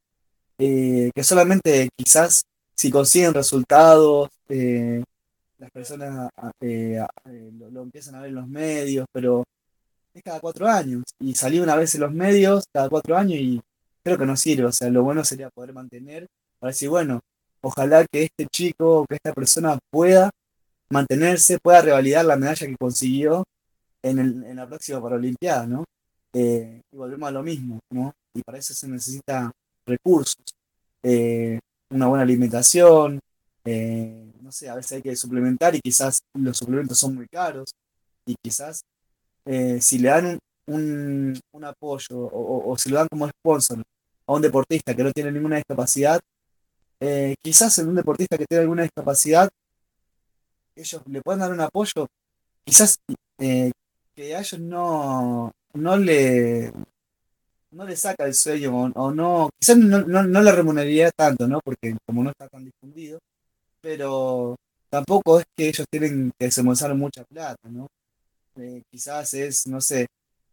que 0.57 1.23
solamente 1.23 1.91
quizás 1.95 2.43
si 2.75 2.91
consiguen 2.91 3.35
resultados, 3.35 4.31
las 4.49 5.71
personas 5.73 6.31
lo, 6.61 7.83
empiezan 7.83 8.15
a 8.15 8.21
ver 8.21 8.31
en 8.31 8.37
los 8.37 8.49
medios, 8.49 9.05
pero 9.13 9.45
es 10.15 10.23
cada 10.23 10.41
cuatro 10.41 10.69
años. 10.69 11.03
Y 11.19 11.35
salió 11.35 11.63
una 11.63 11.77
vez 11.77 11.95
en 11.97 12.01
los 12.01 12.13
medios 12.13 12.65
cada 12.73 12.89
cuatro 12.89 13.15
años 13.15 13.39
y 13.39 13.61
creo 14.03 14.17
que 14.17 14.25
no 14.25 14.37
sirve. 14.39 14.65
O 14.67 14.73
sea, 14.73 14.89
lo 14.89 15.03
bueno 15.03 15.23
sería 15.23 15.51
poder 15.51 15.75
mantener, 15.75 16.29
para 16.59 16.71
decir, 16.71 16.89
bueno, 16.89 17.21
Ojalá 17.63 18.07
que 18.11 18.25
este 18.25 18.47
chico 18.47 19.01
o 19.01 19.07
que 19.07 19.17
esta 19.17 19.33
persona 19.33 19.79
pueda 19.91 20.31
mantenerse, 20.91 21.59
pueda 21.59 21.83
revalidar 21.83 22.25
la 22.25 22.37
medalla 22.37 22.67
que 22.67 22.77
consiguió 22.77 23.45
en, 24.03 24.19
el, 24.19 24.45
en 24.45 24.57
la 24.57 24.67
próxima 24.67 25.01
Paralimpiada, 25.01 25.67
¿no? 25.67 25.85
Eh, 26.33 26.81
y 26.93 26.97
volvemos 26.97 27.29
a 27.29 27.33
lo 27.33 27.43
mismo, 27.43 27.81
¿no? 27.91 28.13
Y 28.35 28.43
para 28.43 28.59
eso 28.59 28.73
se 28.75 28.89
necesita 28.89 29.51
recursos, 29.87 30.37
eh, 31.03 31.59
una 31.91 32.07
buena 32.07 32.23
alimentación, 32.23 33.19
eh, 33.65 34.33
no 34.41 34.53
sé, 34.53 34.69
a 34.69 34.77
veces 34.77 34.93
hay 34.93 35.03
que 35.03 35.17
suplementar 35.17 35.75
y 35.75 35.81
quizás 35.81 36.21
los 36.35 36.57
suplementos 36.57 36.99
son 36.99 37.15
muy 37.15 37.27
caros 37.27 37.71
y 38.25 38.35
quizás 38.43 38.83
si 39.81 39.99
le 39.99 40.09
dan 40.09 40.39
un, 40.67 41.41
un, 41.53 41.65
apoyo 41.65 42.17
o, 42.17 42.71
o, 42.71 42.79
si 42.79 42.89
lo 42.89 42.99
dan 42.99 43.09
como 43.11 43.29
sponsor 43.29 43.83
a 44.27 44.33
un 44.33 44.43
deportista 44.43 44.95
que 44.95 45.03
no 45.03 45.11
tiene 45.11 45.33
ninguna 45.33 45.57
discapacidad, 45.57 46.21
eh, 47.01 47.35
quizás 47.43 47.79
en 47.79 47.89
un 47.89 47.95
deportista 47.97 48.37
que 48.37 48.47
tenga 48.47 48.63
alguna 48.63 48.83
discapacidad, 48.83 49.49
ellos 50.77 51.03
le 51.07 51.23
puedan 51.23 51.41
dar 51.41 51.53
un 51.53 51.61
apoyo, 51.61 52.07
quizás 52.65 52.99
eh, 53.39 53.73
que 54.15 54.35
a 54.35 54.41
ellos 54.41 54.61
no, 54.61 55.51
no 55.75 55.97
le 55.97 56.73
no 57.73 57.85
le 57.85 57.97
saca 57.97 58.25
el 58.27 58.35
sueño 58.35 58.93
o, 58.95 59.13
no, 59.13 59.51
quizás 59.59 59.77
no, 59.77 60.03
no, 60.03 60.43
le 60.43 60.53
remuneraría 60.53 61.11
tanto, 61.13 61.47
¿no? 61.47 61.61
Porque 61.65 61.97
como 62.07 62.25
no 62.25 62.31
está 62.31 62.49
tan 62.49 62.65
difundido, 62.65 63.21
pero 63.81 64.57
tampoco 64.89 65.39
es 65.39 65.47
que 65.57 65.69
ellos 65.69 65.87
tienen 65.91 66.33
que 66.39 66.47
desembolsar 66.47 66.95
mucha 66.95 67.25
plata, 67.25 67.69
¿no? 67.71 67.87
Eh, 68.57 68.83
quizás 68.91 69.35
es, 69.35 69.67
no 69.69 69.81
sé, 69.81 70.07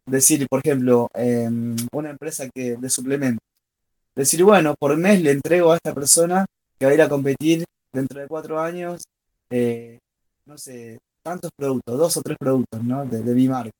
decir, 0.06 0.46
por 0.48 0.60
ejemplo, 0.64 1.08
em, 1.14 1.76
una 1.92 2.10
empresa 2.10 2.48
que 2.54 2.76
de 2.76 2.90
suplementos 2.90 3.47
Decir, 4.18 4.42
bueno, 4.42 4.74
por 4.76 4.96
mes 4.96 5.22
le 5.22 5.30
entrego 5.30 5.70
a 5.70 5.76
esta 5.76 5.94
persona 5.94 6.44
que 6.76 6.84
va 6.84 6.90
a 6.90 6.94
ir 6.94 7.02
a 7.02 7.08
competir 7.08 7.64
dentro 7.92 8.20
de 8.20 8.26
cuatro 8.26 8.58
años, 8.58 9.04
eh, 9.48 10.00
no 10.44 10.58
sé, 10.58 10.98
tantos 11.22 11.52
productos, 11.56 11.96
dos 11.96 12.16
o 12.16 12.22
tres 12.22 12.36
productos, 12.36 12.82
¿no? 12.82 13.06
De, 13.06 13.22
mi 13.22 13.46
marca. 13.46 13.70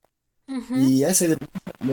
Y 0.77 1.03
a 1.03 1.09
ese 1.09 1.35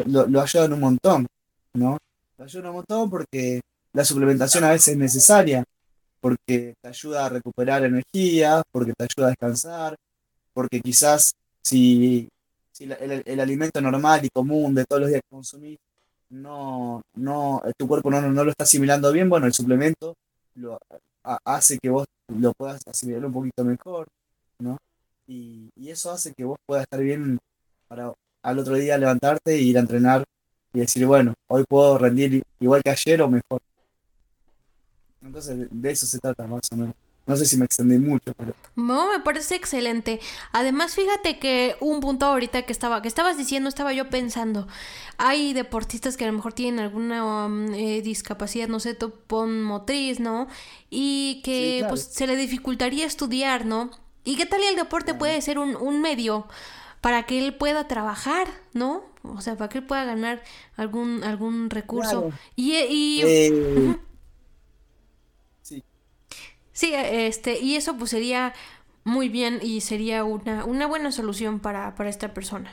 lo, 0.07 0.29
lo, 0.29 0.41
ayudan 0.41 0.75
un 0.75 0.79
montón, 0.79 1.27
¿no? 1.75 1.99
Lo 2.39 2.45
ayudan 2.45 2.69
un 2.69 2.75
montón 2.77 3.11
porque 3.11 3.63
la 3.93 4.05
suplementación 4.05 4.63
a 4.63 4.71
veces 4.71 4.93
es 4.93 4.97
necesaria, 4.97 5.65
porque 6.21 6.75
te 6.81 6.89
ayuda 6.89 7.27
a 7.27 7.29
recuperar 7.29 7.85
energía, 7.85 8.63
porque 8.71 8.93
te 8.97 9.09
ayuda 9.11 9.27
a 9.27 9.31
descansar, 9.31 9.97
porque 10.55 10.81
quizás 10.81 11.33
si, 11.65 12.29
el, 12.79 13.25
el, 13.27 13.41
alimento 13.41 13.81
normal 13.81 14.25
y 14.25 14.29
común 14.29 14.73
de 14.73 14.85
todos 14.85 15.03
los 15.03 15.11
días 15.11 15.21
que 15.21 15.35
consumís 15.35 15.79
no, 16.31 17.03
no, 17.15 17.63
tu 17.79 17.87
cuerpo 17.87 18.11
no, 18.11 18.21
no 18.21 18.45
lo 18.45 18.51
está 18.51 18.65
asimilando 18.65 19.13
bien, 19.13 19.29
bueno, 19.29 19.47
el 19.47 19.53
suplemento 19.53 20.15
lo, 20.55 20.79
hace 21.45 21.79
que 21.79 21.91
vos 21.91 22.07
lo 22.29 22.53
puedas 22.53 22.81
asimilar 22.87 23.25
un 23.25 23.33
poquito 23.33 23.65
mejor, 23.65 24.09
¿no? 24.59 24.79
Y, 25.27 25.71
eso 25.89 26.11
hace 26.11 26.33
que 26.35 26.45
vos 26.45 26.59
puedas 26.67 26.83
estar 26.83 27.01
bien 27.01 27.39
para 27.89 28.13
al 28.43 28.59
otro 28.59 28.75
día 28.75 28.99
levantarte 28.99 29.55
e 29.55 29.63
ir 29.63 29.77
a 29.77 29.81
entrenar 29.81 30.25
y 30.73 30.81
decir, 30.81 31.07
bueno, 31.07 31.35
hoy 31.49 31.65
puedo 31.69 31.97
rendir 31.97 32.43
igual 32.61 32.83
que 32.83 32.91
ayer 32.91 33.23
o 33.23 33.29
mejor. 33.29 33.61
Entonces, 35.23 35.69
de 35.71 35.91
eso 35.91 36.07
se 36.07 36.19
trata 36.19 36.47
más 36.47 36.63
o 36.73 36.77
menos. 36.77 36.95
No 37.27 37.37
sé 37.37 37.45
si 37.45 37.57
me 37.57 37.65
extendí 37.65 37.99
mucho, 37.99 38.33
pero. 38.35 38.55
No, 38.77 39.11
me 39.11 39.19
parece 39.21 39.57
excelente. 39.57 40.21
Además, 40.53 40.95
fíjate 40.95 41.39
que 41.39 41.77
un 41.81 42.01
punto 42.01 42.27
ahorita 42.27 42.63
que 42.63 42.73
estaba, 42.73 43.03
que 43.03 43.09
estabas 43.09 43.37
diciendo, 43.37 43.69
estaba 43.69 43.93
yo 43.93 44.09
pensando. 44.09 44.69
Hay 45.19 45.53
deportistas 45.53 46.17
que 46.17 46.25
a 46.25 46.29
lo 46.29 46.35
mejor 46.35 46.53
tienen 46.53 46.79
alguna 46.79 47.47
um, 47.47 47.75
eh, 47.75 48.01
discapacidad, 48.03 48.69
no 48.69 48.79
sé, 48.79 48.95
topón 48.95 49.63
motriz, 49.65 50.21
¿no? 50.21 50.47
Y 50.89 51.41
que 51.45 51.85
pues 51.89 52.03
se 52.03 52.29
le 52.29 52.37
dificultaría 52.37 53.07
estudiar, 53.07 53.67
¿no? 53.67 53.91
¿Y 54.25 54.37
qué 54.37 54.47
tal 54.47 54.61
y 54.63 54.67
el 54.67 54.77
deporte 54.77 55.15
puede 55.15 55.41
ser 55.43 55.59
un, 55.59 55.75
un 55.75 56.01
medio 56.01 56.47
para 57.01 57.25
que 57.25 57.39
él 57.39 57.55
pueda 57.55 57.89
trabajar, 57.89 58.49
¿no? 58.73 59.05
O 59.23 59.41
sea, 59.41 59.57
para 59.57 59.69
que 59.69 59.79
él 59.79 59.85
pueda 59.85 60.05
ganar 60.05 60.43
algún, 60.77 61.25
algún 61.25 61.71
recurso. 61.71 62.31
Y, 62.55 62.75
y 62.75 63.23
eh, 63.25 63.97
Sí, 66.77 66.93
este, 66.95 67.59
y 67.59 67.77
eso 67.77 67.97
pues 67.97 68.11
sería 68.11 68.53
muy 69.03 69.31
bien 69.31 69.61
y 69.63 69.81
sería 69.81 70.25
una, 70.25 70.67
una 70.67 70.87
buena 70.87 71.11
solución 71.11 71.59
para, 71.59 71.95
esta 72.07 72.35
persona. 72.35 72.71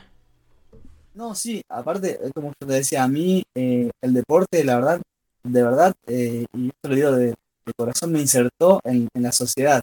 No, 1.14 1.34
sí, 1.34 1.62
aparte, 1.70 2.20
como 2.34 2.52
te 2.52 2.66
decía, 2.66 3.02
a 3.02 3.08
mí 3.08 3.42
eh, 3.54 3.90
el 4.02 4.12
deporte, 4.12 4.62
la 4.62 4.76
verdad, 4.76 5.00
de 5.42 5.62
verdad, 5.62 5.94
eh, 6.06 6.44
y 6.52 6.66
esto 6.68 6.88
lo 6.90 6.94
digo 6.94 7.12
de, 7.12 7.34
corazón, 7.78 8.12
me 8.12 8.20
insertó 8.20 8.78
en, 8.84 9.08
la 9.14 9.32
sociedad. 9.32 9.80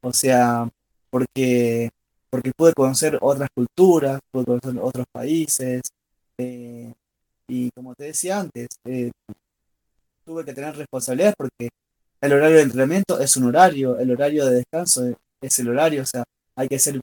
O 0.00 0.14
sea, 0.14 0.66
porque, 1.10 1.90
porque 2.30 2.50
pude 2.56 2.72
conocer 2.72 3.18
otras 3.20 3.50
culturas, 3.54 4.20
pude 4.30 4.46
conocer 4.46 4.78
otros 4.80 5.06
países, 5.12 5.82
eh, 6.38 6.94
y 7.46 7.70
como 7.72 7.94
te 7.94 8.04
decía 8.04 8.40
antes, 8.40 8.68
tuve 10.24 10.46
que 10.46 10.54
tener 10.54 10.74
responsabilidades 10.74 11.34
porque 11.36 11.68
el 12.24 12.32
horario 12.32 12.56
de 12.56 12.62
entrenamiento 12.62 13.20
es 13.20 13.36
un 13.36 13.44
horario, 13.44 13.98
el 13.98 14.10
horario 14.10 14.46
de 14.46 14.56
descanso 14.56 15.14
es 15.42 15.58
el 15.58 15.68
horario, 15.68 16.02
o 16.02 16.06
sea, 16.06 16.24
hay 16.56 16.68
que 16.68 16.78
ser, 16.78 16.98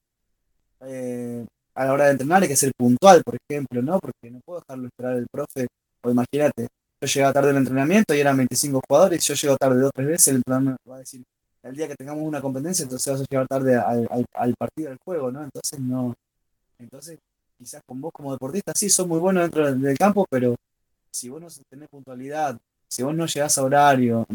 eh, 0.82 1.46
a 1.76 1.86
la 1.86 1.94
hora 1.94 2.06
de 2.06 2.12
entrenar 2.12 2.42
hay 2.42 2.48
que 2.48 2.56
ser 2.56 2.72
puntual, 2.76 3.22
por 3.24 3.38
ejemplo, 3.48 3.84
¿no? 3.84 4.00
Porque 4.00 4.32
no 4.32 4.40
puedo 4.44 4.62
dejarlo 4.62 4.88
esperar 4.88 5.18
el 5.18 5.28
profe, 5.32 5.68
o 6.04 6.10
imagínate, 6.10 6.68
yo 7.00 7.08
llegaba 7.08 7.34
tarde 7.34 7.52
al 7.52 7.58
entrenamiento 7.58 8.16
y 8.16 8.20
eran 8.20 8.36
25 8.36 8.82
jugadores, 8.88 9.24
yo 9.24 9.36
llego 9.36 9.58
tarde 9.58 9.80
dos 9.80 9.90
o 9.90 9.92
tres 9.94 10.08
veces, 10.08 10.28
el 10.30 10.36
entrenador 10.38 10.78
va 10.90 10.96
a 10.96 11.00
decir, 11.00 11.22
el 11.62 11.76
día 11.76 11.88
que 11.88 11.96
tengamos 11.96 12.24
una 12.24 12.42
competencia, 12.42 12.82
entonces 12.82 13.14
vas 13.14 13.22
a 13.22 13.26
llegar 13.30 13.48
tarde 13.48 13.76
al, 13.76 14.56
partido, 14.58 14.90
del 14.90 14.98
juego, 15.06 15.32
¿no? 15.32 15.44
Entonces 15.44 15.80
no, 15.80 16.16
entonces 16.80 17.20
quizás 17.60 17.84
con 17.86 18.02
vos 18.02 18.12
como 18.12 18.32
deportista 18.32 18.74
sí 18.76 18.90
son 18.90 19.08
muy 19.08 19.20
buenos 19.20 19.44
dentro 19.44 19.72
del 19.72 19.98
campo, 20.00 20.26
pero 20.28 20.56
si 21.12 21.30
vos 21.30 21.40
no 21.40 21.48
tenés 21.70 21.90
puntualidad, 21.90 22.58
si 22.90 23.04
vos 23.04 23.14
no 23.14 23.28
llegás 23.28 23.56
a 23.60 23.64
horario, 23.64 24.26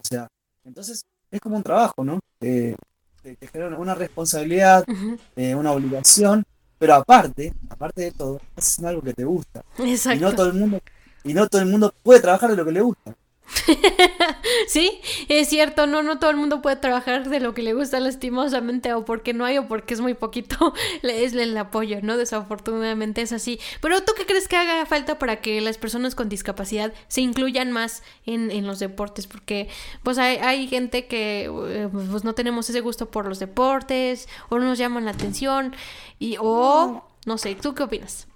o 0.00 0.04
sea, 0.08 0.28
entonces 0.64 1.04
es 1.30 1.40
como 1.40 1.56
un 1.56 1.62
trabajo, 1.62 2.04
¿no? 2.04 2.20
te, 2.38 2.76
genera 3.52 3.76
una 3.78 3.94
responsabilidad, 3.94 4.84
eh, 5.36 5.54
una 5.54 5.72
obligación, 5.72 6.44
pero 6.78 6.94
aparte, 6.94 7.52
aparte 7.68 8.02
de 8.02 8.12
todo, 8.12 8.40
es 8.56 8.78
algo 8.82 9.02
que 9.02 9.12
te 9.12 9.24
gusta. 9.24 9.62
Exacto. 9.78 10.18
Y 10.18 10.20
no 10.20 10.34
todo 10.34 10.46
el 10.46 10.54
mundo, 10.54 10.80
y 11.24 11.34
no 11.34 11.46
todo 11.46 11.60
el 11.60 11.68
mundo 11.68 11.94
puede 12.02 12.20
trabajar 12.20 12.50
de 12.50 12.56
lo 12.56 12.64
que 12.64 12.72
le 12.72 12.80
gusta. 12.80 13.14
sí, 14.68 15.00
es 15.28 15.48
cierto, 15.48 15.86
no, 15.86 16.02
no 16.02 16.18
todo 16.18 16.30
el 16.30 16.36
mundo 16.36 16.62
puede 16.62 16.76
trabajar 16.76 17.28
de 17.28 17.40
lo 17.40 17.54
que 17.54 17.62
le 17.62 17.74
gusta 17.74 18.00
lastimosamente 18.00 18.92
o 18.94 19.04
porque 19.04 19.34
no 19.34 19.44
hay 19.44 19.58
o 19.58 19.68
porque 19.68 19.94
es 19.94 20.00
muy 20.00 20.14
poquito, 20.14 20.74
es 21.02 21.32
el 21.34 21.56
apoyo, 21.56 21.98
¿no? 22.02 22.16
Desafortunadamente 22.16 23.22
es 23.22 23.32
así. 23.32 23.58
Pero 23.80 24.02
¿tú 24.02 24.12
qué 24.16 24.26
crees 24.26 24.48
que 24.48 24.56
haga 24.56 24.86
falta 24.86 25.18
para 25.18 25.40
que 25.40 25.60
las 25.60 25.78
personas 25.78 26.14
con 26.14 26.28
discapacidad 26.28 26.92
se 27.08 27.20
incluyan 27.20 27.72
más 27.72 28.02
en, 28.26 28.50
en 28.50 28.66
los 28.66 28.78
deportes? 28.78 29.26
Porque 29.26 29.68
pues 30.02 30.18
hay, 30.18 30.36
hay 30.36 30.68
gente 30.68 31.06
que 31.06 31.44
eh, 31.44 31.88
pues 31.92 32.24
no 32.24 32.34
tenemos 32.34 32.68
ese 32.70 32.80
gusto 32.80 33.10
por 33.10 33.26
los 33.26 33.38
deportes 33.38 34.28
o 34.48 34.58
no 34.58 34.66
nos 34.66 34.78
llaman 34.78 35.04
la 35.04 35.12
atención 35.12 35.74
y 36.18 36.36
o 36.40 37.04
no 37.26 37.38
sé, 37.38 37.54
¿tú 37.54 37.74
qué 37.74 37.82
opinas? 37.82 38.26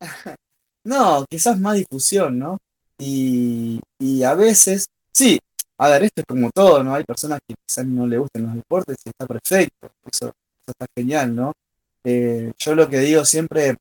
No, 0.84 1.26
quizás 1.28 1.58
más 1.58 1.76
difusión, 1.76 2.38
¿no? 2.38 2.56
Y, 2.98 3.80
a 4.24 4.34
veces, 4.34 4.86
sí, 5.12 5.38
a 5.78 5.88
ver, 5.88 6.04
esto 6.04 6.22
es 6.22 6.26
como 6.26 6.50
todo, 6.50 6.82
¿no? 6.82 6.94
Hay 6.94 7.04
personas 7.04 7.38
que 7.46 7.54
quizás 7.54 7.86
no 7.86 8.06
le 8.06 8.18
gusten 8.18 8.44
los 8.44 8.54
deportes 8.54 8.96
y 9.04 9.10
está 9.10 9.26
perfecto, 9.26 9.90
eso, 10.10 10.32
está 10.66 10.86
genial, 10.96 11.34
¿no? 11.34 11.52
Eh, 12.04 12.52
yo 12.58 12.74
lo 12.74 12.88
que 12.88 12.98
digo 12.98 13.24
siempre, 13.24 13.76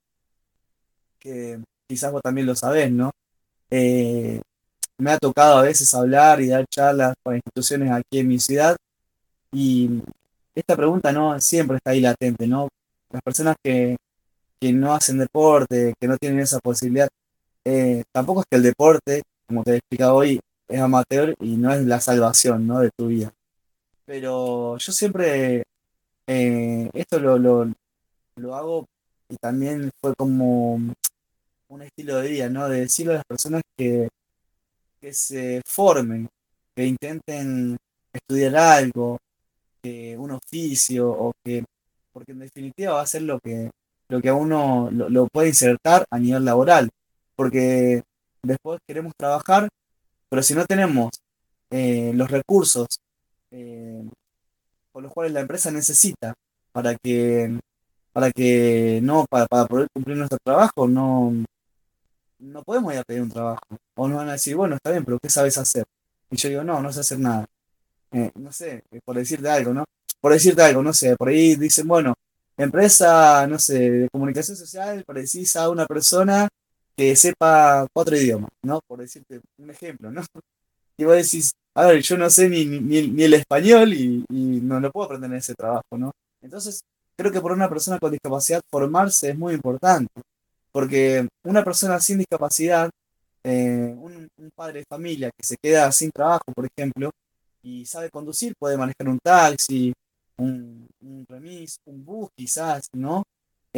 que 1.20 1.60
quizás 1.88 2.12
vos 2.12 2.22
también 2.22 2.48
lo 2.48 2.56
sabés, 2.56 2.92
¿no? 2.92 3.12
Eh, 3.72 4.42
me 4.98 5.12
ha 5.12 5.18
tocado 5.18 5.58
a 5.58 5.64
veces 5.64 5.94
hablar 5.94 6.42
y 6.42 6.48
dar 6.48 6.66
charlas 6.68 7.16
para 7.24 7.38
instituciones 7.38 7.92
aquí 7.92 8.20
en 8.20 8.28
mi 8.28 8.40
ciudad 8.40 8.76
y 9.52 10.02
esta 10.56 10.76
pregunta 10.76 11.12
no 11.12 11.40
siempre 11.40 11.78
está 11.78 11.92
ahí 11.92 12.02
latente, 12.02 12.48
¿no? 12.48 12.68
Las 13.12 13.22
personas 13.22 13.56
que, 13.64 13.98
que 14.60 14.74
no 14.74 14.94
hacen 14.94 15.20
deporte, 15.20 15.94
que 16.00 16.08
no 16.08 16.18
tienen 16.18 16.40
esa 16.40 16.60
posibilidad, 16.60 17.08
eh, 17.70 18.04
tampoco 18.14 18.40
es 18.40 18.46
que 18.50 18.56
el 18.56 18.64
deporte, 18.64 19.24
como 19.46 19.62
te 19.64 19.72
he 19.72 19.76
explicado 19.76 20.16
hoy, 20.16 20.40
es 20.70 20.80
amateur 20.80 21.36
y 21.42 21.58
no 21.58 21.74
es 21.74 21.86
la 21.86 22.00
salvación 22.00 22.66
¿no? 22.66 22.80
de 22.80 22.92
tu 22.98 23.08
vida. 23.08 23.34
Pero 24.06 24.78
yo 24.78 24.92
siempre 24.94 25.64
eh, 26.28 26.90
esto 26.94 27.20
lo, 27.20 27.38
lo, 27.38 27.70
lo, 28.38 28.56
hago 28.56 28.86
y 29.28 29.36
también 29.36 29.92
fue 30.00 30.16
como 30.16 30.76
un 30.76 31.82
estilo 31.82 32.18
de 32.18 32.30
vida, 32.30 32.50
¿no? 32.50 32.70
De 32.70 32.80
decirle 32.82 33.14
a 33.14 33.16
las 33.18 33.26
personas 33.26 33.62
que, 33.78 34.08
que 35.02 35.14
se 35.14 35.62
formen, 35.66 36.30
que 36.74 36.86
intenten 36.86 37.76
estudiar 38.14 38.56
algo, 38.56 39.18
que 39.84 40.18
un 40.18 40.32
oficio 40.32 41.10
o 41.10 41.34
que, 41.44 41.66
porque 42.14 42.32
en 42.32 42.40
definitiva 42.40 42.94
va 42.94 43.02
a 43.02 43.08
ser 43.08 43.24
lo 43.24 43.40
que, 43.40 43.70
lo 44.08 44.22
que 44.22 44.30
a 44.30 44.34
uno 44.34 44.90
lo 44.90 45.28
puede 45.28 45.50
insertar 45.50 46.06
a 46.10 46.18
nivel 46.18 46.46
laboral 46.46 46.90
porque 47.38 48.04
después 48.44 48.80
queremos 48.86 49.14
trabajar, 49.16 49.70
pero 50.30 50.44
si 50.44 50.54
no 50.54 50.66
tenemos 50.66 51.12
eh, 51.72 52.12
los 52.14 52.30
recursos 52.30 52.88
eh, 53.52 54.04
los 55.02 55.14
cuales 55.14 55.34
la 55.34 55.42
empresa 55.42 55.72
necesita 55.72 56.34
para 56.72 56.96
que 56.96 57.60
para 58.14 58.32
que 58.32 59.00
no 59.04 59.26
para, 59.30 59.46
poder 59.46 59.88
cumplir 59.94 60.18
nuestro 60.18 60.40
trabajo 60.44 60.88
no 60.88 61.34
no 62.40 62.64
podemos 62.64 62.94
ir 62.94 63.00
a 63.00 63.04
pedir 63.04 63.24
un 63.24 63.30
trabajo. 63.30 63.62
O 63.96 64.08
nos 64.08 64.18
van 64.18 64.30
a 64.30 64.34
decir 64.34 64.56
bueno 64.56 64.76
está 64.76 64.92
bien 64.92 65.06
pero 65.06 65.20
qué 65.20 65.30
sabes 65.30 65.58
hacer 65.58 65.86
y 66.30 66.38
yo 66.38 66.50
digo 66.50 66.64
no 66.64 66.82
no 66.82 66.92
sé 66.92 67.02
hacer 67.02 67.20
nada 67.20 67.46
eh, 68.12 68.32
no 68.36 68.52
sé 68.52 68.84
por 69.06 69.16
decirte 69.16 69.50
algo 69.50 69.74
no 69.74 69.86
por 70.20 70.34
decirte 70.34 70.62
algo 70.62 70.84
no 70.84 70.94
sé 70.94 71.16
por 71.16 71.30
ahí 71.30 71.56
dicen 71.56 71.88
bueno 71.88 72.14
empresa 72.58 73.46
no 73.48 73.60
sé 73.60 73.90
de 73.90 74.10
comunicación 74.10 74.58
social 74.58 75.04
precisa 75.06 75.64
a 75.64 75.70
una 75.70 75.86
persona 75.86 76.48
que 76.98 77.16
sepa 77.16 77.88
cuatro 77.94 78.18
idiomas, 78.18 78.50
¿no? 78.64 78.80
Por 78.88 79.00
decirte 79.00 79.40
un 79.60 79.70
ejemplo, 79.70 80.12
¿no? 80.12 80.24
Y 80.98 81.06
vos 81.06 81.16
decís, 81.16 81.52
a 81.76 81.86
ver, 81.86 82.02
yo 82.02 82.18
no 82.18 82.28
sé 82.28 82.50
ni, 82.50 82.66
ni, 82.66 83.24
el 83.24 83.36
español 83.36 83.94
y, 83.94 84.26
no 84.30 84.80
lo 84.80 84.92
puedo 84.92 85.06
aprender 85.06 85.30
en 85.30 85.38
ese 85.38 85.54
trabajo, 85.54 85.96
¿no? 85.96 86.12
Entonces, 86.42 86.82
creo 87.16 87.32
que 87.32 87.40
por 87.40 87.52
una 87.52 87.70
persona 87.70 88.00
con 88.00 88.12
discapacidad 88.12 88.62
formarse 88.72 89.30
es 89.30 89.38
muy 89.38 89.54
importante, 89.54 90.12
porque 90.72 91.28
una 91.44 91.64
persona 91.64 92.00
sin 92.00 92.18
discapacidad, 92.18 92.90
eh, 93.44 93.96
un, 93.96 94.28
padre 94.56 94.80
de 94.80 94.86
familia 94.90 95.30
que 95.38 95.46
se 95.46 95.56
queda 95.62 95.92
sin 95.92 96.10
trabajo, 96.10 96.46
por 96.56 96.66
ejemplo, 96.66 97.12
y 97.62 97.86
sabe 97.86 98.10
conducir, 98.10 98.56
puede 98.58 98.76
manejar 98.76 99.08
un 99.08 99.20
taxi, 99.20 99.94
un, 100.38 100.88
un 101.02 101.26
remis, 101.30 101.78
un 101.86 102.04
bus 102.04 102.30
quizás, 102.36 102.88
¿no? 102.94 103.24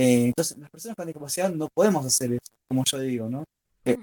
Eh, 0.01 0.27
entonces, 0.27 0.57
las 0.57 0.69
personas 0.69 0.95
con 0.95 1.07
discapacidad 1.07 1.51
no 1.51 1.67
podemos 1.73 2.05
hacer 2.05 2.31
eso, 2.31 2.53
como 2.69 2.85
yo 2.85 2.99
digo, 2.99 3.27
¿no? 3.27 3.43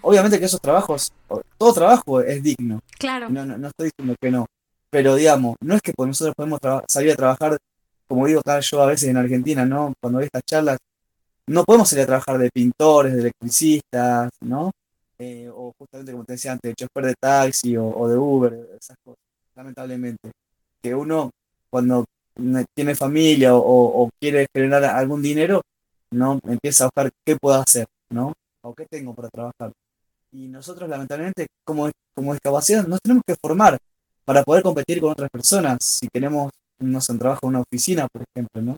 obviamente 0.02 0.38
que 0.38 0.44
esos 0.44 0.60
trabajos, 0.60 1.10
todo 1.56 1.72
trabajo 1.72 2.20
es 2.20 2.42
digno. 2.42 2.80
Claro. 2.98 3.30
No, 3.30 3.46
no, 3.46 3.68
estoy 3.68 3.90
diciendo 3.96 4.14
que 4.20 4.30
no. 4.30 4.44
Pero 4.90 5.14
digamos, 5.14 5.56
no 5.62 5.74
es 5.74 5.80
que 5.80 5.94
nosotros 5.96 6.34
podemos 6.36 6.60
salir 6.86 7.12
a 7.12 7.16
trabajar, 7.16 7.56
como 8.06 8.26
digo 8.26 8.40
acá 8.40 8.60
yo 8.60 8.82
a 8.82 8.86
veces 8.86 9.08
en 9.08 9.16
Argentina, 9.16 9.64
¿no? 9.64 9.94
Cuando 9.98 10.18
doy 10.18 10.26
estas 10.26 10.42
charlas, 10.44 10.76
no 11.46 11.64
podemos 11.64 11.88
salir 11.88 12.02
a 12.02 12.08
trabajar 12.08 12.36
de 12.38 12.50
pintores, 12.50 13.14
de 13.14 13.20
electricistas, 13.20 14.28
¿no? 14.40 14.72
Eh, 15.18 15.48
o 15.50 15.72
justamente 15.78 16.12
como 16.12 16.24
te 16.24 16.34
decía 16.34 16.52
antes, 16.52 16.72
de 16.72 16.74
chofer 16.74 17.06
de 17.06 17.14
taxi 17.18 17.74
o, 17.78 18.06
de 18.06 18.18
Uber, 18.18 18.52
esas 18.78 18.96
cosas, 19.02 19.20
lamentablemente. 19.54 20.30
Que 20.82 20.94
uno, 20.94 21.30
cuando 21.70 22.04
tiene 22.74 22.94
familia 22.94 23.54
o, 23.54 23.60
o 23.62 24.10
quiere 24.20 24.46
generar 24.52 24.84
algún 24.84 25.22
dinero, 25.22 25.62
¿no? 26.10 26.38
Empieza 26.44 26.84
a 26.84 26.86
buscar 26.88 27.10
qué 27.24 27.36
puedo 27.36 27.60
hacer, 27.60 27.86
¿no? 28.10 28.32
O 28.62 28.74
qué 28.74 28.86
tengo 28.86 29.14
para 29.14 29.28
trabajar. 29.28 29.72
Y 30.32 30.48
nosotros, 30.48 30.88
lamentablemente, 30.88 31.46
como, 31.64 31.90
como 32.14 32.32
discapacidad, 32.32 32.86
nos 32.86 33.00
tenemos 33.00 33.22
que 33.26 33.36
formar 33.36 33.78
para 34.24 34.42
poder 34.42 34.62
competir 34.62 35.00
con 35.00 35.12
otras 35.12 35.30
personas. 35.30 35.78
Si 35.82 36.08
queremos, 36.08 36.50
no 36.78 37.00
sé, 37.00 37.12
un 37.12 37.18
trabajo 37.18 37.40
en 37.44 37.48
una 37.50 37.60
oficina, 37.60 38.06
por 38.12 38.22
ejemplo, 38.22 38.62
¿no? 38.62 38.76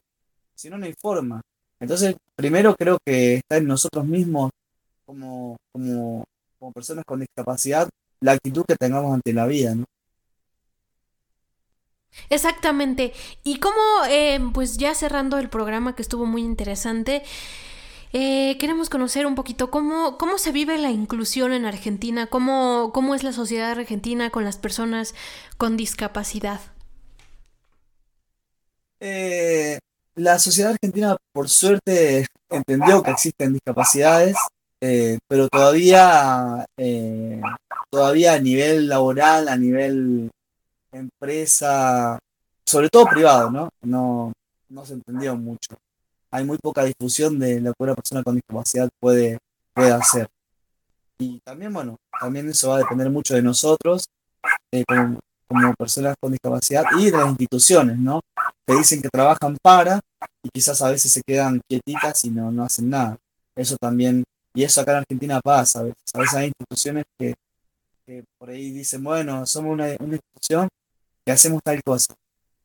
Si 0.54 0.68
no, 0.68 0.78
no 0.78 0.86
hay 0.86 0.94
forma. 1.00 1.40
Entonces, 1.80 2.16
primero 2.36 2.74
creo 2.74 2.98
que 3.04 3.36
está 3.36 3.56
en 3.56 3.66
nosotros 3.66 4.04
mismos, 4.04 4.50
como, 5.06 5.56
como, 5.72 6.24
como 6.58 6.72
personas 6.72 7.04
con 7.06 7.20
discapacidad, 7.20 7.88
la 8.20 8.32
actitud 8.32 8.64
que 8.66 8.76
tengamos 8.76 9.14
ante 9.14 9.32
la 9.32 9.46
vida, 9.46 9.74
¿no? 9.74 9.84
Exactamente. 12.30 13.12
Y 13.44 13.58
como, 13.58 13.80
eh, 14.08 14.40
pues 14.52 14.76
ya 14.76 14.94
cerrando 14.94 15.38
el 15.38 15.48
programa 15.48 15.94
que 15.94 16.02
estuvo 16.02 16.26
muy 16.26 16.42
interesante, 16.42 17.22
eh, 18.12 18.56
queremos 18.58 18.88
conocer 18.88 19.26
un 19.26 19.34
poquito 19.34 19.70
cómo, 19.70 20.18
cómo 20.18 20.38
se 20.38 20.52
vive 20.52 20.78
la 20.78 20.90
inclusión 20.90 21.52
en 21.52 21.64
Argentina, 21.64 22.26
cómo, 22.26 22.90
cómo 22.92 23.14
es 23.14 23.22
la 23.22 23.32
sociedad 23.32 23.70
argentina 23.70 24.30
con 24.30 24.44
las 24.44 24.56
personas 24.56 25.14
con 25.56 25.76
discapacidad. 25.76 26.60
Eh, 29.00 29.78
la 30.14 30.38
sociedad 30.38 30.72
argentina, 30.72 31.16
por 31.32 31.48
suerte, 31.48 32.26
entendió 32.50 33.02
que 33.02 33.10
existen 33.12 33.52
discapacidades, 33.52 34.36
pero 34.80 35.48
todavía, 35.48 36.66
todavía 37.90 38.32
a 38.32 38.40
nivel 38.40 38.88
laboral, 38.88 39.48
a 39.48 39.56
nivel 39.56 40.30
empresa, 40.92 42.18
sobre 42.64 42.88
todo 42.88 43.06
privado, 43.06 43.50
¿no? 43.50 43.70
No, 43.82 44.32
no 44.68 44.84
se 44.84 44.94
entendió 44.94 45.36
mucho. 45.36 45.76
Hay 46.30 46.44
muy 46.44 46.58
poca 46.58 46.84
difusión 46.84 47.38
de 47.38 47.60
lo 47.60 47.72
que 47.72 47.82
una 47.82 47.94
persona 47.94 48.22
con 48.22 48.34
discapacidad 48.34 48.88
puede, 49.00 49.38
puede 49.72 49.92
hacer. 49.92 50.28
Y 51.18 51.40
también, 51.40 51.72
bueno, 51.72 51.96
también 52.20 52.48
eso 52.48 52.68
va 52.68 52.76
a 52.76 52.78
depender 52.78 53.10
mucho 53.10 53.34
de 53.34 53.42
nosotros, 53.42 54.06
eh, 54.70 54.84
como, 54.86 55.74
personas 55.78 56.14
con 56.20 56.32
discapacidad 56.32 56.84
y 56.98 57.06
de 57.06 57.16
las 57.16 57.28
instituciones, 57.28 57.96
¿no? 57.98 58.20
Que 58.66 58.74
dicen 58.74 59.00
que 59.00 59.08
trabajan 59.08 59.56
para 59.62 59.98
y 60.42 60.50
quizás 60.50 60.82
a 60.82 60.90
veces 60.90 61.10
se 61.10 61.22
quedan 61.26 61.60
quietitas 61.66 62.24
y 62.24 62.30
no, 62.30 62.52
no 62.52 62.64
hacen 62.64 62.90
nada. 62.90 63.16
Eso 63.56 63.76
también, 63.80 64.24
y 64.54 64.62
eso 64.62 64.80
acá 64.80 64.92
en 64.92 64.98
Argentina 64.98 65.40
pasa, 65.40 65.80
a 65.80 66.18
veces 66.18 66.34
hay 66.34 66.48
instituciones 66.48 67.04
que, 67.18 67.34
por 68.38 68.50
ahí 68.50 68.70
dicen, 68.70 69.02
bueno, 69.04 69.46
somos 69.46 69.72
una, 69.72 69.86
una 70.00 70.14
institución 70.14 70.68
que 71.24 71.32
hacemos 71.32 71.60
tal 71.62 71.82
cosa, 71.82 72.14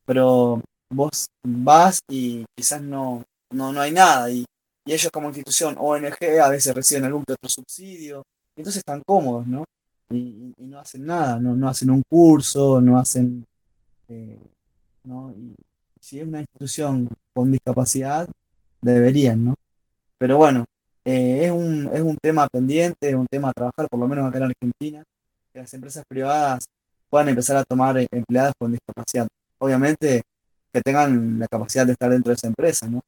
pero 0.06 0.60
vos 0.90 1.26
vas 1.42 2.00
y 2.08 2.44
quizás 2.56 2.80
no, 2.80 3.24
no, 3.50 3.72
no 3.72 3.80
hay 3.80 3.92
nada 3.92 4.30
y, 4.30 4.44
ellos 4.86 5.10
como 5.10 5.28
institución 5.28 5.76
ONG 5.78 6.40
a 6.42 6.50
veces 6.50 6.74
reciben 6.74 7.04
algún 7.04 7.24
que 7.24 7.32
otro 7.32 7.48
subsidio, 7.48 8.22
y 8.54 8.60
entonces 8.60 8.80
están 8.80 9.00
cómodos, 9.06 9.46
¿no? 9.46 9.64
Y, 10.10 10.52
no 10.58 10.78
hacen 10.78 11.06
nada, 11.06 11.40
no, 11.40 11.56
no 11.56 11.68
hacen 11.68 11.90
un 11.90 12.02
curso, 12.06 12.82
no 12.82 12.98
hacen... 12.98 13.46
Eh, 14.08 14.38
¿no? 15.04 15.32
Y 15.32 15.54
si 16.00 16.20
es 16.20 16.26
una 16.26 16.40
institución 16.40 17.08
con 17.32 17.50
discapacidad, 17.50 18.28
deberían, 18.82 19.42
¿no? 19.42 19.54
Pero 20.18 20.36
bueno, 20.36 20.66
eh, 21.06 21.46
es, 21.46 21.50
un, 21.50 21.90
es 21.90 22.02
un 22.02 22.18
tema 22.20 22.46
pendiente, 22.48 23.08
es 23.08 23.14
un 23.14 23.26
tema 23.26 23.48
a 23.48 23.52
trabajar, 23.54 23.88
por 23.88 23.98
lo 23.98 24.06
menos 24.06 24.28
acá 24.28 24.36
en 24.38 24.44
Argentina, 24.44 25.02
que 25.54 25.60
las 25.60 25.72
empresas 25.72 26.04
privadas 26.08 26.64
puedan 27.08 27.28
empezar 27.28 27.56
a 27.56 27.64
tomar 27.64 27.96
eh, 27.96 28.08
empleadas 28.10 28.52
con 28.58 28.72
discapacidad. 28.72 29.28
Obviamente 29.58 30.22
que 30.72 30.82
tengan 30.82 31.38
la 31.38 31.46
capacidad 31.46 31.86
de 31.86 31.92
estar 31.92 32.10
dentro 32.10 32.30
de 32.30 32.34
esa 32.34 32.48
empresa, 32.48 32.88
¿no? 32.88 33.00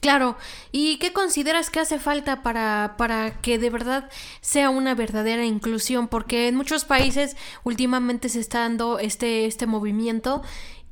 Claro, 0.00 0.36
¿y 0.72 0.98
qué 0.98 1.12
consideras 1.12 1.68
que 1.68 1.80
hace 1.80 1.98
falta 1.98 2.42
para, 2.42 2.94
para 2.96 3.40
que 3.42 3.58
de 3.58 3.70
verdad 3.70 4.08
sea 4.40 4.70
una 4.70 4.94
verdadera 4.94 5.44
inclusión? 5.44 6.08
Porque 6.08 6.48
en 6.48 6.54
muchos 6.54 6.84
países 6.84 7.36
últimamente 7.64 8.28
se 8.28 8.40
está 8.40 8.60
dando 8.60 8.98
este, 8.98 9.46
este 9.46 9.66
movimiento 9.66 10.42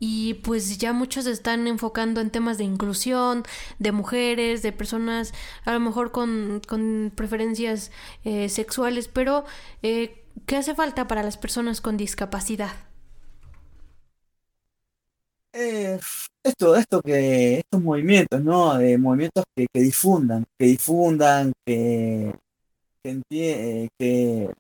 y 0.05 0.35
pues 0.35 0.79
ya 0.79 0.93
muchos 0.93 1.27
están 1.27 1.69
enfocando 1.69 2.21
en 2.21 2.31
temas 2.31 2.59
de 2.59 2.65
inclusión, 2.65 3.45
de 3.79 3.93
mujeres, 3.93 4.61
de 4.61 4.73
personas 4.73 5.33
a 5.65 5.73
lo 5.73 5.79
mejor 5.79 6.11
con, 6.11 6.61
con 6.67 7.13
preferencias 7.15 7.93
eh, 8.25 8.49
sexuales, 8.49 9.07
pero 9.07 9.45
eh, 9.85 10.25
¿qué 10.45 10.57
hace 10.57 10.75
falta 10.75 11.07
para 11.07 11.23
las 11.23 11.37
personas 11.37 11.81
con 11.81 11.97
discapacidad? 11.97 12.73
Eh, 15.53 16.01
esto, 16.43 16.75
esto 16.75 17.01
que, 17.01 17.61
estos 17.61 17.81
movimientos, 17.81 18.43
¿no? 18.43 18.77
De 18.79 18.99
movimientos 18.99 19.45
que, 19.55 19.69
que 19.73 19.83
difundan, 19.83 20.45
que 20.59 20.67
difundan, 20.67 21.53
que, 21.65 22.35
que, 23.05 23.21
eh, 23.31 23.89
que, 23.97 24.51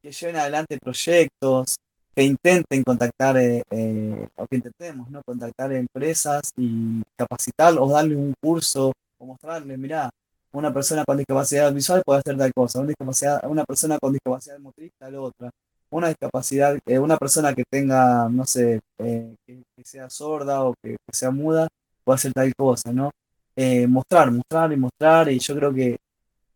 que 0.00 0.12
lleven 0.12 0.36
adelante 0.36 0.78
proyectos, 0.78 1.74
que 2.16 2.24
intenten 2.24 2.82
contactar, 2.82 3.36
eh, 3.36 3.62
eh, 3.70 4.28
o 4.36 4.46
que 4.46 4.56
intentemos, 4.56 5.10
¿no? 5.10 5.22
Contactar 5.22 5.72
empresas 5.74 6.50
y 6.56 7.02
capacitarlos, 7.14 7.90
darles 7.90 8.16
un 8.16 8.34
curso, 8.40 8.92
o 9.18 9.26
mostrarles, 9.26 9.78
mira, 9.78 10.10
una 10.52 10.72
persona 10.72 11.04
con 11.04 11.18
discapacidad 11.18 11.72
visual 11.72 12.02
puede 12.04 12.20
hacer 12.20 12.36
tal 12.38 12.52
cosa, 12.54 12.80
una, 12.80 12.88
discapacidad, 12.88 13.44
una 13.46 13.64
persona 13.64 13.98
con 13.98 14.12
discapacidad 14.14 14.58
motriz 14.58 14.90
tal 14.98 15.14
otra 15.16 15.50
una 15.90 16.08
discapacidad, 16.08 16.78
eh, 16.86 16.98
una 16.98 17.16
persona 17.16 17.54
que 17.54 17.64
tenga, 17.68 18.28
no 18.28 18.44
sé, 18.44 18.80
eh, 18.98 19.34
que, 19.46 19.62
sea 19.84 20.10
sorda 20.10 20.64
o 20.64 20.74
que, 20.82 20.96
sea 21.12 21.30
muda, 21.30 21.68
puede 22.04 22.16
hacer 22.16 22.32
tal 22.32 22.52
cosa, 22.56 22.92
¿no? 22.92 23.10
Eh, 23.54 23.86
mostrar, 23.86 24.30
mostrar 24.30 24.72
y 24.72 24.76
mostrar, 24.76 25.30
y 25.30 25.38
yo 25.38 25.54
creo 25.54 25.72
que 25.72 25.96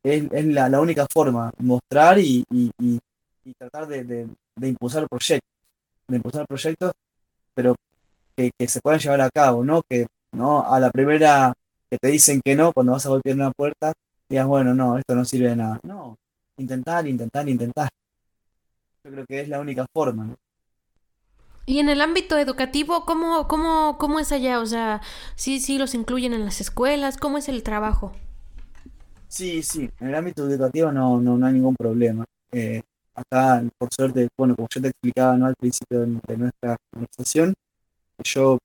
es, 0.02 0.44
la, 0.46 0.80
única 0.80 1.06
forma, 1.12 1.52
mostrar 1.58 2.18
y, 2.18 2.44
tratar 3.58 3.86
de, 3.88 4.28
impulsar 4.68 5.08
proyectos, 5.08 5.48
de 6.08 6.16
impulsar 6.16 6.46
proyectos, 6.46 6.92
pero 7.54 7.74
que, 8.36 8.50
se 8.68 8.80
puedan 8.80 9.00
llevar 9.00 9.20
a 9.20 9.30
cabo, 9.30 9.64
¿no? 9.64 9.82
Que 9.88 10.06
no 10.32 10.64
a 10.64 10.78
la 10.80 10.90
primera 10.90 11.52
que 11.90 11.98
te 11.98 12.08
dicen 12.08 12.40
que 12.44 12.54
no, 12.54 12.72
cuando 12.72 12.92
vas 12.92 13.04
a 13.06 13.10
golpear 13.10 13.36
una 13.36 13.50
puerta, 13.50 13.92
digas, 14.28 14.46
bueno, 14.46 14.74
no, 14.74 14.96
esto 14.96 15.14
no 15.14 15.24
sirve 15.24 15.48
de 15.48 15.56
nada. 15.56 15.80
No, 15.82 16.16
intentar, 16.56 17.06
intentar, 17.06 17.48
intentar. 17.48 17.88
Yo 19.04 19.10
creo 19.10 19.26
que 19.26 19.40
es 19.40 19.48
la 19.48 19.60
única 19.60 19.86
forma, 19.92 20.36
Y 21.66 21.78
en 21.78 21.88
el 21.88 22.00
ámbito 22.00 22.38
educativo, 22.38 23.04
¿cómo, 23.06 23.48
cómo, 23.48 23.96
cómo 23.98 24.20
es 24.20 24.30
allá? 24.30 24.60
O 24.60 24.66
sea, 24.66 25.00
¿sí, 25.36 25.60
sí 25.60 25.78
los 25.78 25.94
incluyen 25.94 26.34
en 26.34 26.44
las 26.44 26.60
escuelas? 26.60 27.16
¿Cómo 27.16 27.38
es 27.38 27.48
el 27.48 27.62
trabajo? 27.62 28.12
Sí, 29.28 29.62
sí, 29.62 29.88
en 30.00 30.08
el 30.08 30.14
ámbito 30.14 30.48
educativo 30.48 30.90
no, 30.90 31.20
no, 31.20 31.46
hay 31.46 31.52
ningún 31.52 31.76
problema. 31.76 32.24
Eh, 32.50 32.82
acá, 33.14 33.62
por 33.78 33.88
suerte, 33.94 34.28
bueno, 34.36 34.56
como 34.56 34.68
yo 34.72 34.80
te 34.80 34.88
explicaba 34.88 35.36
¿no? 35.36 35.46
al 35.46 35.54
principio 35.56 36.00
de, 36.00 36.36
nuestra 36.36 36.76
conversación, 36.92 37.54
yo 38.24 38.58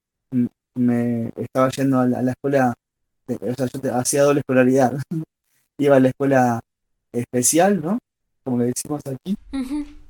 me 0.74 1.32
estaba 1.36 1.70
yendo 1.70 2.00
a 2.00 2.06
la, 2.06 2.30
escuela, 2.30 2.74
o 3.28 3.54
sea, 3.54 3.66
yo 3.66 3.96
hacía 3.96 4.22
doble 4.22 4.40
escolaridad. 4.40 4.92
Iba 5.78 5.96
a 5.96 6.00
la 6.00 6.08
escuela 6.08 6.60
especial, 7.12 7.82
¿no? 7.82 7.98
Como 8.44 8.58
le 8.58 8.66
decimos 8.66 9.02
aquí 9.04 9.36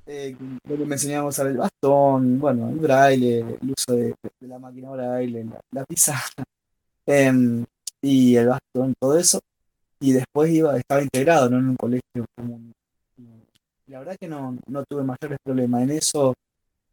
eh, 0.07 0.37
me 0.65 0.95
enseñamos 0.95 1.27
a 1.27 1.29
usar 1.29 1.47
el 1.49 1.57
bastón, 1.57 2.39
bueno, 2.39 2.69
el 2.69 2.79
braille, 2.79 3.41
el 3.41 3.75
uso 3.77 3.97
de, 3.97 4.15
la 4.41 4.59
máquina 4.59 4.91
braille, 4.91 5.45
la, 5.45 5.61
la 5.73 5.85
pizarra, 5.85 6.45
em, 7.07 7.65
y 8.01 8.37
el 8.37 8.49
bastón, 8.49 8.95
todo 8.99 9.19
eso. 9.19 9.41
Y 9.99 10.13
después 10.13 10.51
iba, 10.51 10.77
estaba 10.77 11.03
integrado 11.03 11.49
en 11.49 11.55
un 11.71 11.77
colegio 11.77 12.25
común. 12.37 12.73
La 13.89 14.01
verdad 14.01 14.17
que 14.19 14.27
no, 14.27 14.59
no 14.67 14.85
tuve 14.85 15.05
mayores 15.05 15.39
problemas 15.45 15.83
en 15.83 15.91
eso, 15.93 16.35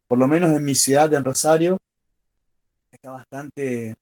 por 0.08 0.20
lo 0.20 0.28
menos 0.28 0.52
en 0.52 0.64
mi 0.64 0.76
ciudad, 0.76 1.12
en 1.14 1.26
Rosario, 1.26 1.78
está 2.92 3.12
bastante, 3.12 3.96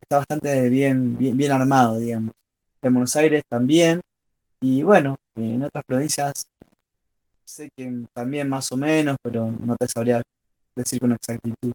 está 0.00 0.18
bastante 0.18 0.68
bien, 0.68 1.18
bien, 1.18 1.36
bien 1.36 1.50
armado, 1.50 1.98
digamos. 1.98 2.32
En 2.82 2.94
Buenos 2.94 3.16
Aires 3.16 3.42
también, 3.48 4.00
y 4.60 4.82
bueno, 4.82 5.16
en 5.34 5.64
otras 5.64 5.84
provincias 5.84 6.46
sé 7.44 7.68
que 7.76 8.04
también 8.12 8.48
más 8.48 8.70
o 8.70 8.76
menos, 8.76 9.16
pero 9.22 9.50
no 9.50 9.76
te 9.76 9.88
sabría 9.88 10.22
decir 10.76 11.00
con 11.00 11.12
exactitud. 11.12 11.72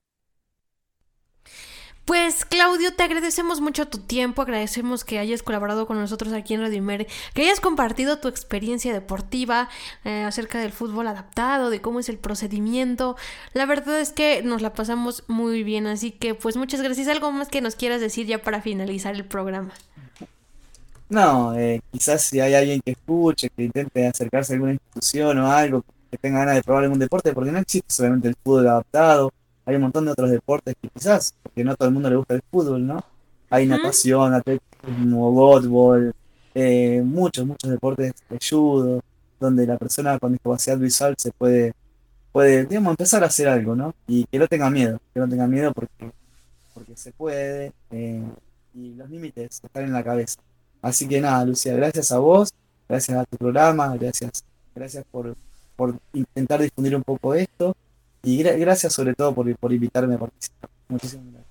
Pues 2.05 2.45
Claudio, 2.45 2.93
te 2.93 3.01
agradecemos 3.01 3.61
mucho 3.61 3.87
tu 3.87 3.97
tiempo, 3.97 4.43
agradecemos 4.43 5.03
que 5.03 5.17
hayas 5.17 5.41
colaborado 5.41 5.87
con 5.87 5.99
nosotros 5.99 6.33
aquí 6.33 6.53
en 6.53 6.61
Radio 6.61 6.77
Imer, 6.77 7.07
que 7.33 7.41
hayas 7.41 7.59
compartido 7.59 8.19
tu 8.19 8.27
experiencia 8.27 8.93
deportiva 8.93 9.69
eh, 10.03 10.23
acerca 10.23 10.59
del 10.59 10.71
fútbol 10.71 11.07
adaptado, 11.07 11.71
de 11.71 11.81
cómo 11.81 11.99
es 11.99 12.07
el 12.07 12.19
procedimiento. 12.19 13.15
La 13.53 13.65
verdad 13.65 13.99
es 13.99 14.11
que 14.11 14.43
nos 14.43 14.61
la 14.61 14.73
pasamos 14.73 15.23
muy 15.27 15.63
bien, 15.63 15.87
así 15.87 16.11
que 16.11 16.35
pues 16.35 16.57
muchas 16.57 16.79
gracias. 16.81 17.07
¿Algo 17.07 17.31
más 17.31 17.47
que 17.47 17.61
nos 17.61 17.75
quieras 17.75 18.01
decir 18.01 18.27
ya 18.27 18.39
para 18.39 18.61
finalizar 18.61 19.15
el 19.15 19.25
programa? 19.25 19.71
No, 21.09 21.55
eh, 21.57 21.81
quizás 21.91 22.21
si 22.21 22.39
hay 22.39 22.53
alguien 22.53 22.81
que 22.81 22.91
escuche, 22.91 23.49
que 23.49 23.63
intente 23.63 24.05
acercarse 24.05 24.53
a 24.53 24.55
alguna 24.55 24.73
institución 24.73 25.39
o 25.39 25.51
algo, 25.51 25.83
que 26.11 26.19
tenga 26.19 26.39
ganas 26.39 26.55
de 26.55 26.63
probar 26.63 26.83
algún 26.83 26.99
deporte, 26.99 27.33
porque 27.33 27.51
no 27.51 27.57
existe 27.57 27.91
solamente 27.91 28.27
el 28.27 28.35
fútbol 28.43 28.67
adaptado, 28.67 29.31
hay 29.65 29.75
un 29.75 29.81
montón 29.81 30.05
de 30.05 30.11
otros 30.11 30.29
deportes 30.29 30.75
que 30.81 30.89
quizás, 30.89 31.33
porque 31.41 31.63
no 31.63 31.71
a 31.71 31.75
todo 31.75 31.87
el 31.87 31.93
mundo 31.93 32.09
le 32.09 32.15
gusta 32.17 32.35
el 32.35 32.41
fútbol, 32.51 32.85
¿no? 32.85 33.03
Hay 33.49 33.65
natación, 33.67 34.33
atletismo, 34.33 35.33
fútbol, 35.33 36.13
eh, 36.53 37.01
muchos, 37.03 37.45
muchos 37.45 37.69
deportes 37.69 38.13
de 38.29 38.39
judo, 38.39 39.01
donde 39.39 39.65
la 39.67 39.77
persona 39.77 40.17
con 40.19 40.33
discapacidad 40.33 40.77
visual 40.77 41.15
se 41.17 41.31
puede, 41.31 41.73
puede, 42.31 42.65
digamos, 42.65 42.91
empezar 42.91 43.23
a 43.23 43.27
hacer 43.27 43.47
algo, 43.47 43.75
¿no? 43.75 43.93
Y 44.07 44.25
que 44.25 44.39
no 44.39 44.47
tenga 44.47 44.69
miedo, 44.69 44.99
que 45.13 45.19
no 45.19 45.27
tenga 45.27 45.47
miedo 45.47 45.73
porque, 45.73 46.11
porque 46.73 46.95
se 46.95 47.11
puede, 47.11 47.71
eh, 47.91 48.23
y 48.73 48.93
los 48.93 49.09
límites 49.09 49.61
están 49.63 49.85
en 49.85 49.93
la 49.93 50.03
cabeza. 50.03 50.39
Así 50.81 51.07
que 51.07 51.19
nada, 51.19 51.43
Lucía, 51.45 51.73
gracias 51.75 52.11
a 52.11 52.19
vos, 52.19 52.53
gracias 52.87 53.17
a 53.17 53.25
tu 53.25 53.37
programa, 53.37 53.95
gracias, 53.97 54.43
gracias 54.75 55.03
por, 55.11 55.35
intentar 56.13 56.61
difundir 56.61 56.95
un 56.95 57.03
poco 57.03 57.33
esto 57.33 57.75
y 58.25 58.43
gracias 58.43 58.93
sobre 58.93 59.13
todo 59.13 59.33
por, 59.33 59.55
por 59.57 59.71
invitarme 59.71 60.15
a 60.15 60.17
participar. 60.17 60.69
Muchísimas 60.89 61.25
gracias. 61.33 61.45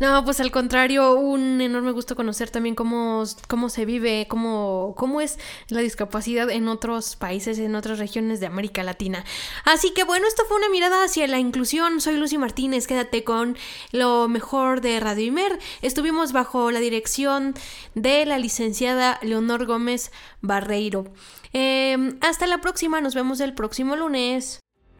No, 0.00 0.24
pues 0.24 0.38
al 0.38 0.52
contrario, 0.52 1.14
un 1.14 1.60
enorme 1.60 1.90
gusto 1.90 2.14
conocer 2.14 2.50
también 2.50 2.76
cómo, 2.76 3.24
cómo 3.48 3.68
se 3.68 3.84
vive, 3.84 4.26
cómo, 4.28 4.94
cómo 4.96 5.20
es 5.20 5.38
la 5.70 5.80
discapacidad 5.80 6.48
en 6.50 6.68
otros 6.68 7.16
países, 7.16 7.58
en 7.58 7.74
otras 7.74 7.98
regiones 7.98 8.38
de 8.38 8.46
América 8.46 8.84
Latina. 8.84 9.24
Así 9.64 9.92
que 9.94 10.04
bueno, 10.04 10.28
esto 10.28 10.44
fue 10.46 10.56
una 10.56 10.68
mirada 10.68 11.02
hacia 11.02 11.26
la 11.26 11.40
inclusión. 11.40 12.00
Soy 12.00 12.16
Lucy 12.16 12.38
Martínez, 12.38 12.86
quédate 12.86 13.24
con 13.24 13.56
lo 13.90 14.28
mejor 14.28 14.82
de 14.82 15.00
Radio 15.00 15.26
Imer. 15.26 15.58
Estuvimos 15.82 16.30
bajo 16.30 16.70
la 16.70 16.78
dirección 16.78 17.54
de 17.96 18.24
la 18.24 18.38
licenciada 18.38 19.18
Leonor 19.22 19.66
Gómez 19.66 20.12
Barreiro. 20.40 21.06
Em, 21.52 22.18
hasta 22.20 22.46
la 22.46 22.60
próxima, 22.60 23.00
nos 23.00 23.16
vemos 23.16 23.40
el 23.40 23.52
próximo 23.52 23.96
lunes. 23.96 24.60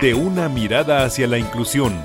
De 0.00 0.14
una 0.14 0.48
mirada 0.48 1.04
hacia 1.04 1.26
la 1.26 1.36
inclusión 1.36 2.02